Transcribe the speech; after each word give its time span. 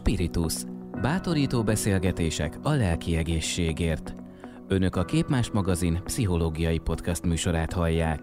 Spiritus. 0.00 0.54
Bátorító 1.02 1.62
beszélgetések 1.62 2.58
a 2.62 2.70
lelki 2.72 3.16
egészségért. 3.16 4.14
Önök 4.68 4.96
a 4.96 5.04
Képmás 5.04 5.50
magazin 5.50 6.00
pszichológiai 6.04 6.78
podcast 6.78 7.24
műsorát 7.24 7.72
hallják. 7.72 8.20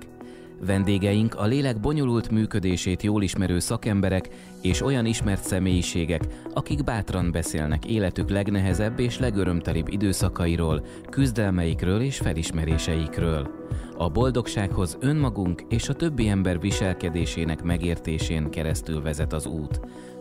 Vendégeink 0.65 1.35
a 1.35 1.45
lélek 1.45 1.79
bonyolult 1.79 2.29
működését 2.29 3.03
jól 3.03 3.23
ismerő 3.23 3.59
szakemberek 3.59 4.29
és 4.61 4.81
olyan 4.81 5.05
ismert 5.05 5.43
személyiségek, 5.43 6.27
akik 6.53 6.83
bátran 6.83 7.31
beszélnek 7.31 7.85
életük 7.85 8.29
legnehezebb 8.29 8.99
és 8.99 9.19
legörömtelibb 9.19 9.87
időszakairól, 9.87 10.85
küzdelmeikről 11.09 12.01
és 12.01 12.17
felismeréseikről. 12.17 13.49
A 13.97 14.09
boldogsághoz 14.09 14.97
önmagunk 14.99 15.65
és 15.69 15.89
a 15.89 15.93
többi 15.93 16.27
ember 16.27 16.59
viselkedésének 16.59 17.63
megértésén 17.63 18.49
keresztül 18.49 19.01
vezet 19.01 19.33
az 19.33 19.45
út. 19.45 19.79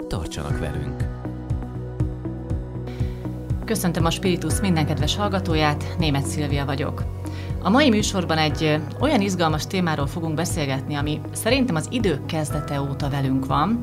Tartsanak 0.09 0.59
velünk! 0.59 1.26
Köszöntöm 3.67 4.05
a 4.05 4.11
Spiritus 4.11 4.61
minden 4.61 4.87
kedves 4.87 5.17
hallgatóját, 5.17 5.95
német 5.99 6.27
Szilvia 6.27 6.65
vagyok. 6.65 7.05
A 7.63 7.71
mai 7.71 7.89
műsorban 7.89 8.39
egy 8.39 8.81
olyan 9.01 9.21
izgalmas 9.21 9.67
témáról 9.67 10.07
fogunk 10.07 10.35
beszélgetni, 10.35 10.95
ami 10.95 11.21
szerintem 11.33 11.75
az 11.75 11.89
idők 11.91 12.27
kezdete 12.27 12.81
óta 12.81 13.09
velünk 13.09 13.47
van. 13.47 13.83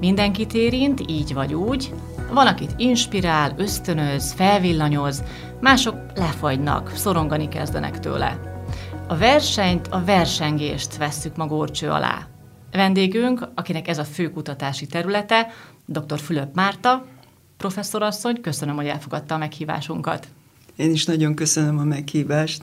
Mindenkit 0.00 0.52
érint, 0.52 1.00
így 1.06 1.34
vagy 1.34 1.54
úgy. 1.54 1.94
Van, 2.32 2.46
akit 2.46 2.70
inspirál, 2.76 3.54
ösztönöz, 3.56 4.32
felvillanyoz, 4.32 5.22
mások 5.60 5.96
lefagynak, 6.14 6.92
szorongani 6.94 7.48
kezdenek 7.48 7.98
tőle. 7.98 8.40
A 9.08 9.16
versenyt, 9.16 9.86
a 9.86 10.04
versengést 10.04 10.96
vesszük 10.96 11.36
ma 11.36 11.46
górcső 11.46 11.90
alá. 11.90 12.26
Vendégünk, 12.72 13.48
akinek 13.54 13.88
ez 13.88 13.98
a 13.98 14.04
fő 14.04 14.30
kutatási 14.30 14.86
területe, 14.86 15.46
dr. 15.86 16.18
Fülöp 16.18 16.54
Márta, 16.54 17.04
professzorasszony, 17.64 18.40
köszönöm, 18.40 18.76
hogy 18.76 18.86
elfogadta 18.86 19.34
a 19.34 19.38
meghívásunkat. 19.38 20.26
Én 20.76 20.90
is 20.90 21.04
nagyon 21.04 21.34
köszönöm 21.34 21.78
a 21.78 21.84
meghívást. 21.84 22.62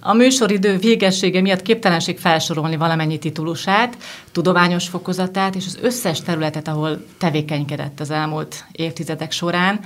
A 0.00 0.12
műsoridő 0.12 0.76
végessége 0.76 1.40
miatt 1.40 1.62
képtelenség 1.62 2.18
felsorolni 2.18 2.76
valamennyi 2.76 3.18
titulusát, 3.18 3.96
tudományos 4.32 4.88
fokozatát 4.88 5.54
és 5.54 5.66
az 5.66 5.78
összes 5.82 6.20
területet, 6.20 6.68
ahol 6.68 7.06
tevékenykedett 7.18 8.00
az 8.00 8.10
elmúlt 8.10 8.64
évtizedek 8.72 9.32
során, 9.32 9.80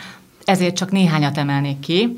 ezért 0.45 0.77
csak 0.77 0.91
néhányat 0.91 1.39
emelnék 1.39 1.81
ki. 1.81 2.17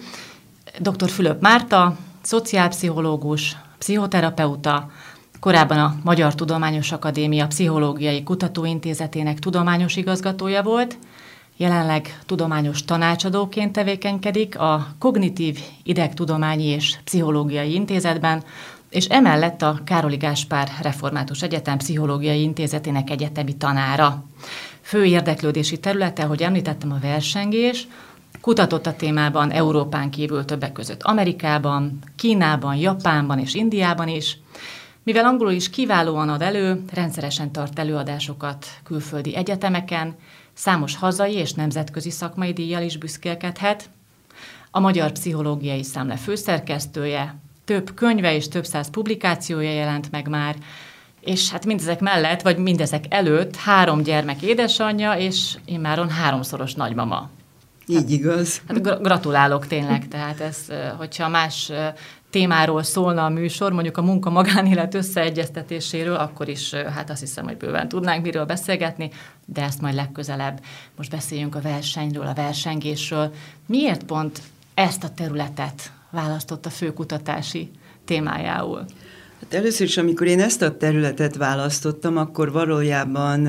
Dr. 0.78 1.08
Fülöp 1.08 1.40
Márta, 1.40 1.96
szociálpszichológus, 2.22 3.56
pszichoterapeuta, 3.78 4.90
korábban 5.40 5.78
a 5.78 5.96
Magyar 6.04 6.34
Tudományos 6.34 6.92
Akadémia 6.92 7.46
Pszichológiai 7.46 8.22
Kutatóintézetének 8.22 9.38
tudományos 9.38 9.96
igazgatója 9.96 10.62
volt, 10.62 10.98
Jelenleg 11.60 12.18
tudományos 12.26 12.84
tanácsadóként 12.84 13.72
tevékenykedik 13.72 14.58
a 14.58 14.86
Kognitív 14.98 15.58
Idegtudományi 15.82 16.64
és 16.64 16.98
Pszichológiai 17.04 17.74
Intézetben, 17.74 18.42
és 18.90 19.06
emellett 19.06 19.62
a 19.62 19.80
Károli 19.84 20.16
Gáspár 20.16 20.68
Református 20.82 21.42
Egyetem 21.42 21.78
Pszichológiai 21.78 22.42
Intézetének 22.42 23.10
egyetemi 23.10 23.56
tanára. 23.56 24.24
Fő 24.80 25.04
érdeklődési 25.04 25.78
területe, 25.78 26.22
hogy 26.22 26.42
említettem, 26.42 26.92
a 26.92 26.98
versengés, 27.00 27.88
Kutatott 28.40 28.86
a 28.86 28.96
témában 28.96 29.50
Európán 29.50 30.10
kívül 30.10 30.44
többek 30.44 30.72
között 30.72 31.02
Amerikában, 31.02 31.98
Kínában, 32.16 32.76
Japánban 32.76 33.38
és 33.38 33.54
Indiában 33.54 34.08
is. 34.08 34.38
Mivel 35.02 35.24
angolul 35.24 35.52
is 35.52 35.70
kiválóan 35.70 36.28
ad 36.28 36.42
elő, 36.42 36.84
rendszeresen 36.92 37.52
tart 37.52 37.78
előadásokat 37.78 38.66
külföldi 38.84 39.36
egyetemeken, 39.36 40.16
Számos 40.60 40.96
hazai 40.96 41.34
és 41.34 41.52
nemzetközi 41.52 42.10
szakmai 42.10 42.52
díjjal 42.52 42.82
is 42.82 42.96
büszkélkedhet. 42.96 43.90
A 44.70 44.80
Magyar 44.80 45.12
Pszichológiai 45.12 45.82
Számle 45.82 46.16
főszerkesztője, 46.16 47.34
több 47.64 47.94
könyve 47.94 48.34
és 48.34 48.48
több 48.48 48.64
száz 48.64 48.90
publikációja 48.90 49.72
jelent 49.72 50.10
meg 50.10 50.28
már, 50.28 50.56
és 51.20 51.50
hát 51.50 51.66
mindezek 51.66 52.00
mellett, 52.00 52.42
vagy 52.42 52.58
mindezek 52.58 53.04
előtt 53.08 53.56
három 53.56 54.02
gyermek 54.02 54.42
édesanyja, 54.42 55.12
és 55.12 55.56
immáron 55.64 56.10
háromszoros 56.10 56.74
nagymama. 56.74 57.30
Így 57.86 58.10
igaz. 58.10 58.62
Hát 58.68 59.02
gratulálok 59.02 59.66
tényleg, 59.66 60.08
tehát 60.08 60.40
ez, 60.40 60.58
hogyha 60.96 61.28
más 61.28 61.72
témáról 62.30 62.82
szólna 62.82 63.24
a 63.24 63.28
műsor, 63.28 63.72
mondjuk 63.72 63.96
a 63.96 64.02
munka-magánélet 64.02 64.94
összeegyeztetéséről, 64.94 66.14
akkor 66.14 66.48
is 66.48 66.74
hát 66.74 67.10
azt 67.10 67.20
hiszem, 67.20 67.44
hogy 67.44 67.56
bőven 67.56 67.88
tudnánk 67.88 68.22
miről 68.22 68.44
beszélgetni, 68.44 69.10
de 69.46 69.62
ezt 69.62 69.80
majd 69.80 69.94
legközelebb. 69.94 70.60
Most 70.96 71.10
beszéljünk 71.10 71.54
a 71.54 71.60
versenyről, 71.60 72.26
a 72.26 72.34
versengésről. 72.34 73.32
Miért 73.66 74.04
pont 74.04 74.42
ezt 74.74 75.04
a 75.04 75.10
területet 75.14 75.92
választotta 76.10 76.70
főkutatási 76.70 77.70
témájául? 78.04 78.84
Hát 79.40 79.54
először 79.54 79.86
is, 79.86 79.96
amikor 79.96 80.26
én 80.26 80.40
ezt 80.40 80.62
a 80.62 80.76
területet 80.76 81.36
választottam, 81.36 82.16
akkor 82.16 82.52
valójában 82.52 83.48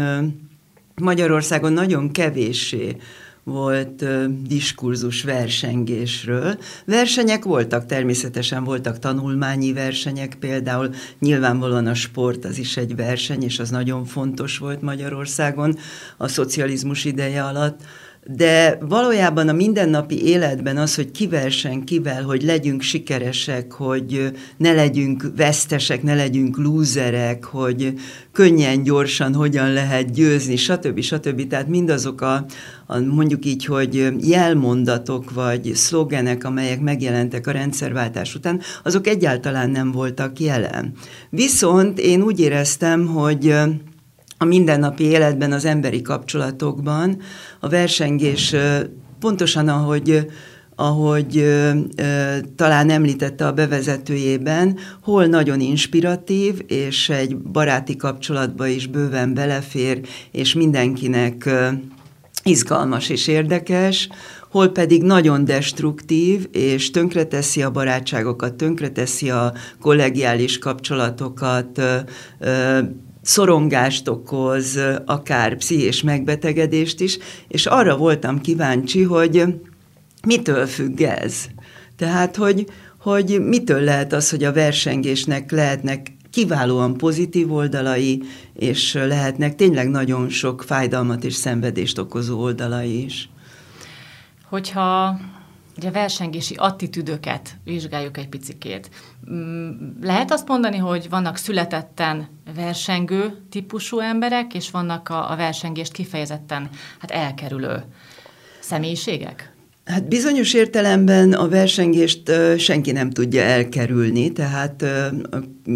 Magyarországon 0.95 1.73
nagyon 1.73 2.11
kevéssé 2.11 2.97
volt 3.43 4.01
uh, 4.01 4.25
diskurzus 4.47 5.23
versengésről. 5.23 6.57
Versenyek 6.85 7.43
voltak, 7.43 7.85
természetesen 7.85 8.63
voltak 8.63 8.99
tanulmányi 8.99 9.73
versenyek, 9.73 10.35
például 10.39 10.89
nyilvánvalóan 11.19 11.87
a 11.87 11.93
sport 11.93 12.45
az 12.45 12.57
is 12.57 12.77
egy 12.77 12.95
verseny, 12.95 13.43
és 13.43 13.59
az 13.59 13.69
nagyon 13.69 14.05
fontos 14.05 14.57
volt 14.57 14.81
Magyarországon 14.81 15.77
a 16.17 16.27
szocializmus 16.27 17.05
ideje 17.05 17.43
alatt 17.43 17.81
de 18.25 18.77
valójában 18.81 19.47
a 19.47 19.53
mindennapi 19.53 20.25
életben 20.25 20.77
az, 20.77 20.95
hogy 20.95 21.11
kiversen 21.11 21.83
kivel, 21.83 22.23
hogy 22.23 22.43
legyünk 22.43 22.81
sikeresek, 22.81 23.71
hogy 23.71 24.31
ne 24.57 24.73
legyünk 24.73 25.31
vesztesek, 25.35 26.03
ne 26.03 26.15
legyünk 26.15 26.57
lúzerek, 26.57 27.43
hogy 27.43 27.93
könnyen, 28.31 28.83
gyorsan 28.83 29.33
hogyan 29.33 29.73
lehet 29.73 30.11
győzni, 30.11 30.55
stb. 30.55 30.99
stb. 30.99 31.47
Tehát 31.47 31.67
mindazok 31.67 32.21
a, 32.21 32.45
a 32.85 32.99
mondjuk 32.99 33.45
így, 33.45 33.65
hogy 33.65 34.13
jelmondatok 34.19 35.31
vagy 35.31 35.71
szlogenek, 35.73 36.43
amelyek 36.43 36.79
megjelentek 36.79 37.47
a 37.47 37.51
rendszerváltás 37.51 38.35
után, 38.35 38.61
azok 38.83 39.07
egyáltalán 39.07 39.69
nem 39.69 39.91
voltak 39.91 40.39
jelen. 40.39 40.93
Viszont 41.29 41.99
én 41.99 42.21
úgy 42.21 42.39
éreztem, 42.39 43.05
hogy 43.05 43.55
a 44.41 44.45
mindennapi 44.45 45.03
életben, 45.03 45.51
az 45.51 45.65
emberi 45.65 46.01
kapcsolatokban. 46.01 47.17
A 47.59 47.69
versengés 47.69 48.55
pontosan 49.19 49.67
ahogy 49.67 50.27
ahogy 50.75 51.37
ö, 51.37 51.71
ö, 51.95 52.37
talán 52.55 52.89
említette 52.89 53.47
a 53.47 53.51
bevezetőjében, 53.51 54.77
hol 55.01 55.25
nagyon 55.25 55.59
inspiratív, 55.59 56.61
és 56.67 57.09
egy 57.09 57.37
baráti 57.37 57.95
kapcsolatba 57.95 58.67
is 58.67 58.87
bőven 58.87 59.33
belefér, 59.33 60.01
és 60.31 60.53
mindenkinek 60.53 61.45
ö, 61.45 61.67
izgalmas 62.43 63.09
és 63.09 63.27
érdekes, 63.27 64.09
hol 64.51 64.69
pedig 64.69 65.03
nagyon 65.03 65.45
destruktív, 65.45 66.47
és 66.51 66.91
tönkreteszi 66.91 67.61
a 67.61 67.71
barátságokat, 67.71 68.53
tönkreteszi 68.53 69.29
a 69.29 69.53
kollegiális 69.81 70.57
kapcsolatokat, 70.59 71.77
ö, 71.77 71.95
ö, 72.39 72.79
szorongást 73.21 74.07
okoz, 74.07 74.79
akár 75.05 75.57
pszichés 75.57 76.01
megbetegedést 76.01 76.99
is, 76.99 77.17
és 77.47 77.65
arra 77.65 77.97
voltam 77.97 78.41
kíváncsi, 78.41 79.03
hogy 79.03 79.43
mitől 80.27 80.65
függ 80.65 81.01
ez? 81.01 81.45
Tehát, 81.95 82.35
hogy, 82.35 82.65
hogy 82.99 83.41
mitől 83.47 83.81
lehet 83.81 84.13
az, 84.13 84.29
hogy 84.29 84.43
a 84.43 84.53
versengésnek 84.53 85.51
lehetnek 85.51 86.11
kiválóan 86.31 86.97
pozitív 86.97 87.53
oldalai, 87.53 88.23
és 88.53 88.93
lehetnek 88.93 89.55
tényleg 89.55 89.89
nagyon 89.89 90.29
sok 90.29 90.63
fájdalmat 90.63 91.23
és 91.23 91.33
szenvedést 91.33 91.97
okozó 91.97 92.39
oldalai 92.39 93.03
is. 93.03 93.29
Hogyha 94.49 95.19
ugye 95.77 95.91
versengési 95.91 96.55
attitűdöket 96.55 97.57
vizsgáljuk 97.63 98.17
egy 98.17 98.29
picikét. 98.29 98.89
Mm, 99.31 99.69
lehet 100.01 100.31
azt 100.31 100.47
mondani, 100.47 100.77
hogy 100.77 101.09
vannak 101.09 101.37
születetten 101.37 102.27
versengő 102.55 103.45
típusú 103.49 103.99
emberek, 103.99 104.53
és 104.53 104.71
vannak 104.71 105.09
a, 105.09 105.31
a 105.31 105.35
versengést 105.35 105.91
kifejezetten 105.91 106.69
hát 106.99 107.11
elkerülő 107.11 107.83
személyiségek? 108.59 109.53
Hát 109.85 110.07
bizonyos 110.07 110.53
értelemben 110.53 111.33
a 111.33 111.47
versengést 111.47 112.31
senki 112.57 112.91
nem 112.91 113.09
tudja 113.09 113.41
elkerülni, 113.41 114.31
tehát 114.31 114.85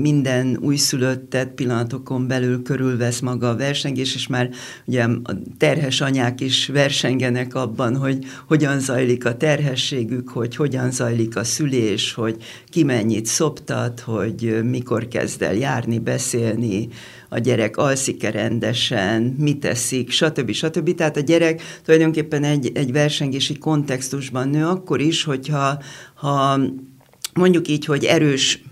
minden 0.01 0.57
újszülöttet 0.61 1.49
pillanatokon 1.49 2.27
belül 2.27 2.61
körülvesz 2.61 3.19
maga 3.19 3.49
a 3.49 3.55
versengés, 3.55 4.15
és 4.15 4.27
már 4.27 4.49
ugye 4.85 5.03
a 5.03 5.37
terhes 5.57 6.01
anyák 6.01 6.41
is 6.41 6.67
versengenek 6.67 7.55
abban, 7.55 7.97
hogy 7.97 8.25
hogyan 8.47 8.79
zajlik 8.79 9.25
a 9.25 9.37
terhességük, 9.37 10.29
hogy 10.29 10.55
hogyan 10.55 10.91
zajlik 10.91 11.35
a 11.35 11.43
szülés, 11.43 12.13
hogy 12.13 12.35
ki 12.69 12.83
mennyit 12.83 13.25
szoptat, 13.25 13.99
hogy 13.99 14.59
mikor 14.63 15.07
kezd 15.07 15.41
el 15.41 15.55
járni, 15.55 15.99
beszélni, 15.99 16.87
a 17.29 17.39
gyerek 17.39 17.77
alszik-e 17.77 18.29
rendesen, 18.29 19.21
mit 19.21 19.59
teszik, 19.59 20.11
stb. 20.11 20.51
stb. 20.51 20.95
Tehát 20.95 21.17
a 21.17 21.19
gyerek 21.19 21.61
tulajdonképpen 21.83 22.43
egy, 22.43 22.71
egy 22.73 22.91
versengési 22.91 23.57
kontextusban 23.57 24.49
nő 24.49 24.65
akkor 24.65 25.01
is, 25.01 25.23
hogyha 25.23 25.79
ha 26.13 26.59
mondjuk 27.33 27.67
így, 27.67 27.85
hogy 27.85 28.03
erős 28.03 28.63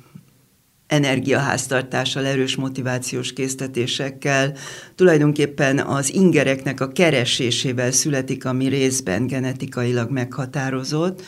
energiaháztartással, 0.94 2.26
erős 2.26 2.56
motivációs 2.56 3.34
késztetésekkel, 3.34 4.54
tulajdonképpen 4.96 5.80
az 5.80 6.14
ingereknek 6.14 6.82
a 6.82 6.92
keresésével 6.92 7.92
születik, 7.92 8.46
ami 8.46 8.68
részben 8.68 9.28
genetikailag 9.28 10.12
meghatározott, 10.12 11.22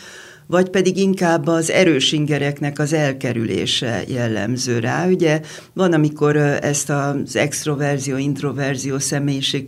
vagy 0.47 0.69
pedig 0.69 0.97
inkább 0.97 1.47
az 1.47 1.71
erős 1.71 2.11
ingereknek 2.11 2.79
az 2.79 2.93
elkerülése 2.93 4.03
jellemző 4.07 4.79
rá. 4.79 5.07
Ugye 5.07 5.41
van, 5.73 5.93
amikor 5.93 6.35
ezt 6.35 6.89
az 6.89 7.35
extroverzió, 7.35 8.17
introverzió 8.17 8.97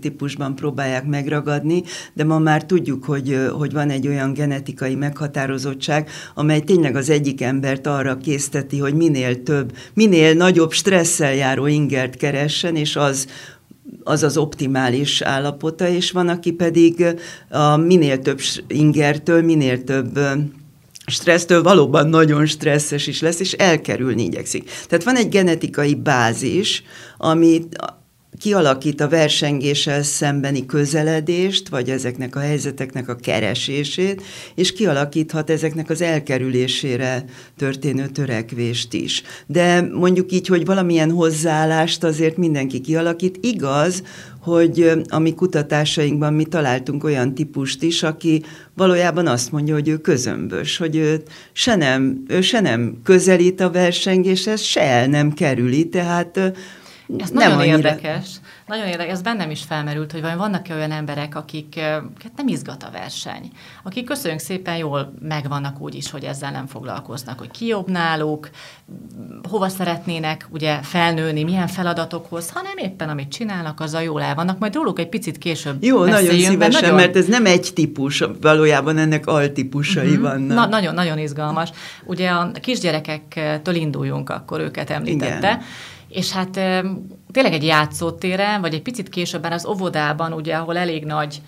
típusban 0.01 0.55
próbálják 0.55 1.05
megragadni, 1.05 1.83
de 2.13 2.23
ma 2.23 2.39
már 2.39 2.65
tudjuk, 2.65 3.03
hogy, 3.03 3.37
hogy 3.57 3.73
van 3.73 3.89
egy 3.89 4.07
olyan 4.07 4.33
genetikai 4.33 4.95
meghatározottság, 4.95 6.09
amely 6.35 6.59
tényleg 6.61 6.95
az 6.95 7.09
egyik 7.09 7.41
embert 7.41 7.87
arra 7.87 8.17
készteti, 8.17 8.77
hogy 8.77 8.93
minél 8.93 9.43
több, 9.43 9.75
minél 9.93 10.33
nagyobb 10.33 10.71
stresszel 10.71 11.33
járó 11.33 11.65
ingert 11.65 12.15
keressen, 12.15 12.75
és 12.75 12.95
az 12.95 13.27
az 14.03 14.23
az 14.23 14.37
optimális 14.37 15.21
állapota, 15.21 15.87
és 15.87 16.11
van, 16.11 16.27
aki 16.27 16.51
pedig 16.51 17.05
a 17.49 17.77
minél 17.77 18.19
több 18.19 18.39
ingertől, 18.67 19.41
minél 19.41 19.83
több 19.83 20.19
stressztől 21.11 21.63
valóban 21.63 22.07
nagyon 22.07 22.45
stresszes 22.45 23.07
is 23.07 23.21
lesz, 23.21 23.39
és 23.39 23.53
elkerülni 23.53 24.23
igyekszik. 24.23 24.69
Tehát 24.87 25.03
van 25.03 25.15
egy 25.15 25.29
genetikai 25.29 25.95
bázis, 25.95 26.83
ami 27.17 27.61
kialakít 28.39 29.01
a 29.01 29.07
versengéssel 29.07 30.03
szembeni 30.03 30.65
közeledést, 30.65 31.69
vagy 31.69 31.89
ezeknek 31.89 32.35
a 32.35 32.39
helyzeteknek 32.39 33.09
a 33.09 33.15
keresését, 33.15 34.23
és 34.55 34.73
kialakíthat 34.73 35.49
ezeknek 35.49 35.89
az 35.89 36.01
elkerülésére 36.01 37.25
történő 37.57 38.07
törekvést 38.07 38.93
is. 38.93 39.23
De 39.45 39.81
mondjuk 39.81 40.31
így, 40.31 40.47
hogy 40.47 40.65
valamilyen 40.65 41.11
hozzáállást 41.11 42.03
azért 42.03 42.37
mindenki 42.37 42.81
kialakít. 42.81 43.37
Igaz, 43.41 44.03
hogy 44.47 44.91
a 45.09 45.19
mi 45.19 45.33
kutatásainkban 45.33 46.33
mi 46.33 46.43
találtunk 46.43 47.03
olyan 47.03 47.33
típust 47.33 47.83
is, 47.83 48.03
aki 48.03 48.43
valójában 48.75 49.27
azt 49.27 49.51
mondja, 49.51 49.73
hogy 49.73 49.87
ő 49.87 49.97
közömbös, 49.97 50.77
hogy 50.77 50.95
ő 50.95 51.21
se 51.51 51.75
nem, 51.75 52.23
ő 52.27 52.41
se 52.41 52.59
nem 52.59 52.97
közelít 53.03 53.61
a 53.61 53.71
versengéshez, 53.71 54.61
se 54.61 54.81
el 54.81 55.07
nem 55.07 55.33
kerüli, 55.33 55.89
tehát 55.89 56.39
ez 57.17 57.29
nem 57.29 57.49
nagyon 57.49 57.59
annyira... 57.59 57.77
érdekes. 57.77 58.29
Nagyon 58.67 58.87
érdekes, 58.87 59.11
ez 59.11 59.21
bennem 59.21 59.49
is 59.49 59.63
felmerült, 59.63 60.11
hogy 60.11 60.21
vannak-e 60.21 60.75
olyan 60.75 60.91
emberek, 60.91 61.35
akik 61.35 61.79
hát 61.79 62.31
nem 62.35 62.47
izgat 62.47 62.83
a 62.83 62.89
verseny, 62.91 63.51
akik 63.83 64.05
köszönjük 64.05 64.39
szépen 64.39 64.77
jól 64.77 65.13
megvannak 65.21 65.81
úgy 65.81 65.95
is, 65.95 66.11
hogy 66.11 66.23
ezzel 66.23 66.51
nem 66.51 66.67
foglalkoznak, 66.67 67.39
hogy 67.39 67.51
ki 67.51 67.65
jobb 67.65 67.89
náluk, 67.89 68.49
hova 69.49 69.69
szeretnének 69.69 70.47
ugye 70.49 70.81
felnőni, 70.81 71.43
milyen 71.43 71.67
feladatokhoz, 71.67 72.49
hanem 72.49 72.77
éppen 72.77 73.09
amit 73.09 73.29
csinálnak, 73.29 73.79
azzal 73.79 74.03
jól 74.03 74.21
el 74.21 74.35
vannak. 74.35 74.59
Majd 74.59 74.75
róluk 74.75 74.99
egy 74.99 75.09
picit 75.09 75.37
később 75.37 75.83
Jó, 75.83 76.05
nagyon 76.05 76.35
szívesen, 76.39 76.81
nagyon... 76.81 76.95
mert 76.95 77.15
ez 77.15 77.25
nem 77.25 77.45
egy 77.45 77.71
típus, 77.73 78.23
valójában 78.41 78.97
ennek 78.97 79.27
altípusai 79.27 80.07
uh-huh. 80.07 80.21
vannak. 80.21 80.57
Na, 80.57 80.65
nagyon, 80.65 80.93
nagyon 80.93 81.17
izgalmas. 81.17 81.69
Ugye 82.05 82.29
a 82.29 82.51
kisgyerekektől 82.51 83.75
induljunk, 83.75 84.29
akkor 84.29 84.59
őket 84.59 84.89
említette. 84.89 85.37
Igen 85.37 85.61
és 86.09 86.31
hát 86.31 86.49
tényleg 87.31 87.53
egy 87.53 87.63
játszótéren, 87.63 88.61
vagy 88.61 88.73
egy 88.73 88.81
picit 88.81 89.09
későbben 89.09 89.51
az 89.51 89.65
óvodában, 89.65 90.33
ugye, 90.33 90.55
ahol 90.55 90.77
elég 90.77 91.05
nagy 91.05 91.41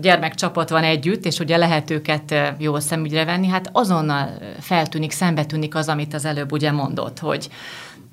gyermekcsapat 0.00 0.70
van 0.70 0.82
együtt, 0.82 1.24
és 1.24 1.38
ugye 1.38 1.56
lehet 1.56 1.90
őket 1.90 2.34
jól 2.58 2.80
szemügyre 2.80 3.24
venni, 3.24 3.48
hát 3.48 3.70
azonnal 3.72 4.28
feltűnik, 4.60 5.10
szembetűnik 5.10 5.74
az, 5.74 5.88
amit 5.88 6.14
az 6.14 6.24
előbb 6.24 6.52
ugye 6.52 6.72
mondott, 6.72 7.18
hogy 7.18 7.48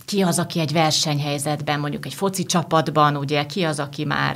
ki 0.10 0.22
az, 0.22 0.40
aki 0.40 0.60
egy 0.60 0.72
versenyhelyzetben, 0.72 1.80
mondjuk 1.80 2.06
egy 2.06 2.14
foci 2.14 2.44
csapatban, 2.44 3.16
ugye 3.16 3.46
ki 3.46 3.64
az, 3.64 3.80
aki 3.80 4.06
már 4.06 4.36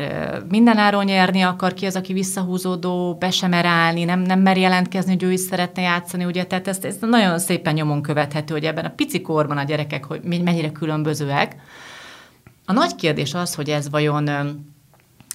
mindenáron 0.50 1.04
nyerni 1.04 1.42
akar, 1.42 1.74
ki 1.74 1.86
az, 1.86 1.96
aki 1.96 2.14
visszahúzódó, 2.14 3.16
be 3.16 3.32
sem 3.32 3.54
állni, 3.54 4.04
nem, 4.04 4.20
nem 4.20 4.40
mer 4.40 4.58
jelentkezni, 4.58 5.12
hogy 5.12 5.24
ő 5.24 5.32
is 5.32 5.40
szeretne 5.40 5.82
játszani, 5.82 6.26
ugye, 6.26 6.44
tehát 6.44 6.68
ez, 6.68 6.78
ez 6.82 6.96
nagyon 7.00 7.40
szépen 7.40 7.74
nyomon 7.74 8.02
követhető, 8.02 8.54
hogy 8.54 8.64
ebben 8.64 8.86
a 8.86 8.94
pici 8.96 9.22
korban 9.22 9.58
a 9.58 9.64
gyerekek, 9.64 10.06
hogy 10.06 10.22
mennyire 10.24 10.72
különbözőek. 10.72 11.56
A 12.66 12.74
nagy 12.74 12.96
kérdés 12.96 13.34
az, 13.34 13.56
hogy 13.56 13.70
ez 13.70 13.90
vajon 13.90 14.30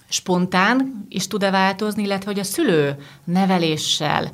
spontán 0.09 1.07
is 1.09 1.27
tud-e 1.27 1.51
változni, 1.51 2.03
illetve 2.03 2.31
hogy 2.31 2.41
a 2.41 2.45
szülő 2.45 2.97
neveléssel, 3.25 4.31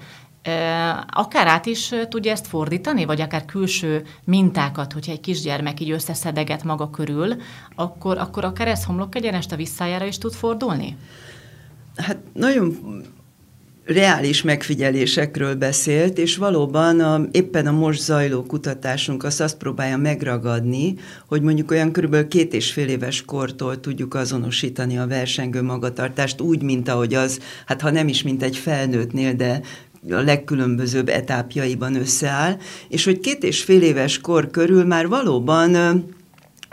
akár 1.10 1.46
át 1.46 1.66
is 1.66 1.90
tudja 2.08 2.32
ezt 2.32 2.46
fordítani, 2.46 3.04
vagy 3.04 3.20
akár 3.20 3.44
külső 3.44 4.02
mintákat, 4.24 4.92
hogyha 4.92 5.12
egy 5.12 5.20
kisgyermek 5.20 5.80
így 5.80 5.90
összeszedeget 5.90 6.64
maga 6.64 6.90
körül, 6.90 7.34
akkor, 7.74 8.18
akkor 8.18 8.44
akár 8.44 8.68
ez 8.68 8.84
homlok 8.84 9.14
egyenest 9.14 9.52
a 9.52 9.56
visszájára 9.56 10.04
is 10.04 10.18
tud 10.18 10.32
fordulni? 10.32 10.96
Hát 11.96 12.18
nagyon 12.32 12.76
reális 13.84 14.42
megfigyelésekről 14.42 15.54
beszélt, 15.54 16.18
és 16.18 16.36
valóban 16.36 17.00
a, 17.00 17.20
éppen 17.30 17.66
a 17.66 17.72
most 17.72 18.00
zajló 18.00 18.42
kutatásunk 18.42 19.24
azt, 19.24 19.40
azt 19.40 19.56
próbálja 19.56 19.96
megragadni, 19.96 20.94
hogy 21.28 21.42
mondjuk 21.42 21.70
olyan 21.70 21.92
körülbelül 21.92 22.28
két 22.28 22.54
és 22.54 22.72
fél 22.72 22.88
éves 22.88 23.24
kortól 23.24 23.80
tudjuk 23.80 24.14
azonosítani 24.14 24.98
a 24.98 25.06
versengő 25.06 25.62
magatartást 25.62 26.40
úgy, 26.40 26.62
mint 26.62 26.88
ahogy 26.88 27.14
az, 27.14 27.40
hát 27.66 27.80
ha 27.80 27.90
nem 27.90 28.08
is 28.08 28.22
mint 28.22 28.42
egy 28.42 28.56
felnőttnél, 28.56 29.34
de 29.34 29.60
a 30.10 30.20
legkülönbözőbb 30.20 31.08
etápjaiban 31.08 31.94
összeáll, 31.94 32.56
és 32.88 33.04
hogy 33.04 33.20
két 33.20 33.42
és 33.42 33.62
fél 33.62 33.82
éves 33.82 34.18
kor 34.18 34.50
körül 34.50 34.84
már 34.84 35.08
valóban 35.08 35.76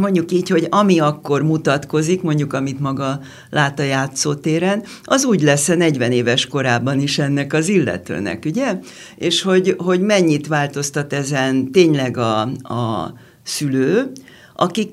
mondjuk 0.01 0.31
így, 0.31 0.49
hogy 0.49 0.67
ami 0.69 0.99
akkor 0.99 1.43
mutatkozik, 1.43 2.21
mondjuk 2.21 2.53
amit 2.53 2.79
maga 2.79 3.19
lát 3.49 3.79
a 3.79 3.83
játszótéren, 3.83 4.83
az 5.03 5.25
úgy 5.25 5.41
lesz 5.41 5.69
a 5.69 5.75
40 5.75 6.11
éves 6.11 6.47
korában 6.47 6.99
is 6.99 7.19
ennek 7.19 7.53
az 7.53 7.67
illetőnek, 7.67 8.45
ugye? 8.45 8.79
És 9.15 9.41
hogy, 9.41 9.75
hogy 9.77 10.01
mennyit 10.01 10.47
változtat 10.47 11.13
ezen 11.13 11.71
tényleg 11.71 12.17
a, 12.17 12.41
a 12.63 13.13
szülő, 13.43 14.11
akik 14.55 14.89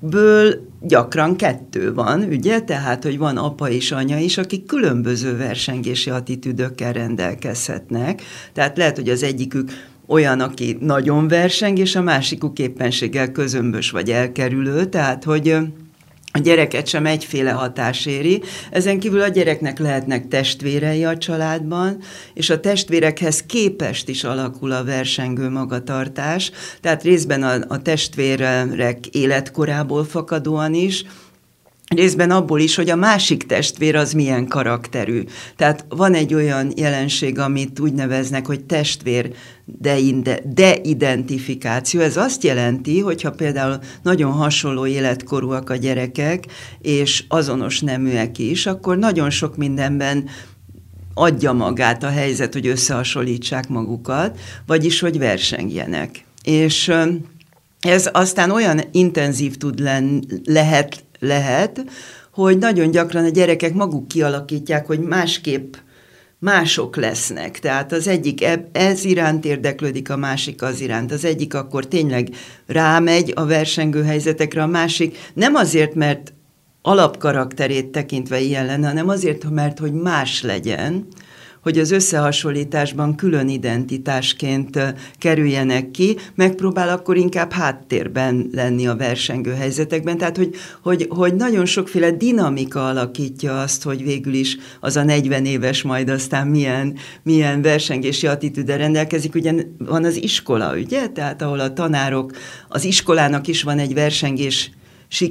ből 0.00 0.71
gyakran 0.84 1.36
kettő 1.36 1.94
van, 1.94 2.22
ugye? 2.22 2.60
Tehát, 2.60 3.02
hogy 3.02 3.18
van 3.18 3.36
apa 3.36 3.70
és 3.70 3.92
anya 3.92 4.18
is, 4.18 4.38
akik 4.38 4.66
különböző 4.66 5.36
versengési 5.36 6.10
attitűdökkel 6.10 6.92
rendelkezhetnek. 6.92 8.22
Tehát 8.52 8.76
lehet, 8.76 8.96
hogy 8.96 9.08
az 9.08 9.22
egyikük 9.22 9.70
olyan, 10.06 10.40
aki 10.40 10.76
nagyon 10.80 11.28
verseng, 11.28 11.78
és 11.78 11.96
a 11.96 12.02
másikuk 12.02 12.58
éppenséggel 12.58 13.32
közömbös 13.32 13.90
vagy 13.90 14.10
elkerülő, 14.10 14.84
tehát, 14.84 15.24
hogy 15.24 15.56
a 16.32 16.38
gyereket 16.38 16.86
sem 16.86 17.06
egyféle 17.06 17.50
hatás 17.50 18.06
éri. 18.06 18.42
Ezen 18.70 18.98
kívül 18.98 19.22
a 19.22 19.28
gyereknek 19.28 19.78
lehetnek 19.78 20.28
testvérei 20.28 21.04
a 21.04 21.18
családban, 21.18 21.98
és 22.34 22.50
a 22.50 22.60
testvérekhez 22.60 23.42
képest 23.42 24.08
is 24.08 24.24
alakul 24.24 24.72
a 24.72 24.84
versengő 24.84 25.48
magatartás, 25.48 26.50
tehát 26.80 27.02
részben 27.02 27.42
a, 27.42 27.54
a 27.68 27.82
testvérek 27.82 29.06
életkorából 29.06 30.04
fakadóan 30.04 30.74
is, 30.74 31.04
részben 31.94 32.30
abból 32.30 32.60
is, 32.60 32.74
hogy 32.74 32.90
a 32.90 32.96
másik 32.96 33.46
testvér 33.46 33.96
az 33.96 34.12
milyen 34.12 34.46
karakterű. 34.46 35.22
Tehát 35.56 35.84
van 35.88 36.14
egy 36.14 36.34
olyan 36.34 36.72
jelenség, 36.76 37.38
amit 37.38 37.80
úgy 37.80 37.92
neveznek, 37.92 38.46
hogy 38.46 38.64
testvér 38.64 39.32
de-identifikáció. 40.44 42.00
Ez 42.00 42.16
azt 42.16 42.44
jelenti, 42.44 43.00
hogyha 43.00 43.30
például 43.30 43.78
nagyon 44.02 44.32
hasonló 44.32 44.86
életkorúak 44.86 45.70
a 45.70 45.76
gyerekek, 45.76 46.44
és 46.80 47.24
azonos 47.28 47.80
neműek 47.80 48.38
is, 48.38 48.66
akkor 48.66 48.98
nagyon 48.98 49.30
sok 49.30 49.56
mindenben 49.56 50.28
adja 51.14 51.52
magát 51.52 52.02
a 52.02 52.08
helyzet, 52.08 52.52
hogy 52.52 52.66
összehasonlítsák 52.66 53.68
magukat, 53.68 54.38
vagyis 54.66 55.00
hogy 55.00 55.18
versengjenek. 55.18 56.24
És 56.42 56.92
ez 57.80 58.08
aztán 58.12 58.50
olyan 58.50 58.80
intenzív 58.92 59.56
tud 59.56 59.78
len, 59.78 60.24
lehet 60.44 61.04
lehet, 61.22 61.84
hogy 62.32 62.58
nagyon 62.58 62.90
gyakran 62.90 63.24
a 63.24 63.28
gyerekek 63.28 63.74
maguk 63.74 64.08
kialakítják, 64.08 64.86
hogy 64.86 65.00
másképp 65.00 65.74
mások 66.38 66.96
lesznek. 66.96 67.58
Tehát 67.58 67.92
az 67.92 68.08
egyik 68.08 68.44
ez 68.72 69.04
iránt 69.04 69.44
érdeklődik, 69.44 70.10
a 70.10 70.16
másik 70.16 70.62
az 70.62 70.80
iránt. 70.80 71.12
Az 71.12 71.24
egyik 71.24 71.54
akkor 71.54 71.86
tényleg 71.86 72.28
rámegy 72.66 73.32
a 73.36 73.46
versengő 73.46 74.02
helyzetekre, 74.02 74.62
a 74.62 74.66
másik 74.66 75.18
nem 75.34 75.54
azért, 75.54 75.94
mert 75.94 76.32
alapkarakterét 76.82 77.86
tekintve 77.86 78.40
ilyen 78.40 78.66
lenne, 78.66 78.86
hanem 78.86 79.08
azért, 79.08 79.50
mert 79.50 79.78
hogy 79.78 79.92
más 79.92 80.42
legyen, 80.42 81.06
hogy 81.62 81.78
az 81.78 81.90
összehasonlításban 81.90 83.14
külön 83.14 83.48
identitásként 83.48 84.94
kerüljenek 85.18 85.90
ki, 85.90 86.16
megpróbál 86.34 86.88
akkor 86.88 87.16
inkább 87.16 87.52
háttérben 87.52 88.50
lenni 88.52 88.86
a 88.86 88.96
versengő 88.96 89.52
helyzetekben. 89.52 90.18
Tehát, 90.18 90.36
hogy, 90.36 90.54
hogy, 90.82 91.06
hogy 91.08 91.34
nagyon 91.34 91.66
sokféle 91.66 92.10
dinamika 92.10 92.88
alakítja 92.88 93.60
azt, 93.60 93.82
hogy 93.82 94.04
végül 94.04 94.34
is 94.34 94.56
az 94.80 94.96
a 94.96 95.04
40 95.04 95.44
éves 95.44 95.82
majd 95.82 96.08
aztán 96.08 96.46
milyen, 96.46 96.96
milyen 97.22 97.62
versengési 97.62 98.26
attitűddel 98.26 98.78
rendelkezik. 98.78 99.34
Ugye 99.34 99.54
van 99.78 100.04
az 100.04 100.22
iskola, 100.22 100.74
ugye? 100.74 101.08
Tehát 101.08 101.42
ahol 101.42 101.60
a 101.60 101.72
tanárok, 101.72 102.32
az 102.68 102.84
iskolának 102.84 103.46
is 103.46 103.62
van 103.62 103.78
egy 103.78 103.94
versengés 103.94 104.70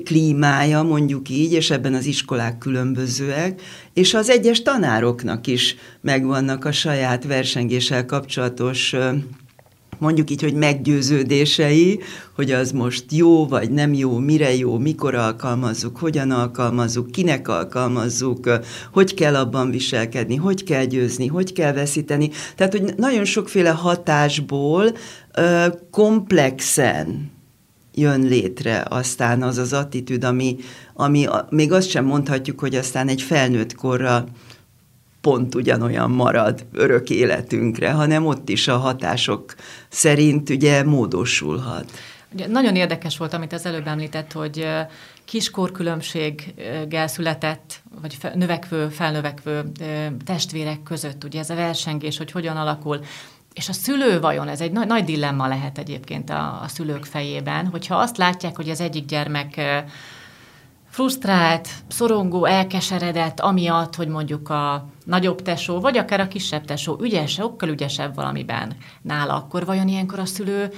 klímája, 0.03 0.83
mondjuk 0.83 1.29
így, 1.29 1.53
és 1.53 1.69
ebben 1.69 1.93
az 1.93 2.05
iskolák 2.05 2.57
különbözőek, 2.57 3.61
és 3.93 4.13
az 4.13 4.29
egyes 4.29 4.61
tanároknak 4.61 5.47
is 5.47 5.75
megvannak 6.01 6.65
a 6.65 6.71
saját 6.71 7.25
versengéssel 7.25 8.05
kapcsolatos 8.05 8.95
mondjuk 10.01 10.29
így, 10.29 10.41
hogy 10.41 10.53
meggyőződései, 10.53 11.99
hogy 12.35 12.51
az 12.51 12.71
most 12.71 13.05
jó, 13.11 13.47
vagy 13.47 13.71
nem 13.71 13.93
jó, 13.93 14.17
mire 14.17 14.55
jó, 14.55 14.77
mikor 14.77 15.15
alkalmazzuk, 15.15 15.97
hogyan 15.97 16.31
alkalmazzuk, 16.31 17.11
kinek 17.11 17.47
alkalmazzuk, 17.47 18.49
hogy 18.91 19.13
kell 19.13 19.35
abban 19.35 19.71
viselkedni, 19.71 20.35
hogy 20.35 20.63
kell 20.63 20.85
győzni, 20.85 21.27
hogy 21.27 21.53
kell 21.53 21.73
veszíteni. 21.73 22.29
Tehát, 22.55 22.71
hogy 22.71 22.93
nagyon 22.97 23.25
sokféle 23.25 23.69
hatásból 23.69 24.91
komplexen 25.91 27.31
jön 27.93 28.21
létre 28.21 28.85
aztán 28.89 29.41
az 29.41 29.57
az 29.57 29.73
attitűd, 29.73 30.23
ami, 30.23 30.57
ami 30.93 31.25
még 31.49 31.71
azt 31.71 31.89
sem 31.89 32.05
mondhatjuk, 32.05 32.59
hogy 32.59 32.75
aztán 32.75 33.07
egy 33.07 33.21
felnőtt 33.21 33.75
korra 33.75 34.25
pont 35.21 35.55
ugyanolyan 35.55 36.11
marad 36.11 36.65
örök 36.73 37.09
életünkre, 37.09 37.91
hanem 37.91 38.25
ott 38.25 38.49
is 38.49 38.67
a 38.67 38.77
hatások 38.77 39.55
szerint 39.89 40.49
ugye 40.49 40.83
módosulhat. 40.83 41.91
Ugye 42.33 42.47
nagyon 42.47 42.75
érdekes 42.75 43.17
volt, 43.17 43.33
amit 43.33 43.53
az 43.53 43.65
előbb 43.65 43.87
említett, 43.87 44.31
hogy 44.31 44.67
kiskorkülönbséggel 45.25 47.07
született, 47.07 47.81
vagy 48.01 48.17
növekvő, 48.33 48.89
felnövekvő 48.89 49.71
testvérek 50.25 50.83
között, 50.83 51.23
ugye 51.23 51.39
ez 51.39 51.49
a 51.49 51.55
versengés, 51.55 52.17
hogy 52.17 52.31
hogyan 52.31 52.57
alakul. 52.57 52.99
És 53.53 53.69
a 53.69 53.73
szülő 53.73 54.19
vajon, 54.19 54.47
ez 54.47 54.61
egy 54.61 54.71
nagy, 54.71 54.87
nagy 54.87 55.03
dilemma 55.03 55.47
lehet 55.47 55.77
egyébként 55.77 56.29
a, 56.29 56.61
a 56.63 56.67
szülők 56.67 57.05
fejében, 57.05 57.67
hogyha 57.67 57.95
azt 57.95 58.17
látják, 58.17 58.55
hogy 58.55 58.69
az 58.69 58.81
egyik 58.81 59.05
gyermek 59.05 59.61
frusztrált, 60.89 61.69
szorongó, 61.87 62.45
elkeseredett, 62.45 63.39
amiatt, 63.39 63.95
hogy 63.95 64.07
mondjuk 64.07 64.49
a 64.49 64.87
nagyobb 65.05 65.41
tesó, 65.41 65.79
vagy 65.79 65.97
akár 65.97 66.19
a 66.19 66.27
kisebb 66.27 66.65
tesó 66.65 66.97
ügyes, 67.01 67.31
sokkal 67.31 67.69
ügyesebb 67.69 68.15
valamiben 68.15 68.75
nála, 69.01 69.35
akkor 69.35 69.65
vajon 69.65 69.87
ilyenkor 69.87 70.19
a 70.19 70.25
szülő 70.25 70.71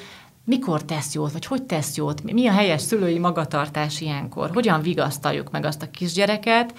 mikor 0.45 0.83
tesz 0.85 1.13
jót, 1.13 1.31
vagy 1.31 1.45
hogy 1.45 1.63
tesz 1.63 1.95
jót, 1.95 2.23
mi 2.23 2.47
a 2.47 2.51
helyes 2.51 2.81
szülői 2.81 3.19
magatartás 3.19 4.01
ilyenkor, 4.01 4.49
hogyan 4.53 4.81
vigasztaljuk 4.81 5.51
meg 5.51 5.65
azt 5.65 5.81
a 5.81 5.91
kisgyereket, 5.91 6.73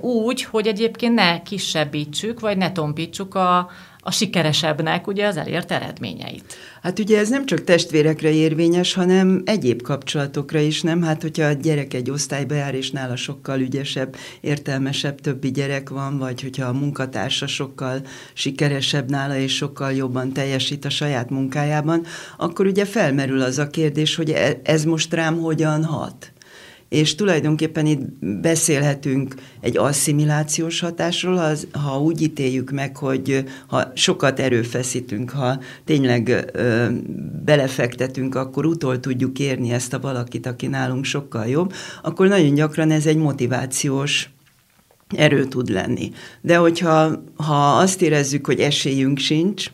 úgy, 0.00 0.42
hogy 0.42 0.66
egyébként 0.66 1.14
ne 1.14 1.42
kisebbítsük, 1.42 2.40
vagy 2.40 2.56
ne 2.56 2.72
tompítsuk 2.72 3.34
a, 3.34 3.70
a 4.02 4.10
sikeresebbnek 4.10 5.06
ugye 5.06 5.26
az 5.26 5.36
elért 5.36 5.72
eredményeit. 5.72 6.56
Hát 6.82 6.98
ugye 6.98 7.18
ez 7.18 7.28
nem 7.28 7.46
csak 7.46 7.64
testvérekre 7.64 8.30
érvényes, 8.30 8.94
hanem 8.94 9.42
egyéb 9.44 9.82
kapcsolatokra 9.82 10.58
is, 10.58 10.82
nem? 10.82 11.02
Hát 11.02 11.22
hogyha 11.22 11.44
a 11.44 11.52
gyerek 11.52 11.94
egy 11.94 12.10
osztályba 12.10 12.54
jár, 12.54 12.74
és 12.74 12.90
nála 12.90 13.16
sokkal 13.16 13.60
ügyesebb, 13.60 14.16
értelmesebb 14.40 15.20
többi 15.20 15.50
gyerek 15.50 15.88
van, 15.88 16.18
vagy 16.18 16.42
hogyha 16.42 16.66
a 16.66 16.72
munkatársa 16.72 17.46
sokkal 17.46 18.00
sikeresebb 18.32 19.10
nála, 19.10 19.36
és 19.36 19.54
sokkal 19.54 19.92
jobban 19.92 20.32
teljesít 20.32 20.84
a 20.84 20.90
saját 20.90 21.30
munkájában, 21.30 22.06
akkor 22.36 22.66
ugye 22.66 22.84
felmerül 22.84 23.42
az 23.42 23.58
a 23.58 23.66
kérdés, 23.66 24.14
hogy 24.14 24.30
e- 24.30 24.60
ez 24.62 24.84
most 24.84 25.14
rám 25.14 25.38
hogyan 25.38 25.84
hat 25.84 26.32
és 26.90 27.14
tulajdonképpen 27.14 27.86
itt 27.86 28.00
beszélhetünk 28.40 29.34
egy 29.60 29.76
asszimilációs 29.76 30.80
hatásról, 30.80 31.38
az, 31.38 31.66
ha 31.72 32.00
úgy 32.00 32.22
ítéljük 32.22 32.70
meg, 32.70 32.96
hogy 32.96 33.44
ha 33.66 33.90
sokat 33.94 34.40
erőfeszítünk, 34.40 35.30
ha 35.30 35.60
tényleg 35.84 36.50
ö, 36.52 36.86
belefektetünk, 37.44 38.34
akkor 38.34 38.66
utol 38.66 39.00
tudjuk 39.00 39.38
érni 39.38 39.70
ezt 39.70 39.92
a 39.92 40.00
valakit, 40.00 40.46
aki 40.46 40.66
nálunk 40.66 41.04
sokkal 41.04 41.46
jobb, 41.46 41.72
akkor 42.02 42.28
nagyon 42.28 42.54
gyakran 42.54 42.90
ez 42.90 43.06
egy 43.06 43.16
motivációs 43.16 44.30
erő 45.16 45.44
tud 45.44 45.68
lenni. 45.68 46.10
De 46.40 46.56
hogyha 46.56 47.22
ha 47.36 47.76
azt 47.76 48.02
érezzük, 48.02 48.46
hogy 48.46 48.60
esélyünk 48.60 49.18
sincs, 49.18 49.70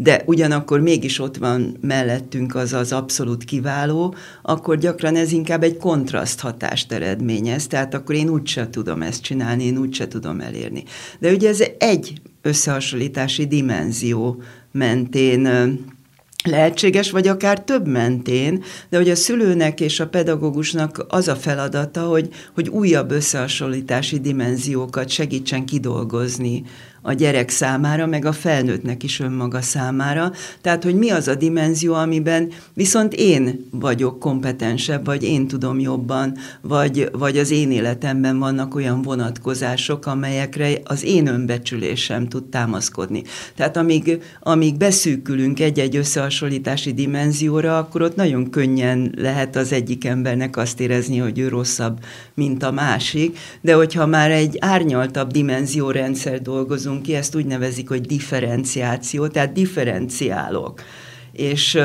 de 0.00 0.22
ugyanakkor 0.26 0.80
mégis 0.80 1.18
ott 1.18 1.36
van 1.36 1.76
mellettünk 1.80 2.54
az 2.54 2.72
az 2.72 2.92
abszolút 2.92 3.44
kiváló, 3.44 4.14
akkor 4.42 4.78
gyakran 4.78 5.16
ez 5.16 5.32
inkább 5.32 5.62
egy 5.62 5.76
kontraszt 5.76 6.40
hatást 6.40 6.92
eredményez, 6.92 7.66
tehát 7.66 7.94
akkor 7.94 8.14
én 8.14 8.28
úgyse 8.28 8.70
tudom 8.70 9.02
ezt 9.02 9.22
csinálni, 9.22 9.64
én 9.64 9.78
úgyse 9.78 10.08
tudom 10.08 10.40
elérni. 10.40 10.84
De 11.18 11.32
ugye 11.32 11.48
ez 11.48 11.62
egy 11.78 12.12
összehasonlítási 12.42 13.46
dimenzió 13.46 14.42
mentén 14.72 15.48
lehetséges, 16.44 17.10
vagy 17.10 17.28
akár 17.28 17.64
több 17.64 17.86
mentén, 17.86 18.62
de 18.88 18.96
hogy 18.96 19.10
a 19.10 19.16
szülőnek 19.16 19.80
és 19.80 20.00
a 20.00 20.08
pedagógusnak 20.08 21.04
az 21.08 21.28
a 21.28 21.36
feladata, 21.36 22.00
hogy, 22.00 22.28
hogy 22.54 22.68
újabb 22.68 23.10
összehasonlítási 23.10 24.20
dimenziókat 24.20 25.08
segítsen 25.08 25.64
kidolgozni 25.64 26.62
a 27.02 27.12
gyerek 27.12 27.48
számára, 27.48 28.06
meg 28.06 28.24
a 28.24 28.32
felnőttnek 28.32 29.02
is 29.02 29.20
önmaga 29.20 29.60
számára. 29.60 30.32
Tehát, 30.60 30.84
hogy 30.84 30.94
mi 30.94 31.10
az 31.10 31.28
a 31.28 31.34
dimenzió, 31.34 31.94
amiben 31.94 32.50
viszont 32.74 33.14
én 33.14 33.68
vagyok 33.70 34.18
kompetensebb, 34.18 35.04
vagy 35.04 35.22
én 35.22 35.46
tudom 35.46 35.80
jobban, 35.80 36.36
vagy, 36.60 37.08
vagy 37.12 37.38
az 37.38 37.50
én 37.50 37.70
életemben 37.70 38.38
vannak 38.38 38.74
olyan 38.74 39.02
vonatkozások, 39.02 40.06
amelyekre 40.06 40.68
az 40.84 41.04
én 41.04 41.26
önbecsülésem 41.26 42.28
tud 42.28 42.44
támaszkodni. 42.44 43.22
Tehát 43.56 43.76
amíg, 43.76 44.22
amíg 44.40 44.76
beszűkülünk 44.76 45.60
egy-egy 45.60 45.96
összehasonlítási 45.96 46.92
dimenzióra, 46.92 47.78
akkor 47.78 48.02
ott 48.02 48.16
nagyon 48.16 48.50
könnyen 48.50 49.14
lehet 49.16 49.56
az 49.56 49.72
egyik 49.72 50.04
embernek 50.04 50.56
azt 50.56 50.80
érezni, 50.80 51.18
hogy 51.18 51.38
ő 51.38 51.48
rosszabb, 51.48 51.98
mint 52.34 52.62
a 52.62 52.70
másik, 52.70 53.38
de 53.60 53.74
hogyha 53.74 54.06
már 54.06 54.30
egy 54.30 54.56
árnyaltabb 54.60 55.30
dimenziórendszer 55.30 56.42
dolgozunk, 56.42 56.97
dolgozunk 56.98 57.02
ki, 57.02 57.14
ezt 57.14 57.34
úgy 57.34 57.46
nevezik, 57.46 57.88
hogy 57.88 58.00
differenciáció, 58.00 59.26
tehát 59.26 59.52
differenciálok. 59.52 60.82
És 61.32 61.78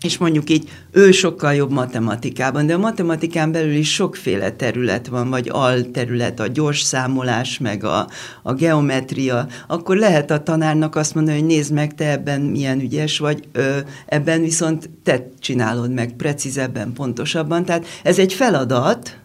és 0.00 0.18
mondjuk 0.18 0.50
így 0.50 0.68
ő 0.92 1.10
sokkal 1.10 1.54
jobb 1.54 1.70
matematikában, 1.70 2.66
de 2.66 2.74
a 2.74 2.78
matematikán 2.78 3.52
belül 3.52 3.74
is 3.74 3.92
sokféle 3.94 4.50
terület 4.50 5.06
van, 5.06 5.30
vagy 5.30 5.48
alterület, 5.52 6.40
a 6.40 6.46
gyors 6.46 6.80
számolás, 6.80 7.58
meg 7.58 7.84
a, 7.84 8.08
a 8.42 8.52
geometria, 8.52 9.46
akkor 9.66 9.96
lehet 9.96 10.30
a 10.30 10.42
tanárnak 10.42 10.96
azt 10.96 11.14
mondani, 11.14 11.38
hogy 11.38 11.46
nézd 11.46 11.72
meg, 11.72 11.94
te 11.94 12.10
ebben 12.10 12.40
milyen 12.40 12.80
ügyes 12.80 13.18
vagy, 13.18 13.48
ö, 13.52 13.78
ebben 14.06 14.40
viszont 14.40 14.90
te 15.02 15.28
csinálod 15.38 15.92
meg 15.92 16.12
precízebben, 16.16 16.92
pontosabban. 16.92 17.64
Tehát 17.64 17.86
ez 18.02 18.18
egy 18.18 18.32
feladat, 18.32 19.18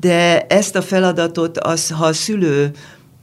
de 0.00 0.46
ezt 0.46 0.76
a 0.76 0.82
feladatot, 0.82 1.58
az, 1.58 1.90
ha 1.90 2.04
a 2.04 2.12
szülő 2.12 2.70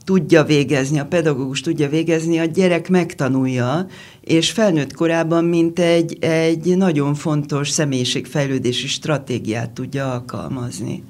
tudja 0.04 0.44
végezni, 0.44 0.98
a 0.98 1.06
pedagógus 1.06 1.60
tudja 1.60 1.88
végezni, 1.88 2.38
a 2.38 2.44
gyerek 2.44 2.88
megtanulja, 2.88 3.86
és 4.20 4.50
felnőtt 4.50 4.92
korában, 4.92 5.44
mint 5.44 5.78
egy, 5.78 6.16
egy 6.20 6.76
nagyon 6.76 7.14
fontos 7.14 7.70
személyiségfejlődési 7.70 8.86
stratégiát 8.86 9.70
tudja 9.70 10.12
alkalmazni. 10.12 11.02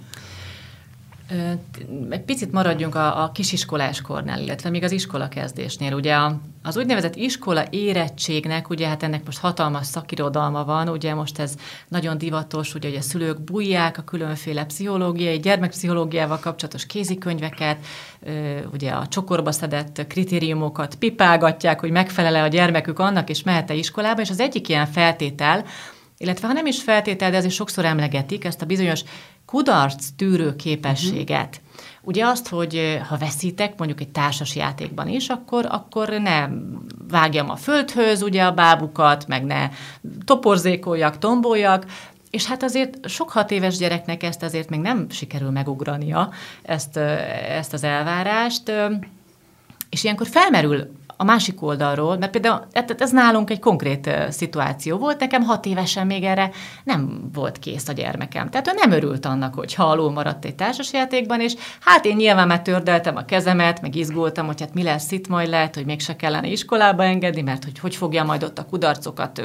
Egy 2.10 2.22
picit 2.22 2.52
maradjunk 2.52 2.94
a, 2.94 3.22
a 3.22 3.30
kisiskoláskornál, 3.32 4.40
illetve 4.40 4.70
még 4.70 4.82
az 4.82 4.92
iskola 4.92 5.28
kezdésnél. 5.28 5.92
Ugye 5.92 6.16
az 6.62 6.76
úgynevezett 6.76 7.16
iskola 7.16 7.64
érettségnek, 7.70 8.70
ugye 8.70 8.88
hát 8.88 9.02
ennek 9.02 9.24
most 9.24 9.38
hatalmas 9.38 9.86
szakirodalma 9.86 10.64
van, 10.64 10.88
ugye 10.88 11.14
most 11.14 11.38
ez 11.38 11.54
nagyon 11.88 12.18
divatos, 12.18 12.74
ugye 12.74 12.88
hogy 12.88 12.96
a 12.96 13.00
szülők 13.00 13.40
bújják 13.40 13.98
a 13.98 14.02
különféle 14.02 14.64
pszichológiai, 14.64 15.38
gyermekpszichológiával 15.38 16.38
kapcsolatos 16.38 16.86
kézikönyveket, 16.86 17.78
ugye 18.72 18.90
a 18.90 19.06
csokorba 19.06 19.52
szedett 19.52 20.06
kritériumokat 20.08 20.94
pipálgatják, 20.94 21.80
hogy 21.80 21.90
megfelele 21.90 22.42
a 22.42 22.48
gyermekük 22.48 22.98
annak, 22.98 23.30
és 23.30 23.42
mehet-e 23.42 23.74
iskolába, 23.74 24.20
és 24.20 24.30
az 24.30 24.40
egyik 24.40 24.68
ilyen 24.68 24.86
feltétel, 24.86 25.64
illetve 26.18 26.46
ha 26.46 26.52
nem 26.52 26.66
is 26.66 26.82
feltétel, 26.82 27.30
de 27.30 27.36
azért 27.36 27.54
sokszor 27.54 27.84
emlegetik 27.84 28.44
ezt 28.44 28.62
a 28.62 28.66
bizonyos 28.66 29.00
kudarc 29.46 30.06
tűrő 30.16 30.56
képességet. 30.56 31.60
Uh-huh. 31.60 31.62
Ugye 32.02 32.26
azt, 32.26 32.48
hogy 32.48 33.00
ha 33.08 33.16
veszítek, 33.16 33.78
mondjuk 33.78 34.00
egy 34.00 34.08
társas 34.08 34.56
játékban 34.56 35.08
is, 35.08 35.28
akkor, 35.28 35.66
akkor 35.68 36.08
ne 36.08 36.48
vágjam 37.08 37.50
a 37.50 37.56
földhöz 37.56 38.22
ugye 38.22 38.42
a 38.42 38.52
bábukat, 38.52 39.26
meg 39.26 39.44
ne 39.44 39.68
toporzékoljak, 40.24 41.18
tomboljak, 41.18 41.86
és 42.30 42.46
hát 42.46 42.62
azért 42.62 43.08
sok 43.08 43.30
hat 43.30 43.50
éves 43.50 43.76
gyereknek 43.76 44.22
ezt 44.22 44.42
azért 44.42 44.68
még 44.68 44.80
nem 44.80 45.10
sikerül 45.10 45.50
megugrania, 45.50 46.30
ezt, 46.62 46.96
ezt 47.48 47.72
az 47.72 47.84
elvárást, 47.84 48.72
és 49.90 50.04
ilyenkor 50.04 50.26
felmerül 50.26 50.90
a 51.16 51.25
másik 51.25 51.62
oldalról, 51.62 52.18
mert 52.18 52.33
például 52.33 52.61
ez 52.99 53.11
nálunk 53.11 53.50
egy 53.50 53.59
konkrét 53.59 54.11
szituáció 54.28 54.99
volt, 54.99 55.21
nekem 55.21 55.42
hat 55.42 55.66
évesen 55.66 56.06
még 56.06 56.25
erre 56.25 56.50
nem 56.85 57.30
volt 57.33 57.59
kész 57.59 57.88
a 57.88 57.92
gyermekem. 57.92 58.50
Tehát 58.50 58.68
ő 58.68 58.73
nem 58.75 58.90
örült 58.90 59.26
annak, 59.26 59.54
hogy 59.54 59.75
alul 59.76 60.11
maradt 60.11 60.44
egy 60.44 60.54
társasjátékban, 60.54 61.40
és 61.40 61.54
hát 61.80 62.04
én 62.04 62.16
nyilván 62.16 62.47
már 62.47 62.62
tördeltem 62.62 63.16
a 63.16 63.25
kezemet, 63.25 63.80
meg 63.80 63.94
izgultam, 63.94 64.47
hogy 64.47 64.61
hát 64.61 64.75
mi 64.75 64.83
lesz 64.83 65.11
itt 65.11 65.28
majd 65.28 65.49
lehet, 65.49 65.75
hogy 65.75 65.85
mégse 65.85 66.16
kellene 66.16 66.47
iskolába 66.47 67.04
engedni, 67.04 67.42
mert 67.42 67.64
hogy 67.64 67.78
hogy 67.78 67.97
fogja 67.97 68.25
majd 68.25 68.42
ott 68.42 68.59
a 68.59 68.66
kudarcokat, 68.66 69.42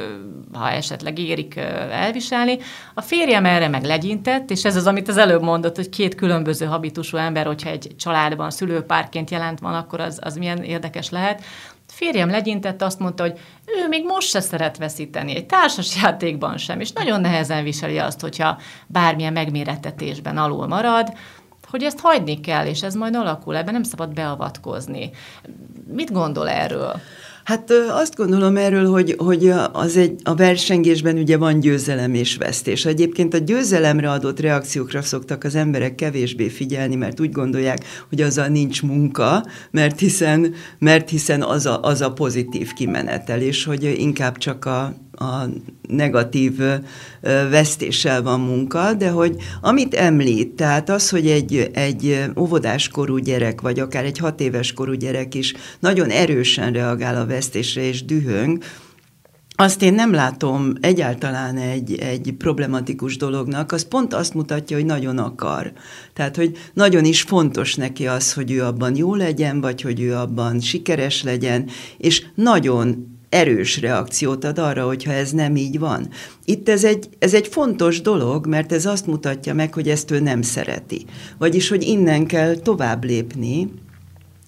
ha 0.54 0.70
esetleg 0.70 1.20
érik 1.20 1.56
elviselni. 1.92 2.58
A 2.94 3.02
férjem 3.02 3.46
erre 3.46 3.68
meg 3.68 3.84
legyintett, 3.84 4.52
és 4.52 4.66
ez 4.66 4.76
az, 4.76 4.88
amit 4.88 5.08
az 5.08 5.18
előbb 5.18 5.42
mondott, 5.42 5.76
hogy 5.76 5.90
két 5.90 6.16
különböző 6.16 6.66
habitusú 6.66 7.18
ember, 7.18 7.46
hogyha 7.46 7.70
egy 7.70 7.96
családban 7.98 8.50
szülőpárként 8.50 9.32
jelent 9.32 9.60
van, 9.60 9.74
akkor 9.74 10.00
az, 10.00 10.20
az 10.22 10.36
milyen 10.36 10.58
érdekes 10.58 11.10
lehet. 11.10 11.44
Férjem 12.00 12.30
legyintette, 12.30 12.86
azt 12.86 13.00
mondta, 13.00 13.24
hogy 13.24 13.40
ő 13.66 13.88
még 13.88 14.06
most 14.06 14.30
se 14.30 14.40
szeret 14.40 14.78
veszíteni, 14.78 15.36
egy 15.36 15.46
társas 15.46 15.96
játékban 16.02 16.58
sem, 16.58 16.80
és 16.80 16.92
nagyon 16.92 17.22
nehezen 17.22 17.64
viseli 17.64 17.98
azt, 17.98 18.22
hogyha 18.22 18.60
bármilyen 18.88 19.34
megmérettetésben 19.34 20.38
alul 20.38 20.68
marad, 20.68 21.14
hogy 21.70 21.84
ezt 21.84 22.00
hagyni 22.00 22.40
kell, 22.40 22.66
és 22.66 22.84
ez 22.84 22.96
majd 22.96 23.16
alakul, 23.16 23.58
ebben 23.58 23.74
nem 23.74 23.84
szabad 23.84 24.14
beavatkozni. 24.14 25.10
Mit 25.88 26.12
gondol 26.12 26.50
erről? 26.50 27.02
Hát 27.50 27.72
azt 27.90 28.16
gondolom 28.16 28.58
erről, 28.58 28.86
hogy, 28.86 29.16
hogy 29.18 29.54
az 29.72 29.98
egy, 29.98 30.20
a 30.24 30.36
versengésben 30.36 31.18
ugye 31.18 31.38
van 31.38 31.60
győzelem 31.60 32.14
és 32.14 32.38
vesztés. 32.38 32.86
Egyébként 32.86 33.34
a 33.34 33.38
győzelemre 33.38 34.12
adott 34.12 34.40
reakciókra 34.40 35.02
szoktak 35.02 35.44
az 35.44 35.56
emberek 35.56 35.96
kevésbé 35.96 36.48
figyelni, 36.48 36.96
mert 36.96 37.20
úgy 37.20 37.32
gondolják, 37.32 37.78
hogy 38.10 38.22
azzal 38.22 38.48
nincs 38.48 38.84
munka, 38.84 39.46
mert 39.72 40.00
hiszen, 40.00 40.54
mert 40.80 41.10
hiszen 41.10 41.42
az, 41.42 41.66
a, 41.66 41.82
az 41.82 42.02
a 42.02 42.14
pozitív 42.14 42.74
kimenetel, 42.74 43.42
és 43.42 43.64
hogy 43.64 43.84
inkább 43.98 44.38
csak 44.38 44.66
a, 44.66 44.94
a 45.20 45.50
negatív 45.88 46.58
vesztéssel 47.50 48.22
van 48.22 48.40
munka, 48.40 48.94
de 48.94 49.10
hogy 49.10 49.36
amit 49.62 49.94
említ, 49.94 50.50
tehát 50.50 50.90
az, 50.90 51.10
hogy 51.10 51.28
egy, 51.28 51.70
egy 51.74 52.24
óvodáskorú 52.38 53.18
gyerek, 53.18 53.62
vagy 53.62 53.80
akár 53.80 54.06
egy 54.06 54.18
hat 54.18 54.42
éves 54.42 54.74
korú 54.74 54.94
gyerek 54.94 55.36
is 55.36 55.54
nagyon 55.80 56.10
erősen 56.10 56.74
reagál 56.74 57.16
a 57.16 57.26
vesztésre 57.26 57.82
és 57.82 58.06
dühöng, 58.06 58.64
azt 59.56 59.82
én 59.82 59.94
nem 59.94 60.14
látom 60.14 60.74
egyáltalán 60.82 61.58
egy, 61.58 61.96
egy 61.96 62.34
problematikus 62.38 63.18
dolognak, 63.18 63.72
az 63.72 63.88
pont 63.88 64.14
azt 64.14 64.34
mutatja, 64.34 64.78
hogy 64.78 64.86
nagyon 64.86 65.18
akar. 65.18 65.72
Tehát, 66.14 66.36
hogy 66.36 66.58
nagyon 66.74 67.06
is 67.06 67.22
fontos 67.22 67.76
neki 67.76 68.08
az, 68.08 68.34
hogy 68.34 68.52
ő 68.52 68.64
abban 68.64 68.96
jó 68.96 69.16
legyen, 69.16 69.62
vagy 69.62 69.82
hogy 69.82 70.02
ő 70.02 70.16
abban 70.16 70.60
sikeres 70.60 71.24
legyen, 71.24 71.70
és 71.98 72.26
nagyon 72.36 73.19
erős 73.30 73.82
reakciót 73.82 74.44
ad 74.44 74.58
arra, 74.58 74.86
hogyha 74.86 75.12
ez 75.12 75.32
nem 75.32 75.56
így 75.56 75.80
van. 75.80 76.10
Itt 76.46 76.70
ez 76.70 76.84
egy, 76.84 77.10
ez 77.20 77.34
egy 77.34 77.48
fontos 77.48 78.02
dolog, 78.02 78.48
mert 78.48 78.72
ez 78.72 78.86
azt 78.86 79.08
mutatja 79.08 79.54
meg, 79.54 79.74
hogy 79.74 79.90
ezt 79.90 80.12
ő 80.12 80.20
nem 80.20 80.42
szereti. 80.42 81.06
Vagyis, 81.38 81.70
hogy 81.70 81.84
innen 81.84 82.26
kell 82.26 82.56
tovább 82.56 83.04
lépni, 83.04 83.72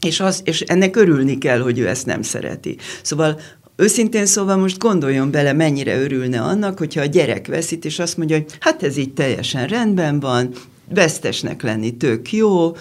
és, 0.01 0.19
az, 0.19 0.41
és 0.43 0.61
ennek 0.61 0.95
örülni 0.95 1.38
kell, 1.38 1.59
hogy 1.59 1.79
ő 1.79 1.88
ezt 1.88 2.05
nem 2.05 2.21
szereti. 2.21 2.77
Szóval 3.01 3.39
Őszintén 3.75 4.25
szóval 4.25 4.57
most 4.57 4.77
gondoljon 4.77 5.31
bele, 5.31 5.53
mennyire 5.53 6.01
örülne 6.01 6.41
annak, 6.41 6.77
hogyha 6.77 7.01
a 7.01 7.05
gyerek 7.05 7.47
veszít, 7.47 7.85
és 7.85 8.00
azt 8.00 8.17
mondja, 8.17 8.35
hogy 8.35 8.45
hát 8.59 8.83
ez 8.83 8.97
így 8.97 9.13
teljesen 9.13 9.67
rendben 9.67 10.19
van, 10.19 10.53
vesztesnek 10.93 11.61
lenni 11.61 11.97
tök 11.97 12.31
jó, 12.31 12.75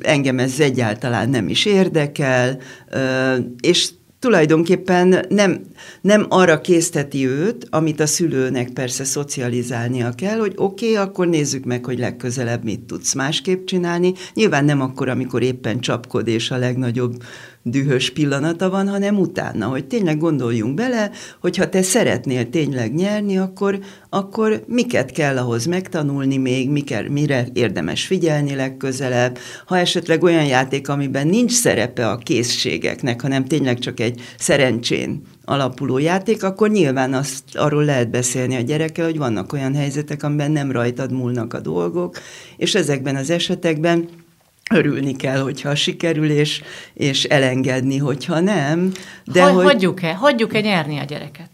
engem 0.00 0.38
ez 0.38 0.60
egyáltalán 0.60 1.28
nem 1.28 1.48
is 1.48 1.64
érdekel, 1.64 2.58
és 3.60 3.90
tulajdonképpen 4.22 5.24
nem, 5.28 5.60
nem 6.00 6.26
arra 6.28 6.60
készteti 6.60 7.26
őt, 7.26 7.66
amit 7.70 8.00
a 8.00 8.06
szülőnek 8.06 8.70
persze 8.70 9.04
szocializálnia 9.04 10.12
kell, 10.12 10.38
hogy 10.38 10.52
oké, 10.56 10.90
okay, 10.90 11.04
akkor 11.04 11.26
nézzük 11.26 11.64
meg, 11.64 11.84
hogy 11.84 11.98
legközelebb 11.98 12.64
mit 12.64 12.80
tudsz 12.80 13.14
másképp 13.14 13.64
csinálni. 13.64 14.12
Nyilván 14.34 14.64
nem 14.64 14.80
akkor, 14.80 15.08
amikor 15.08 15.42
éppen 15.42 15.80
csapkod 15.80 16.28
és 16.28 16.50
a 16.50 16.56
legnagyobb 16.56 17.22
dühös 17.62 18.10
pillanata 18.10 18.70
van, 18.70 18.88
hanem 18.88 19.18
utána, 19.18 19.66
hogy 19.66 19.86
tényleg 19.86 20.18
gondoljunk 20.18 20.74
bele, 20.74 21.10
hogy 21.40 21.56
ha 21.56 21.68
te 21.68 21.82
szeretnél 21.82 22.48
tényleg 22.50 22.94
nyerni, 22.94 23.38
akkor, 23.38 23.78
akkor 24.08 24.64
miket 24.66 25.10
kell 25.10 25.38
ahhoz 25.38 25.66
megtanulni 25.66 26.36
még, 26.36 26.70
miker, 26.70 27.08
mire 27.08 27.46
érdemes 27.52 28.06
figyelni 28.06 28.54
legközelebb. 28.54 29.38
Ha 29.66 29.78
esetleg 29.78 30.22
olyan 30.22 30.46
játék, 30.46 30.88
amiben 30.88 31.26
nincs 31.26 31.52
szerepe 31.52 32.08
a 32.08 32.16
készségeknek, 32.16 33.20
hanem 33.20 33.44
tényleg 33.44 33.78
csak 33.78 34.00
egy 34.00 34.20
szerencsén 34.38 35.22
alapuló 35.44 35.98
játék, 35.98 36.42
akkor 36.42 36.70
nyilván 36.70 37.14
azt, 37.14 37.42
arról 37.54 37.84
lehet 37.84 38.10
beszélni 38.10 38.56
a 38.56 38.60
gyerekkel, 38.60 39.04
hogy 39.04 39.18
vannak 39.18 39.52
olyan 39.52 39.74
helyzetek, 39.74 40.22
amiben 40.22 40.50
nem 40.50 40.70
rajtad 40.70 41.12
múlnak 41.12 41.54
a 41.54 41.60
dolgok, 41.60 42.18
és 42.56 42.74
ezekben 42.74 43.16
az 43.16 43.30
esetekben 43.30 44.08
örülni 44.74 45.16
kell, 45.16 45.38
hogyha 45.38 45.74
sikerül, 45.74 46.30
és, 46.30 46.62
és 46.94 47.24
elengedni, 47.24 47.96
hogyha 47.96 48.40
nem. 48.40 48.92
De 49.24 49.42
hogy... 49.42 49.64
Hagyjuk-e? 49.64 50.14
Hagyjuk-e 50.14 50.60
nyerni 50.60 50.98
a 50.98 51.04
gyereket? 51.04 51.50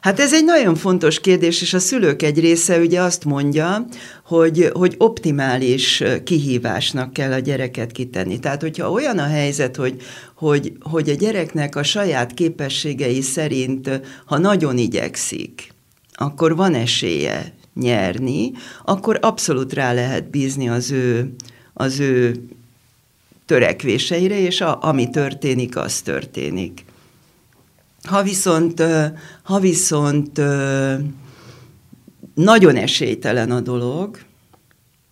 Hát 0.00 0.20
ez 0.20 0.34
egy 0.34 0.44
nagyon 0.44 0.74
fontos 0.74 1.20
kérdés, 1.20 1.62
és 1.62 1.74
a 1.74 1.78
szülők 1.78 2.22
egy 2.22 2.40
része 2.40 2.78
ugye 2.78 3.00
azt 3.00 3.24
mondja, 3.24 3.86
hogy, 4.24 4.70
hogy 4.72 4.94
optimális 4.98 6.02
kihívásnak 6.24 7.12
kell 7.12 7.32
a 7.32 7.38
gyereket 7.38 7.92
kitenni. 7.92 8.38
Tehát, 8.38 8.60
hogyha 8.60 8.90
olyan 8.90 9.18
a 9.18 9.26
helyzet, 9.26 9.76
hogy, 9.76 9.96
hogy, 10.34 10.72
hogy 10.80 11.08
a 11.08 11.14
gyereknek 11.14 11.76
a 11.76 11.82
saját 11.82 12.34
képességei 12.34 13.20
szerint, 13.20 14.00
ha 14.26 14.38
nagyon 14.38 14.78
igyekszik, 14.78 15.72
akkor 16.14 16.56
van 16.56 16.74
esélye 16.74 17.52
nyerni, 17.74 18.52
akkor 18.84 19.18
abszolút 19.22 19.72
rá 19.72 19.92
lehet 19.92 20.30
bízni 20.30 20.68
az 20.68 20.90
ő 20.90 21.34
az 21.78 21.98
ő 21.98 22.48
törekvéseire, 23.46 24.38
és 24.40 24.60
a, 24.60 24.78
ami 24.82 25.10
történik, 25.10 25.76
az 25.76 26.00
történik. 26.00 26.84
Ha 28.02 28.22
viszont, 28.22 28.82
ha 29.42 29.58
viszont 29.58 30.40
nagyon 32.34 32.76
esélytelen 32.76 33.50
a 33.50 33.60
dolog, 33.60 34.18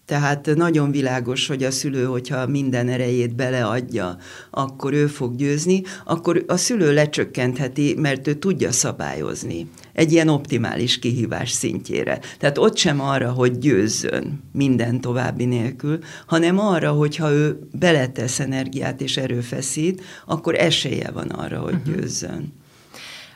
tehát 0.06 0.54
nagyon 0.54 0.90
világos, 0.90 1.46
hogy 1.46 1.64
a 1.64 1.70
szülő, 1.70 2.04
hogyha 2.04 2.46
minden 2.46 2.88
erejét 2.88 3.34
beleadja, 3.34 4.16
akkor 4.50 4.92
ő 4.92 5.06
fog 5.06 5.36
győzni, 5.36 5.82
akkor 6.04 6.44
a 6.46 6.56
szülő 6.56 6.94
lecsökkentheti, 6.94 7.94
mert 7.98 8.26
ő 8.26 8.34
tudja 8.34 8.72
szabályozni 8.72 9.70
egy 9.92 10.12
ilyen 10.12 10.28
optimális 10.28 10.98
kihívás 10.98 11.50
szintjére. 11.50 12.20
Tehát 12.38 12.58
ott 12.58 12.76
sem 12.76 13.00
arra, 13.00 13.32
hogy 13.32 13.58
győzzön 13.58 14.42
minden 14.52 15.00
további 15.00 15.44
nélkül, 15.44 15.98
hanem 16.26 16.58
arra, 16.58 16.90
hogyha 16.90 17.30
ő 17.30 17.58
beletesz 17.72 18.40
energiát 18.40 19.00
és 19.00 19.16
erőfeszít, 19.16 20.02
akkor 20.26 20.54
esélye 20.54 21.10
van 21.10 21.28
arra, 21.28 21.58
hogy 21.58 21.74
uh-huh. 21.74 21.94
győzzön. 21.94 22.52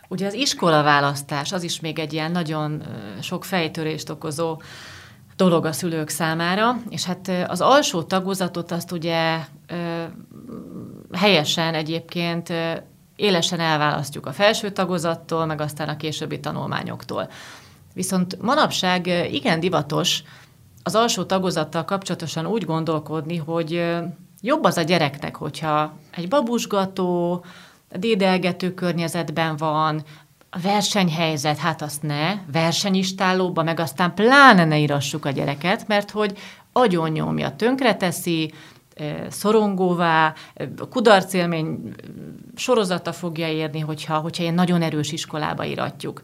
Ugye 0.09 0.26
az 0.26 0.35
iskolaválasztás 0.35 1.52
az 1.52 1.62
is 1.62 1.80
még 1.80 1.98
egy 1.98 2.12
ilyen 2.12 2.30
nagyon 2.33 2.83
sok 3.22 3.44
fejtörést 3.44 4.11
okozó 4.11 4.61
dolog 5.40 5.64
a 5.64 5.72
szülők 5.72 6.09
számára, 6.09 6.76
és 6.88 7.05
hát 7.05 7.31
az 7.48 7.61
alsó 7.61 8.03
tagozatot 8.03 8.72
azt 8.72 8.92
ugye 8.92 9.38
helyesen 11.12 11.74
egyébként 11.74 12.53
élesen 13.16 13.61
elválasztjuk 13.61 14.26
a 14.26 14.33
felső 14.33 14.70
tagozattól, 14.70 15.46
meg 15.46 15.61
aztán 15.61 15.88
a 15.88 15.96
későbbi 15.96 16.40
tanulmányoktól. 16.40 17.31
Viszont 17.94 18.42
manapság 18.42 19.07
igen 19.33 19.61
divatos 19.61 20.22
az 20.83 20.94
alsó 20.94 21.24
tagozattal 21.24 21.85
kapcsolatosan 21.85 22.46
úgy 22.46 22.64
gondolkodni, 22.64 23.37
hogy 23.37 23.87
jobb 24.40 24.64
az 24.64 24.76
a 24.76 24.83
gyereknek, 24.83 25.37
hogyha 25.37 25.92
egy 26.16 26.29
babusgató, 26.29 27.44
dédelgető 27.88 28.74
környezetben 28.74 29.57
van, 29.57 30.03
a 30.51 30.59
versenyhelyzet, 30.59 31.59
hát 31.59 31.83
azt 31.83 32.03
ne, 32.03 32.35
versenyistálóba, 32.53 33.63
meg 33.63 33.81
aztán 33.81 34.15
pláne 34.15 34.65
ne 34.65 34.79
írassuk 34.79 35.25
a 35.25 35.31
gyereket, 35.31 35.89
mert 35.89 36.11
hogy 36.11 36.39
agyon 36.73 37.11
nyomja, 37.11 37.57
tönkreteszi, 37.57 38.53
szorongóvá, 39.29 40.35
kudarcélmény 40.91 41.95
sorozata 42.57 43.13
fogja 43.13 43.49
érni, 43.49 43.81
hogyha, 43.81 44.19
hogyha 44.19 44.43
ilyen 44.43 44.55
nagyon 44.55 44.83
erős 44.83 45.13
iskolába 45.13 45.65
iratjuk. 45.65 46.23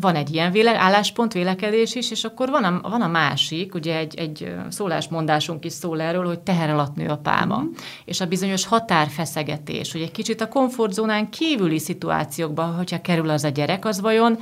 Van 0.00 0.14
egy 0.14 0.34
ilyen 0.34 0.52
véle, 0.52 0.78
álláspont, 0.78 1.32
vélekedés 1.32 1.94
is, 1.94 2.10
és 2.10 2.24
akkor 2.24 2.50
van 2.50 2.64
a, 2.64 2.88
van 2.88 3.02
a 3.02 3.08
másik, 3.08 3.74
ugye 3.74 3.96
egy, 3.96 4.14
egy 4.14 4.54
szólásmondásunk 4.68 5.64
is 5.64 5.72
szól 5.72 6.00
erről, 6.00 6.26
hogy 6.26 6.38
teher 6.38 6.70
alatt 6.70 6.94
nő 6.94 7.08
a 7.08 7.16
pálma, 7.16 7.58
mm. 7.58 7.66
és 8.04 8.20
a 8.20 8.26
bizonyos 8.26 8.66
határfeszegetés, 8.66 9.92
hogy 9.92 10.00
egy 10.00 10.10
kicsit 10.10 10.40
a 10.40 10.48
komfortzónán 10.48 11.30
kívüli 11.30 11.78
szituációkban, 11.78 12.74
hogyha 12.74 13.00
kerül 13.00 13.30
az 13.30 13.44
a 13.44 13.48
gyerek, 13.48 13.84
az 13.84 14.00
vajon 14.00 14.38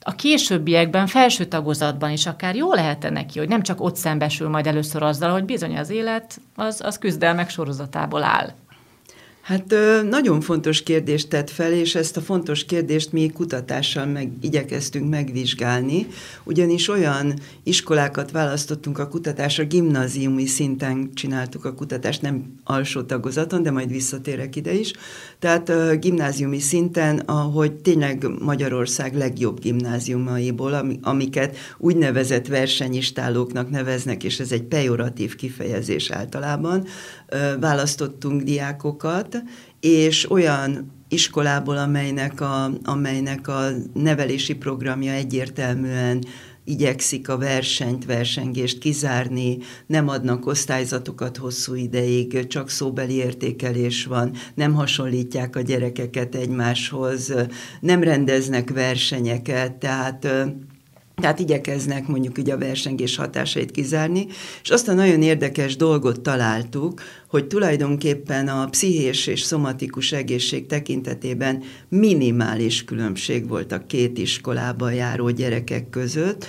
a 0.00 0.14
későbbiekben, 0.14 1.06
felső 1.06 1.44
tagozatban 1.44 2.10
is 2.10 2.26
akár 2.26 2.56
jó 2.56 2.72
lehet 2.72 3.10
neki, 3.10 3.38
hogy 3.38 3.48
nem 3.48 3.62
csak 3.62 3.80
ott 3.80 3.96
szembesül 3.96 4.48
majd 4.48 4.66
először 4.66 5.02
azzal, 5.02 5.30
hogy 5.30 5.44
bizony 5.44 5.78
az 5.78 5.90
élet 5.90 6.40
az, 6.56 6.80
az 6.84 6.98
küzdelmek 6.98 7.50
sorozatából 7.50 8.22
áll. 8.22 8.50
Hát 9.48 9.74
nagyon 10.10 10.40
fontos 10.40 10.82
kérdést 10.82 11.28
tett 11.28 11.50
fel, 11.50 11.72
és 11.72 11.94
ezt 11.94 12.16
a 12.16 12.20
fontos 12.20 12.64
kérdést 12.64 13.12
mi 13.12 13.28
kutatással 13.28 14.06
meg, 14.06 14.32
igyekeztünk 14.40 15.08
megvizsgálni, 15.10 16.06
ugyanis 16.44 16.88
olyan 16.88 17.34
iskolákat 17.62 18.30
választottunk 18.30 18.98
a 18.98 19.08
kutatásra, 19.08 19.64
gimnáziumi 19.64 20.46
szinten 20.46 21.10
csináltuk 21.14 21.64
a 21.64 21.74
kutatást, 21.74 22.22
nem 22.22 22.54
alsó 22.64 23.02
tagozaton, 23.02 23.62
de 23.62 23.70
majd 23.70 23.90
visszatérek 23.90 24.56
ide 24.56 24.72
is. 24.72 24.92
Tehát 25.38 25.72
gimnáziumi 26.00 26.58
szinten, 26.58 27.18
ahogy 27.18 27.72
tényleg 27.72 28.26
Magyarország 28.40 29.14
legjobb 29.16 29.60
gimnáziumaiból, 29.60 30.98
amiket 31.02 31.56
úgynevezett 31.78 32.46
versenyistálóknak 32.46 33.70
neveznek, 33.70 34.24
és 34.24 34.40
ez 34.40 34.52
egy 34.52 34.62
pejoratív 34.62 35.34
kifejezés 35.34 36.10
általában, 36.10 36.86
választottunk 37.60 38.42
diákokat, 38.42 39.42
és 39.80 40.30
olyan 40.30 40.92
iskolából, 41.08 41.76
amelynek 41.76 42.40
a, 42.40 42.70
amelynek 42.84 43.48
a 43.48 43.68
nevelési 43.94 44.54
programja 44.54 45.12
egyértelműen 45.12 46.24
igyekszik 46.64 47.28
a 47.28 47.38
versenyt, 47.38 48.04
versengést 48.04 48.78
kizárni, 48.78 49.58
nem 49.86 50.08
adnak 50.08 50.46
osztályzatokat 50.46 51.36
hosszú 51.36 51.74
ideig, 51.74 52.46
csak 52.46 52.70
szóbeli 52.70 53.14
értékelés 53.14 54.04
van, 54.04 54.32
nem 54.54 54.74
hasonlítják 54.74 55.56
a 55.56 55.60
gyerekeket 55.60 56.34
egymáshoz, 56.34 57.34
nem 57.80 58.02
rendeznek 58.02 58.70
versenyeket, 58.70 59.72
tehát 59.72 60.28
tehát 61.20 61.38
igyekeznek 61.38 62.06
mondjuk 62.06 62.38
ugye 62.38 62.52
a 62.52 62.58
versengés 62.58 63.16
hatásait 63.16 63.70
kizárni, 63.70 64.26
és 64.62 64.70
azt 64.70 64.88
a 64.88 64.92
nagyon 64.92 65.22
érdekes 65.22 65.76
dolgot 65.76 66.20
találtuk, 66.20 67.02
hogy 67.28 67.46
tulajdonképpen 67.46 68.48
a 68.48 68.68
pszichés 68.68 69.26
és 69.26 69.40
szomatikus 69.40 70.12
egészség 70.12 70.66
tekintetében 70.66 71.62
minimális 71.88 72.84
különbség 72.84 73.48
volt 73.48 73.72
a 73.72 73.86
két 73.86 74.18
iskolába 74.18 74.90
járó 74.90 75.30
gyerekek 75.30 75.90
között, 75.90 76.46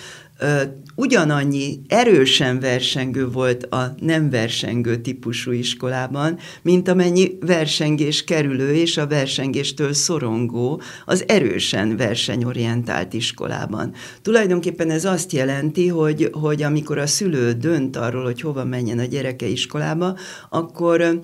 ugyanannyi 0.95 1.79
erősen 1.87 2.59
versengő 2.59 3.29
volt 3.29 3.63
a 3.63 3.95
nem 3.99 4.29
versengő 4.29 4.97
típusú 4.97 5.51
iskolában, 5.51 6.37
mint 6.61 6.87
amennyi 6.87 7.37
versengés 7.39 8.23
kerülő 8.23 8.73
és 8.73 8.97
a 8.97 9.07
versengéstől 9.07 9.93
szorongó 9.93 10.81
az 11.05 11.23
erősen 11.27 11.97
versenyorientált 11.97 13.13
iskolában. 13.13 13.93
Tulajdonképpen 14.21 14.89
ez 14.89 15.05
azt 15.05 15.31
jelenti, 15.31 15.87
hogy, 15.87 16.29
hogy 16.31 16.63
amikor 16.63 16.97
a 16.97 17.07
szülő 17.07 17.51
dönt 17.51 17.95
arról, 17.95 18.23
hogy 18.23 18.41
hova 18.41 18.63
menjen 18.63 18.99
a 18.99 19.05
gyereke 19.05 19.45
iskolába, 19.45 20.17
akkor 20.49 21.21